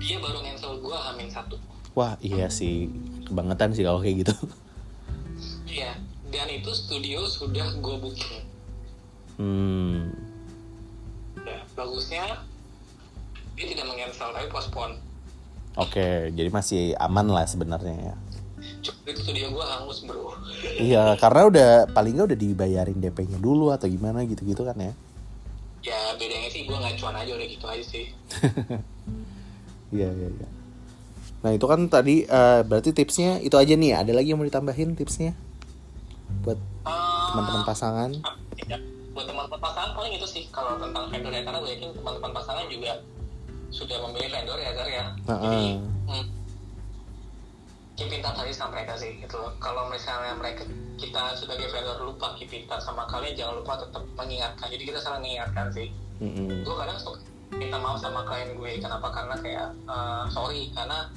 Dia 0.00 0.16
baru 0.16 0.40
cancel 0.40 0.80
gue 0.80 0.96
hamin 0.96 1.28
satu. 1.28 1.60
wah 1.92 2.16
iya 2.18 2.48
sih 2.48 2.88
kebangetan 3.22 3.76
sih 3.76 3.84
kalau 3.84 4.00
kayak 4.00 4.24
gitu 4.24 4.32
Iya, 5.68 5.92
dan 6.26 6.48
itu 6.48 6.72
studio 6.72 7.28
sudah 7.28 7.68
gue 7.76 7.94
booking. 7.98 8.40
hmm 9.36 10.08
bagusnya 11.88 12.24
dia 13.56 13.66
tidak 13.66 13.84
meng-cancel 13.88 14.28
tapi 14.30 14.46
postpone. 14.46 14.94
oke 15.74 16.08
jadi 16.30 16.50
masih 16.52 16.92
aman 17.00 17.26
lah 17.26 17.48
sebenarnya 17.48 18.12
ya 18.12 18.16
itu 19.08 19.20
studio 19.20 19.48
gue 19.50 19.64
hangus 19.64 20.04
bro. 20.04 20.36
iya 20.90 21.16
karena 21.16 21.48
udah 21.48 21.70
paling 21.90 22.12
nggak 22.14 22.28
udah 22.28 22.38
dibayarin 22.38 22.98
DP-nya 23.00 23.40
dulu 23.40 23.72
atau 23.72 23.88
gimana 23.88 24.22
gitu-gitu 24.22 24.62
kan 24.62 24.76
ya 24.76 24.92
ya 25.80 25.98
bedanya 26.14 26.50
sih 26.50 26.68
gue 26.68 26.76
nggak 26.76 26.94
cuan 26.98 27.16
aja 27.16 27.32
udah 27.32 27.46
gitu 27.48 27.64
aja 27.64 27.84
sih. 27.84 28.04
Iya 29.88 30.04
iya 30.12 30.28
iya. 30.28 30.48
Nah 31.40 31.56
itu 31.56 31.64
kan 31.64 31.88
tadi 31.88 32.28
eh, 32.28 32.60
berarti 32.60 32.92
tipsnya 32.92 33.40
itu 33.40 33.56
aja 33.56 33.72
nih. 33.72 33.96
Ada 33.96 34.12
lagi 34.12 34.36
yang 34.36 34.36
mau 34.36 34.44
ditambahin 34.44 34.92
tipsnya 34.92 35.32
buat 36.44 36.60
Ah, 36.84 37.32
teman-teman 37.32 37.64
pasangan? 37.64 38.10
ya, 38.68 38.76
buat 39.18 39.26
teman-teman 39.26 39.58
pasangan 39.58 39.90
paling 39.98 40.14
itu 40.14 40.26
sih 40.30 40.46
kalau 40.54 40.78
tentang 40.78 41.10
vendor 41.10 41.34
ya 41.34 41.42
karena 41.42 41.58
gue 41.58 41.70
yakin 41.74 41.90
teman-teman 41.90 42.30
pasangan 42.30 42.70
juga 42.70 43.02
sudah 43.74 43.98
memilih 44.06 44.30
vendor 44.30 44.58
ya 44.62 44.70
Zar 44.78 44.86
ya. 44.86 45.04
Heeh. 45.26 45.42
jadi 45.42 45.64
hmm, 46.06 46.24
keep 47.98 48.10
in 48.14 48.22
touch 48.22 48.38
aja 48.38 48.54
sama 48.54 48.78
mereka 48.78 48.94
sih 48.94 49.18
gitu 49.18 49.34
loh. 49.42 49.50
Kalau 49.58 49.90
misalnya 49.90 50.38
mereka 50.38 50.62
kita 51.02 51.34
sebagai 51.34 51.66
vendor 51.66 51.98
lupa 51.98 52.38
keep 52.38 52.54
in 52.54 52.62
touch 52.70 52.86
sama 52.86 53.10
kalian 53.10 53.34
jangan 53.34 53.58
lupa 53.58 53.82
tetap 53.82 54.06
mengingatkan. 54.14 54.66
Jadi 54.70 54.82
kita 54.86 55.02
saling 55.02 55.26
mengingatkan 55.26 55.66
sih. 55.74 55.90
Mm-mm. 56.18 56.66
gue 56.66 56.74
kadang 56.74 56.98
suka 56.98 57.18
minta 57.58 57.78
maaf 57.82 57.98
sama 57.98 58.22
klien 58.22 58.54
gue. 58.54 58.70
Kenapa? 58.78 59.10
Karena 59.10 59.34
kayak 59.42 59.68
eh, 59.74 60.24
sorry 60.30 60.70
karena 60.70 61.10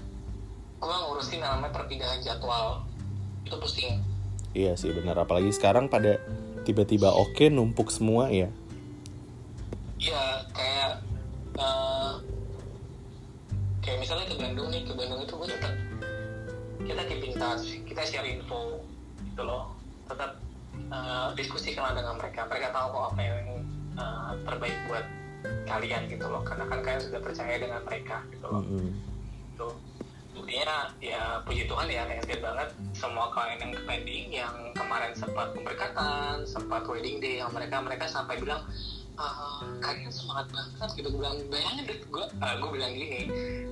gue 0.81 0.89
ngurusin 0.89 1.37
namanya 1.37 1.69
perpindahan 1.69 2.17
jadwal. 2.25 2.81
Itu 3.45 3.61
pusing. 3.61 4.01
Iya 4.57 4.73
sih 4.73 4.89
benar. 4.89 5.21
Apalagi 5.21 5.53
sekarang 5.53 5.85
pada 5.85 6.17
tiba-tiba 6.67 7.09
oke 7.09 7.49
numpuk 7.49 7.89
semua 7.89 8.29
ya. 8.29 8.49
Iya, 10.01 10.23
kayak 10.53 10.91
eh, 11.57 12.13
kayak 13.85 13.97
misalnya 14.01 14.25
ke 14.29 14.35
Bandung 14.37 14.67
nih, 14.73 14.81
ke 14.85 14.93
Bandung 14.97 15.21
itu 15.21 15.33
gue 15.37 15.49
tetap 15.49 15.73
kita 16.81 17.01
keep 17.05 17.21
in 17.21 17.33
touch, 17.37 17.65
kita 17.85 18.01
share 18.05 18.25
info 18.25 18.81
gitu 19.21 19.41
loh, 19.45 19.77
tetap 20.09 20.41
eh, 20.75 21.27
diskusikanlah 21.37 21.93
dengan 21.93 22.17
mereka, 22.17 22.49
mereka 22.49 22.73
tahu 22.73 22.87
kok 22.97 23.05
apa 23.13 23.21
yang 23.21 23.39
eh, 23.97 24.31
terbaik 24.45 24.77
buat 24.89 25.05
kalian 25.65 26.05
gitu 26.09 26.25
loh, 26.29 26.41
karena 26.45 26.65
kan 26.69 26.79
kalian 26.85 27.01
sudah 27.01 27.21
percaya 27.21 27.55
dengan 27.57 27.81
mereka 27.85 28.21
gitu 28.29 28.45
loh, 28.45 28.61
Mm-mm. 28.61 28.89
gitu. 29.53 29.69
Buktinya 30.31 30.89
ya 31.03 31.39
puji 31.43 31.67
Tuhan 31.67 31.87
ya 31.87 32.03
kayak 32.07 32.41
banget. 32.41 32.69
Semua 32.95 33.31
klien 33.31 33.59
yang 33.59 33.71
pending 33.83 34.27
yang 34.31 34.55
kemarin 34.75 35.11
sempat 35.15 35.53
pemberkatan 35.55 36.43
sempat 36.47 36.83
wedding 36.87 37.19
day 37.19 37.39
yang 37.39 37.51
mereka 37.51 37.81
mereka 37.81 38.05
sampai 38.07 38.39
bilang 38.39 38.63
ah, 39.19 39.63
kalian 39.79 40.11
semangat 40.11 40.47
banget 40.51 40.89
gitu. 40.95 41.07
Gue 41.13 41.21
bilang 41.23 41.37
bayangin 41.51 41.83
deh 41.87 41.97
gue 42.01 42.25
uh, 42.39 42.53
gue 42.59 42.69
bilang 42.71 42.91
gini 42.91 43.19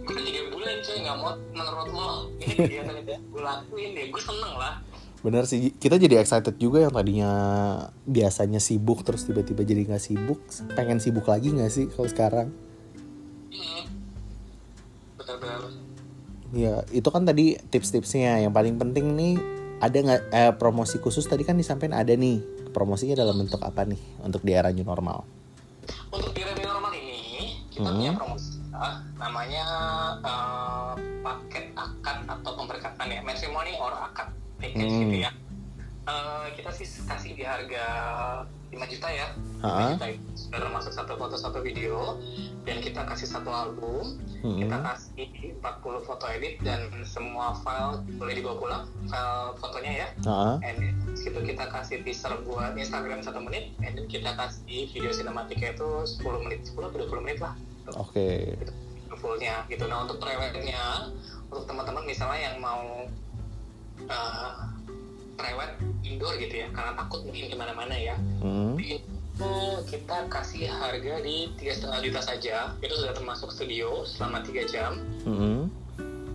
gue 0.03 0.13
udah 0.13 0.23
tiga 0.25 0.41
bulan 0.51 0.75
coy 0.83 0.97
nggak 0.99 1.17
mau 1.17 1.31
menurut 1.55 1.89
lo. 1.91 2.11
Ini 2.39 2.55
itu 2.67 3.15
gue 3.15 3.41
lakuin 3.41 3.89
deh 3.95 4.05
gue 4.11 4.21
seneng 4.21 4.55
lah. 4.57 4.75
Bener 5.19 5.43
sih, 5.43 5.75
kita 5.75 5.99
jadi 5.99 6.23
excited 6.23 6.55
juga 6.55 6.79
yang 6.79 6.95
tadinya 6.95 7.31
biasanya 8.07 8.63
sibuk 8.63 9.03
terus 9.03 9.27
tiba-tiba 9.27 9.67
jadi 9.67 9.83
nggak 9.83 9.99
sibuk, 9.99 10.39
pengen 10.79 11.03
sibuk 11.03 11.27
lagi 11.27 11.51
nggak 11.51 11.67
sih 11.67 11.91
kalau 11.91 12.07
sekarang? 12.07 12.47
hmm. 13.51 13.83
betul-betul 15.19 15.88
Ya, 16.49 16.81
itu 16.89 17.05
kan 17.07 17.23
tadi 17.23 17.57
tips-tipsnya. 17.69 18.41
Yang 18.41 18.53
paling 18.53 18.75
penting 18.77 19.13
nih, 19.13 19.33
ada 19.77 19.97
nggak 19.97 20.21
eh, 20.29 20.53
promosi 20.53 20.97
khusus 20.97 21.23
tadi 21.23 21.43
kan 21.43 21.53
disampaikan 21.53 21.93
ada 21.95 22.11
nih. 22.11 22.41
Promosinya 22.69 23.17
dalam 23.17 23.37
bentuk 23.37 23.57
apa 23.59 23.81
nih 23.81 23.97
untuk 24.21 24.41
di 24.41 24.53
era 24.53 24.69
new 24.69 24.83
normal? 24.83 25.25
untuk 26.09 26.33
di 26.33 26.41
Remi 26.41 26.61
normal 26.61 26.93
ini 26.93 27.17
kita 27.69 27.89
Hmm. 27.89 27.97
punya 27.97 28.13
promosi 28.13 28.61
ah, 28.69 29.01
namanya 29.17 29.65
eh, 30.21 30.91
paket 31.21 31.73
akad 31.73 32.29
atau 32.29 32.51
pemberkatan 32.55 33.09
ya 33.09 33.21
matrimony 33.21 33.73
or 33.73 33.89
akad 33.89 34.29
package 34.57 34.85
Hmm. 34.85 35.01
gitu 35.05 35.17
ya 35.25 35.31
Eh, 36.05 36.45
kita 36.57 36.69
sih 36.73 36.85
kasih 36.85 37.33
di 37.33 37.41
harga 37.41 37.85
5 38.69 38.77
juta 38.87 39.07
ya 39.09 39.27
Ha-ha. 39.59 39.91
5 39.91 39.93
juta 39.97 40.05
itu 40.09 40.21
sudah 40.37 40.59
termasuk 40.61 40.91
satu 40.93 41.13
foto 41.15 41.35
satu 41.35 41.59
video 41.59 42.17
dan 42.63 42.77
kita 42.79 43.01
kasih 43.05 43.27
satu 43.27 43.49
album 43.49 44.17
Hmm. 44.39 44.55
kita 44.55 44.71
kasih 44.79 45.27
40 45.59 46.07
foto 46.07 46.23
edit 46.31 46.63
dan 46.63 46.87
semua 47.03 47.59
file 47.59 47.99
boleh 48.15 48.39
dibawa 48.39 48.55
pulang 48.55 48.83
file 49.11 49.51
fotonya 49.59 49.91
ya 49.91 50.07
Heeh. 50.23 50.55
and 50.63 50.79
itu 51.11 51.39
kita 51.43 51.67
kasih 51.67 52.07
teaser 52.07 52.39
buat 52.47 52.71
Instagram 52.71 53.19
satu 53.19 53.43
menit 53.43 53.75
and 53.83 53.99
then 53.99 54.07
kita 54.07 54.31
kasih 54.39 54.87
video 54.95 55.11
sinematiknya 55.11 55.75
itu 55.75 55.89
10 56.23 56.23
menit 56.47 56.63
10 56.71 56.87
atau 56.87 56.97
20 57.03 57.25
menit 57.27 57.43
lah 57.43 57.51
Oke. 57.99 58.55
Itu 58.55 58.71
fullnya 59.19 59.67
gitu 59.67 59.83
nah 59.91 60.07
untuk 60.07 60.23
prewednya 60.23 61.11
untuk 61.51 61.67
teman-teman 61.67 62.07
misalnya 62.07 62.39
yang 62.39 62.63
mau 62.63 63.11
uh, 64.07 64.51
prewed 65.39 65.71
indoor 66.03 66.35
gitu 66.35 66.55
ya 66.57 66.67
karena 66.69 66.91
takut 66.93 67.23
mungkin 67.23 67.47
ke 67.47 67.55
mana-mana 67.55 67.95
ya 67.95 68.15
Hmm. 68.43 68.75
itu 68.75 69.51
kita 69.87 70.27
kasih 70.27 70.67
harga 70.67 71.23
di 71.23 71.47
tiga 71.55 71.71
setengah 71.71 71.99
juta 72.03 72.19
saja 72.21 72.55
itu 72.77 72.91
sudah 72.91 73.15
termasuk 73.15 73.47
studio 73.49 74.03
selama 74.03 74.43
3 74.43 74.67
jam 74.67 74.99
Hmm. 75.23 75.71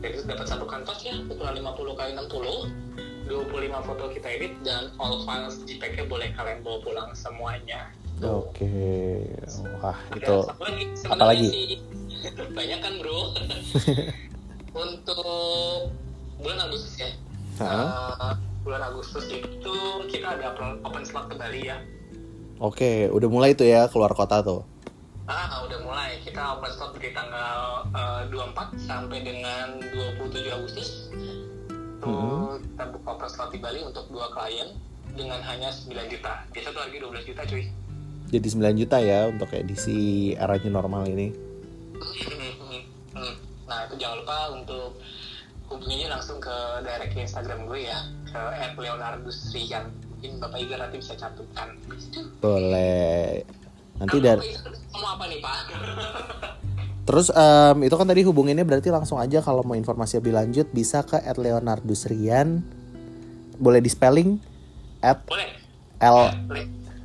jadi 0.01 0.25
dapat 0.25 0.47
satu 0.49 0.65
kanvas 0.65 1.01
ya 1.01 1.13
ukuran 1.23 1.61
50 1.61 1.93
kali 1.95 2.11
60 2.15 2.73
25 3.25 3.81
foto 3.81 4.05
kita 4.11 4.29
edit 4.31 4.53
dan 4.61 4.93
all 4.97 5.21
files 5.23 5.57
JPEG-nya 5.63 6.05
boleh 6.05 6.29
kalian 6.33 6.61
bawa 6.61 6.77
pulang 6.81 7.09
semuanya. 7.17 7.89
Oke. 8.21 8.69
Wah, 9.81 9.97
Ada 10.13 10.45
itu 10.45 11.09
lagi, 11.17 11.47
sih, 11.49 11.69
banyak 12.57 12.79
kan 12.85 12.93
bro 13.01 13.33
untuk 14.85 15.89
bulan 16.37 16.69
Agustus 16.69 17.01
ya. 17.01 17.11
Eh, 17.57 18.33
bulan 18.65 18.83
Agustus 18.83 19.29
itu 19.29 19.77
kita 20.09 20.41
ada 20.41 20.57
open 20.83 21.05
slot 21.05 21.29
ke 21.29 21.37
Bali 21.37 21.69
ya 21.69 21.79
Oke, 22.63 23.11
udah 23.11 23.29
mulai 23.29 23.51
tuh 23.53 23.67
ya 23.67 23.91
keluar 23.91 24.15
kota 24.15 24.39
tuh. 24.39 24.63
Ah, 25.27 25.67
udah 25.67 25.75
mulai. 25.83 26.23
Kita 26.23 26.55
open 26.55 26.71
slot 26.71 26.95
dari 26.95 27.11
tanggal 27.11 27.83
eh, 27.91 28.23
24 28.31 28.79
sampai 28.79 29.27
dengan 29.27 29.83
27 29.83 30.55
Agustus. 30.55 31.11
Tuh, 31.99 32.07
Mhm. 32.07 32.63
kita 32.63 32.85
buka 32.95 33.09
open 33.19 33.29
slot 33.29 33.51
di 33.51 33.59
Bali 33.59 33.83
untuk 33.83 34.07
dua 34.07 34.31
klien 34.31 34.71
dengan 35.19 35.43
hanya 35.43 35.75
9 35.75 36.07
juta. 36.07 36.47
Biasa 36.55 36.71
tuh 36.71 36.81
harga 36.87 36.97
12 37.03 37.27
juta, 37.27 37.43
cuy. 37.43 37.65
Jadi 38.31 38.47
9 38.47 38.75
juta 38.79 38.97
ya 39.03 39.27
untuk 39.27 39.51
edisi 39.51 39.99
era 40.39 40.55
new 40.55 40.71
normal 40.71 41.11
ini. 41.11 41.35
Hmm. 43.15 43.35
Nah, 43.67 43.87
itu 43.87 43.95
jangan 43.95 44.27
lupa 44.27 44.39
untuk 44.51 44.99
hubunginya 45.71 46.19
langsung 46.19 46.43
ke 46.43 46.51
direct 46.83 47.15
Instagram 47.15 47.63
gue 47.65 47.87
ya, 47.87 47.99
ke 48.35 48.43
@leonardusrian. 48.83 49.95
Mungkin 50.11 50.43
Bapak 50.43 50.59
Iga 50.59 50.77
nanti 50.83 50.99
bisa 50.99 51.15
cantumkan. 51.15 51.79
Boleh. 52.43 53.47
Nanti 54.03 54.17
dari 54.19 54.51
mau 54.91 55.15
apa 55.15 55.25
nih, 55.31 55.39
Pak? 55.39 55.59
Terus 57.09 57.29
em, 57.31 57.79
itu 57.85 57.95
kan 57.95 58.09
tadi 58.09 58.25
hubunginnya 58.25 58.65
berarti 58.65 58.89
langsung 58.89 59.21
aja 59.21 59.45
kalau 59.45 59.61
mau 59.63 59.77
informasi 59.77 60.19
lebih 60.19 60.35
lanjut 60.35 60.67
bisa 60.75 61.07
ke 61.07 61.21
@leonardusrian. 61.23 62.65
Boleh 63.61 63.79
di 63.79 63.91
spelling 63.93 64.41
at 64.99 65.23
Boleh. 65.29 65.53
L 66.03 66.19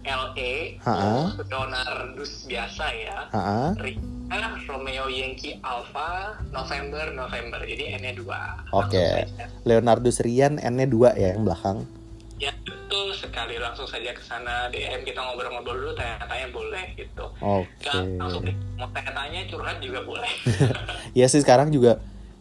L 0.10 0.34
E 0.34 0.82
Ha-ha. 0.82 1.38
Leonardus 1.46 2.50
biasa 2.50 2.86
ya. 2.90 3.18
ha 3.30 3.78
Rika 3.78 4.50
Romeo 4.66 5.06
Yankee 5.06 5.62
Alpha 5.62 6.38
November 6.50 7.14
November. 7.14 7.62
Jadi 7.62 7.94
N-nya 7.96 8.14
dua. 8.18 8.58
Oke. 8.74 8.98
Langsung 8.98 9.38
saja. 9.38 9.46
Leonardus 9.66 10.18
Rian 10.26 10.58
N-nya 10.58 10.88
2 10.90 11.14
ya 11.16 11.28
yang 11.34 11.46
belakang. 11.46 11.86
Ya 12.40 12.56
betul 12.64 13.12
sekali 13.12 13.60
langsung 13.60 13.84
saja 13.84 14.16
ke 14.16 14.24
sana 14.24 14.72
DM 14.72 15.04
kita 15.04 15.20
ngobrol-ngobrol 15.20 15.76
dulu 15.76 15.92
tanya-tanya 15.94 16.48
boleh 16.50 16.86
gitu. 16.96 17.26
Oke. 17.38 17.84
Gak 17.84 18.18
langsung 18.18 18.44
mau 18.80 18.88
tanya-tanya 18.90 19.46
curhat 19.52 19.78
juga 19.84 20.00
boleh. 20.02 20.32
Ya 21.18 21.26
sih 21.26 21.42
sekarang 21.42 21.74
juga 21.74 21.98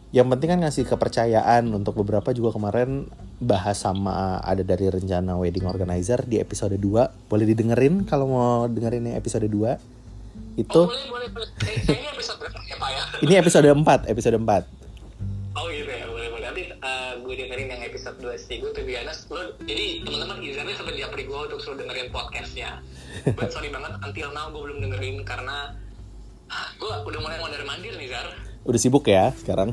yang 0.09 0.25
penting 0.25 0.49
kan 0.49 0.59
ngasih 0.65 0.89
kepercayaan 0.89 1.69
untuk 1.69 2.01
beberapa 2.01 2.33
juga 2.33 2.57
kemarin 2.57 3.05
bahas 3.37 3.77
sama 3.77 4.41
ada 4.41 4.65
dari 4.65 4.89
rencana 4.89 5.37
wedding 5.37 5.69
organizer 5.69 6.25
di 6.25 6.41
episode 6.41 6.73
2. 6.73 7.29
Boleh 7.29 7.45
didengerin 7.45 8.09
kalau 8.09 8.25
mau 8.25 8.65
dengerin 8.65 9.05
yang 9.05 9.17
episode 9.21 9.45
2. 9.45 9.53
Itu 10.57 10.81
Oh, 10.81 10.89
boleh 10.89 11.05
boleh 11.13 11.29
boleh. 11.29 11.49
Ini 11.85 12.09
episode 12.09 12.41
berapa 12.41 12.57
ya 12.65 12.75
Pak 12.81 12.89
ya? 12.89 13.03
ini 13.29 13.33
episode 13.37 13.69
4, 13.69 14.09
episode 14.09 14.37
4. 14.41 14.65
Oh 15.53 15.65
gitu 15.69 15.91
ya 15.93 16.05
boleh 16.09 16.29
boleh. 16.33 16.45
Nanti 16.49 16.63
uh, 16.73 17.13
gue 17.21 17.33
dengerin 17.45 17.67
yang 17.69 17.81
episode 17.85 18.17
2 18.17 18.33
sih. 18.33 18.57
Gue 18.65 18.73
tuh 18.73 18.81
lo 19.29 19.41
jadi 19.61 19.85
teman-teman 20.09 20.41
Izarnya 20.41 20.73
sempat 20.73 20.97
japri 20.97 21.29
gue 21.29 21.37
untuk 21.37 21.61
suruh 21.61 21.77
dengerin 21.77 22.09
podcastnya. 22.09 22.81
But 23.37 23.53
sorry 23.53 23.69
banget 23.69 23.93
until 24.01 24.33
now 24.33 24.49
gue 24.49 24.57
belum 24.57 24.81
dengerin 24.89 25.21
karena 25.21 25.77
ah, 26.49 26.67
gue 26.81 26.89
udah 27.13 27.19
mulai 27.21 27.37
mondar 27.37 27.61
mandir 27.61 27.93
nih 27.93 28.09
Zar. 28.09 28.33
Udah 28.65 28.79
sibuk 28.81 29.05
ya 29.05 29.29
sekarang? 29.37 29.69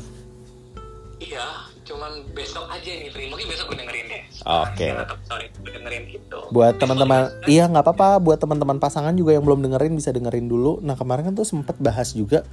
Iya, 1.27 1.47
cuman 1.83 2.23
besok 2.31 2.71
aja 2.71 2.87
nih 2.87 3.11
Pri. 3.11 3.27
Mungkin 3.27 3.47
besok 3.51 3.75
gue 3.75 3.83
dengerin 3.83 4.07
deh. 4.07 4.23
Oke. 4.47 4.87
Sekarang 4.87 5.03
tetap 5.03 5.21
sorry 5.27 5.47
gue 5.51 5.73
dengerin 5.75 6.03
gitu. 6.15 6.39
Buat 6.55 6.79
teman-teman, 6.79 7.21
iya 7.51 7.67
nggak 7.67 7.83
apa-apa. 7.83 8.23
Buat 8.23 8.39
teman-teman 8.39 8.79
pasangan 8.79 9.11
juga 9.19 9.35
yang 9.35 9.43
belum 9.43 9.67
dengerin 9.67 9.99
bisa 9.99 10.15
dengerin 10.15 10.47
dulu. 10.47 10.79
Nah 10.87 10.95
kemarin 10.95 11.31
kan 11.31 11.35
tuh 11.35 11.47
sempet 11.47 11.75
bahas 11.83 12.15
juga 12.15 12.47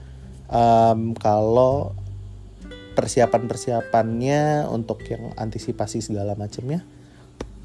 em, 0.50 1.14
kalau 1.22 1.94
persiapan-persiapannya 2.94 4.70
untuk 4.70 5.02
yang 5.10 5.34
antisipasi 5.38 6.02
segala 6.02 6.38
macamnya 6.38 6.86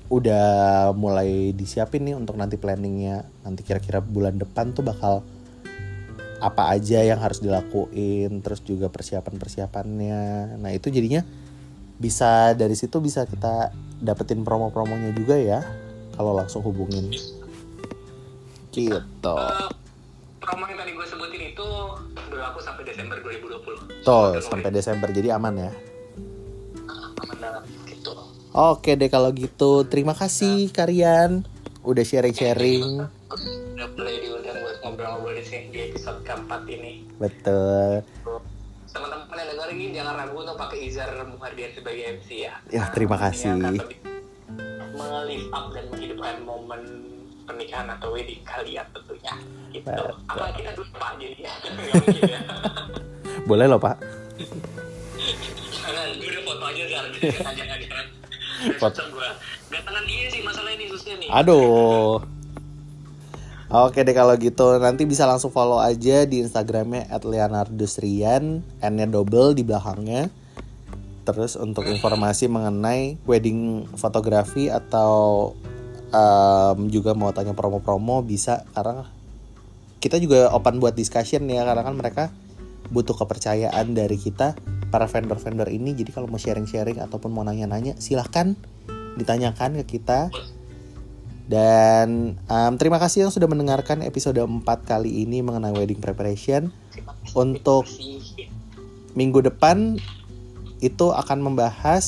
udah 0.08 0.88
mulai 0.96 1.52
disiapin 1.52 2.08
nih 2.08 2.16
untuk 2.16 2.40
nanti 2.40 2.56
planningnya 2.56 3.28
nanti 3.44 3.60
kira-kira 3.60 4.00
bulan 4.00 4.40
depan 4.40 4.72
tuh 4.72 4.80
bakal 4.80 5.20
apa 6.38 6.70
aja 6.70 7.02
yang 7.02 7.18
harus 7.18 7.42
dilakuin 7.42 8.42
terus 8.42 8.62
juga 8.62 8.86
persiapan-persiapannya. 8.88 10.56
Nah 10.58 10.70
itu 10.70 10.90
jadinya 10.90 11.26
bisa 11.98 12.54
dari 12.54 12.78
situ 12.78 13.02
bisa 13.02 13.26
kita 13.26 13.74
dapetin 13.98 14.46
promo-promonya 14.46 15.10
juga 15.10 15.34
ya 15.34 15.60
kalau 16.14 16.38
langsung 16.38 16.62
hubungin. 16.62 17.10
Gitu. 18.70 19.34
Eh, 19.34 19.68
promo 20.38 20.64
yang 20.70 20.78
tadi 20.78 20.94
gue 20.94 21.06
sebutin 21.10 21.42
itu 21.50 21.68
berlaku 22.30 22.58
sampai 22.62 22.82
Desember 22.86 23.18
2020. 23.18 24.06
tuh 24.06 24.38
Sampai 24.38 24.42
sampai 24.46 24.70
Desember 24.70 25.08
jadi 25.10 25.34
aman 25.34 25.54
ya? 25.58 25.70
Aman 27.18 27.36
banget 27.42 27.64
gitu. 27.90 28.14
oke 28.54 28.90
deh 28.94 29.10
kalau 29.10 29.34
gitu. 29.34 29.82
Terima 29.90 30.14
kasih 30.14 30.70
kalian 30.70 31.42
udah 31.82 32.04
sharing-sharing. 32.06 33.02
Udah 33.74 33.88
boleh 33.98 34.37
ngobrol-ngobrol 34.88 35.36
di 35.36 35.44
sini 35.44 35.68
di 35.68 35.78
episode 35.92 36.24
keempat 36.24 36.64
ini. 36.64 37.04
betul 37.20 38.00
Teman-teman 38.88 39.36
yang 39.36 39.48
dengerin 39.52 39.90
jangan 39.92 40.14
ragu 40.16 40.36
untuk 40.40 40.56
pakai 40.56 40.78
Izar 40.88 41.12
Muhardian 41.28 41.76
sebagai 41.76 42.02
MC 42.16 42.48
ya. 42.48 42.56
Ya, 42.72 42.88
terima 42.88 43.20
kasih. 43.20 43.52
Ini 43.60 43.76
Melift 44.96 45.52
up 45.52 45.70
dan 45.76 45.84
menghidupkan 45.92 46.40
momen 46.42 46.82
pernikahan 47.44 47.92
atau 47.92 48.16
wedding 48.16 48.40
kalian 48.48 48.88
tentunya. 48.96 49.36
Gitu. 49.76 49.84
Betul. 49.84 50.16
Apa 50.32 50.56
kita 50.56 50.72
dulu 50.72 50.88
pak 50.96 51.20
jadi 51.20 51.36
ya? 51.46 51.52
Boleh 53.48 53.66
loh 53.68 53.76
pak 53.76 54.00
Jangan, 55.88 56.08
gue 56.16 56.28
udah 56.32 56.42
foto 56.48 56.64
aja 56.64 56.84
Zar. 56.88 57.04
Foto. 58.82 59.00
Gue. 59.14 59.28
Gak 59.70 59.82
tangan 59.84 60.04
dia 60.08 60.26
sih 60.32 60.40
masalah 60.42 60.70
ini 60.74 60.84
susah 60.90 61.14
nih. 61.20 61.28
Aduh. 61.30 62.37
Oke 63.68 64.00
deh 64.00 64.16
kalau 64.16 64.32
gitu 64.40 64.80
nanti 64.80 65.04
bisa 65.04 65.28
langsung 65.28 65.52
follow 65.52 65.76
aja 65.76 66.24
di 66.24 66.40
Instagramnya 66.40 67.12
@leonardusrian 67.20 68.64
n-nya 68.80 69.06
double 69.12 69.52
di 69.52 69.60
belakangnya. 69.60 70.32
Terus 71.28 71.60
untuk 71.60 71.84
informasi 71.84 72.48
mengenai 72.48 73.20
wedding 73.28 73.84
fotografi 73.92 74.72
atau 74.72 75.52
um, 76.08 76.78
juga 76.88 77.12
mau 77.12 77.28
tanya 77.36 77.52
promo-promo 77.52 78.24
bisa. 78.24 78.64
Karena 78.72 79.04
kita 80.00 80.16
juga 80.16 80.48
open 80.56 80.80
buat 80.80 80.96
discussion 80.96 81.44
ya 81.52 81.68
karena 81.68 81.84
kan 81.84 81.92
mereka 81.92 82.24
butuh 82.88 83.20
kepercayaan 83.20 83.92
dari 83.92 84.16
kita 84.16 84.56
para 84.88 85.04
vendor-vendor 85.04 85.68
ini. 85.68 85.92
Jadi 85.92 86.16
kalau 86.16 86.24
mau 86.24 86.40
sharing-sharing 86.40 87.04
ataupun 87.04 87.28
mau 87.28 87.44
nanya-nanya 87.44 88.00
silahkan 88.00 88.56
ditanyakan 89.20 89.76
ke 89.84 90.00
kita 90.00 90.32
dan 91.48 92.36
um, 92.44 92.72
terima 92.76 93.00
kasih 93.00 93.24
yang 93.24 93.32
sudah 93.32 93.48
mendengarkan 93.48 94.04
episode 94.04 94.36
4 94.36 94.62
kali 94.84 95.24
ini 95.24 95.40
mengenai 95.40 95.72
wedding 95.72 95.96
preparation 95.96 96.68
untuk 97.32 97.88
minggu 99.16 99.40
depan 99.40 99.96
itu 100.84 101.06
akan 101.10 101.40
membahas 101.40 102.04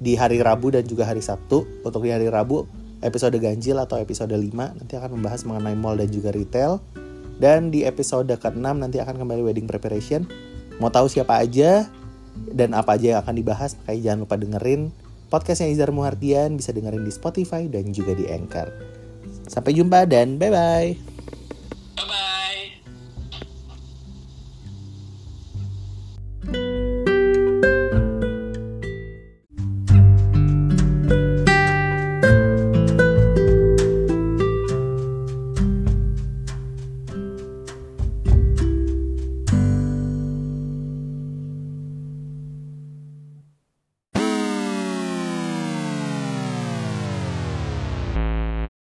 di 0.00 0.16
hari 0.16 0.40
Rabu 0.40 0.72
dan 0.72 0.88
juga 0.88 1.04
hari 1.04 1.20
Sabtu. 1.20 1.68
Untuk 1.84 2.00
di 2.04 2.10
hari 2.12 2.32
Rabu 2.32 2.64
episode 3.04 3.36
ganjil 3.36 3.76
atau 3.76 4.00
episode 4.00 4.32
5 4.32 4.40
nanti 4.52 4.94
akan 4.96 5.20
membahas 5.20 5.44
mengenai 5.44 5.76
mall 5.76 6.00
dan 6.00 6.08
juga 6.08 6.32
retail. 6.32 6.80
Dan 7.36 7.68
di 7.68 7.84
episode 7.84 8.32
ke-6 8.32 8.64
nanti 8.64 8.96
akan 8.96 9.20
kembali 9.20 9.44
wedding 9.44 9.68
preparation. 9.68 10.24
Mau 10.80 10.88
tahu 10.88 11.12
siapa 11.12 11.36
aja 11.36 11.84
dan 12.52 12.72
apa 12.72 12.96
aja 12.96 13.16
yang 13.16 13.20
akan 13.20 13.36
dibahas, 13.36 13.76
makanya 13.80 14.00
jangan 14.12 14.20
lupa 14.24 14.36
dengerin 14.40 14.82
Podcast 15.26 15.66
yang 15.66 15.74
Izar 15.74 15.90
Muhardian 15.90 16.54
bisa 16.54 16.70
dengerin 16.70 17.02
di 17.02 17.12
Spotify 17.12 17.66
dan 17.66 17.90
juga 17.90 18.14
di 18.14 18.30
Anchor. 18.30 18.70
Sampai 19.46 19.74
jumpa 19.74 20.06
dan 20.06 20.38
bye-bye. 20.38 20.90
Bye-bye. 21.98 22.25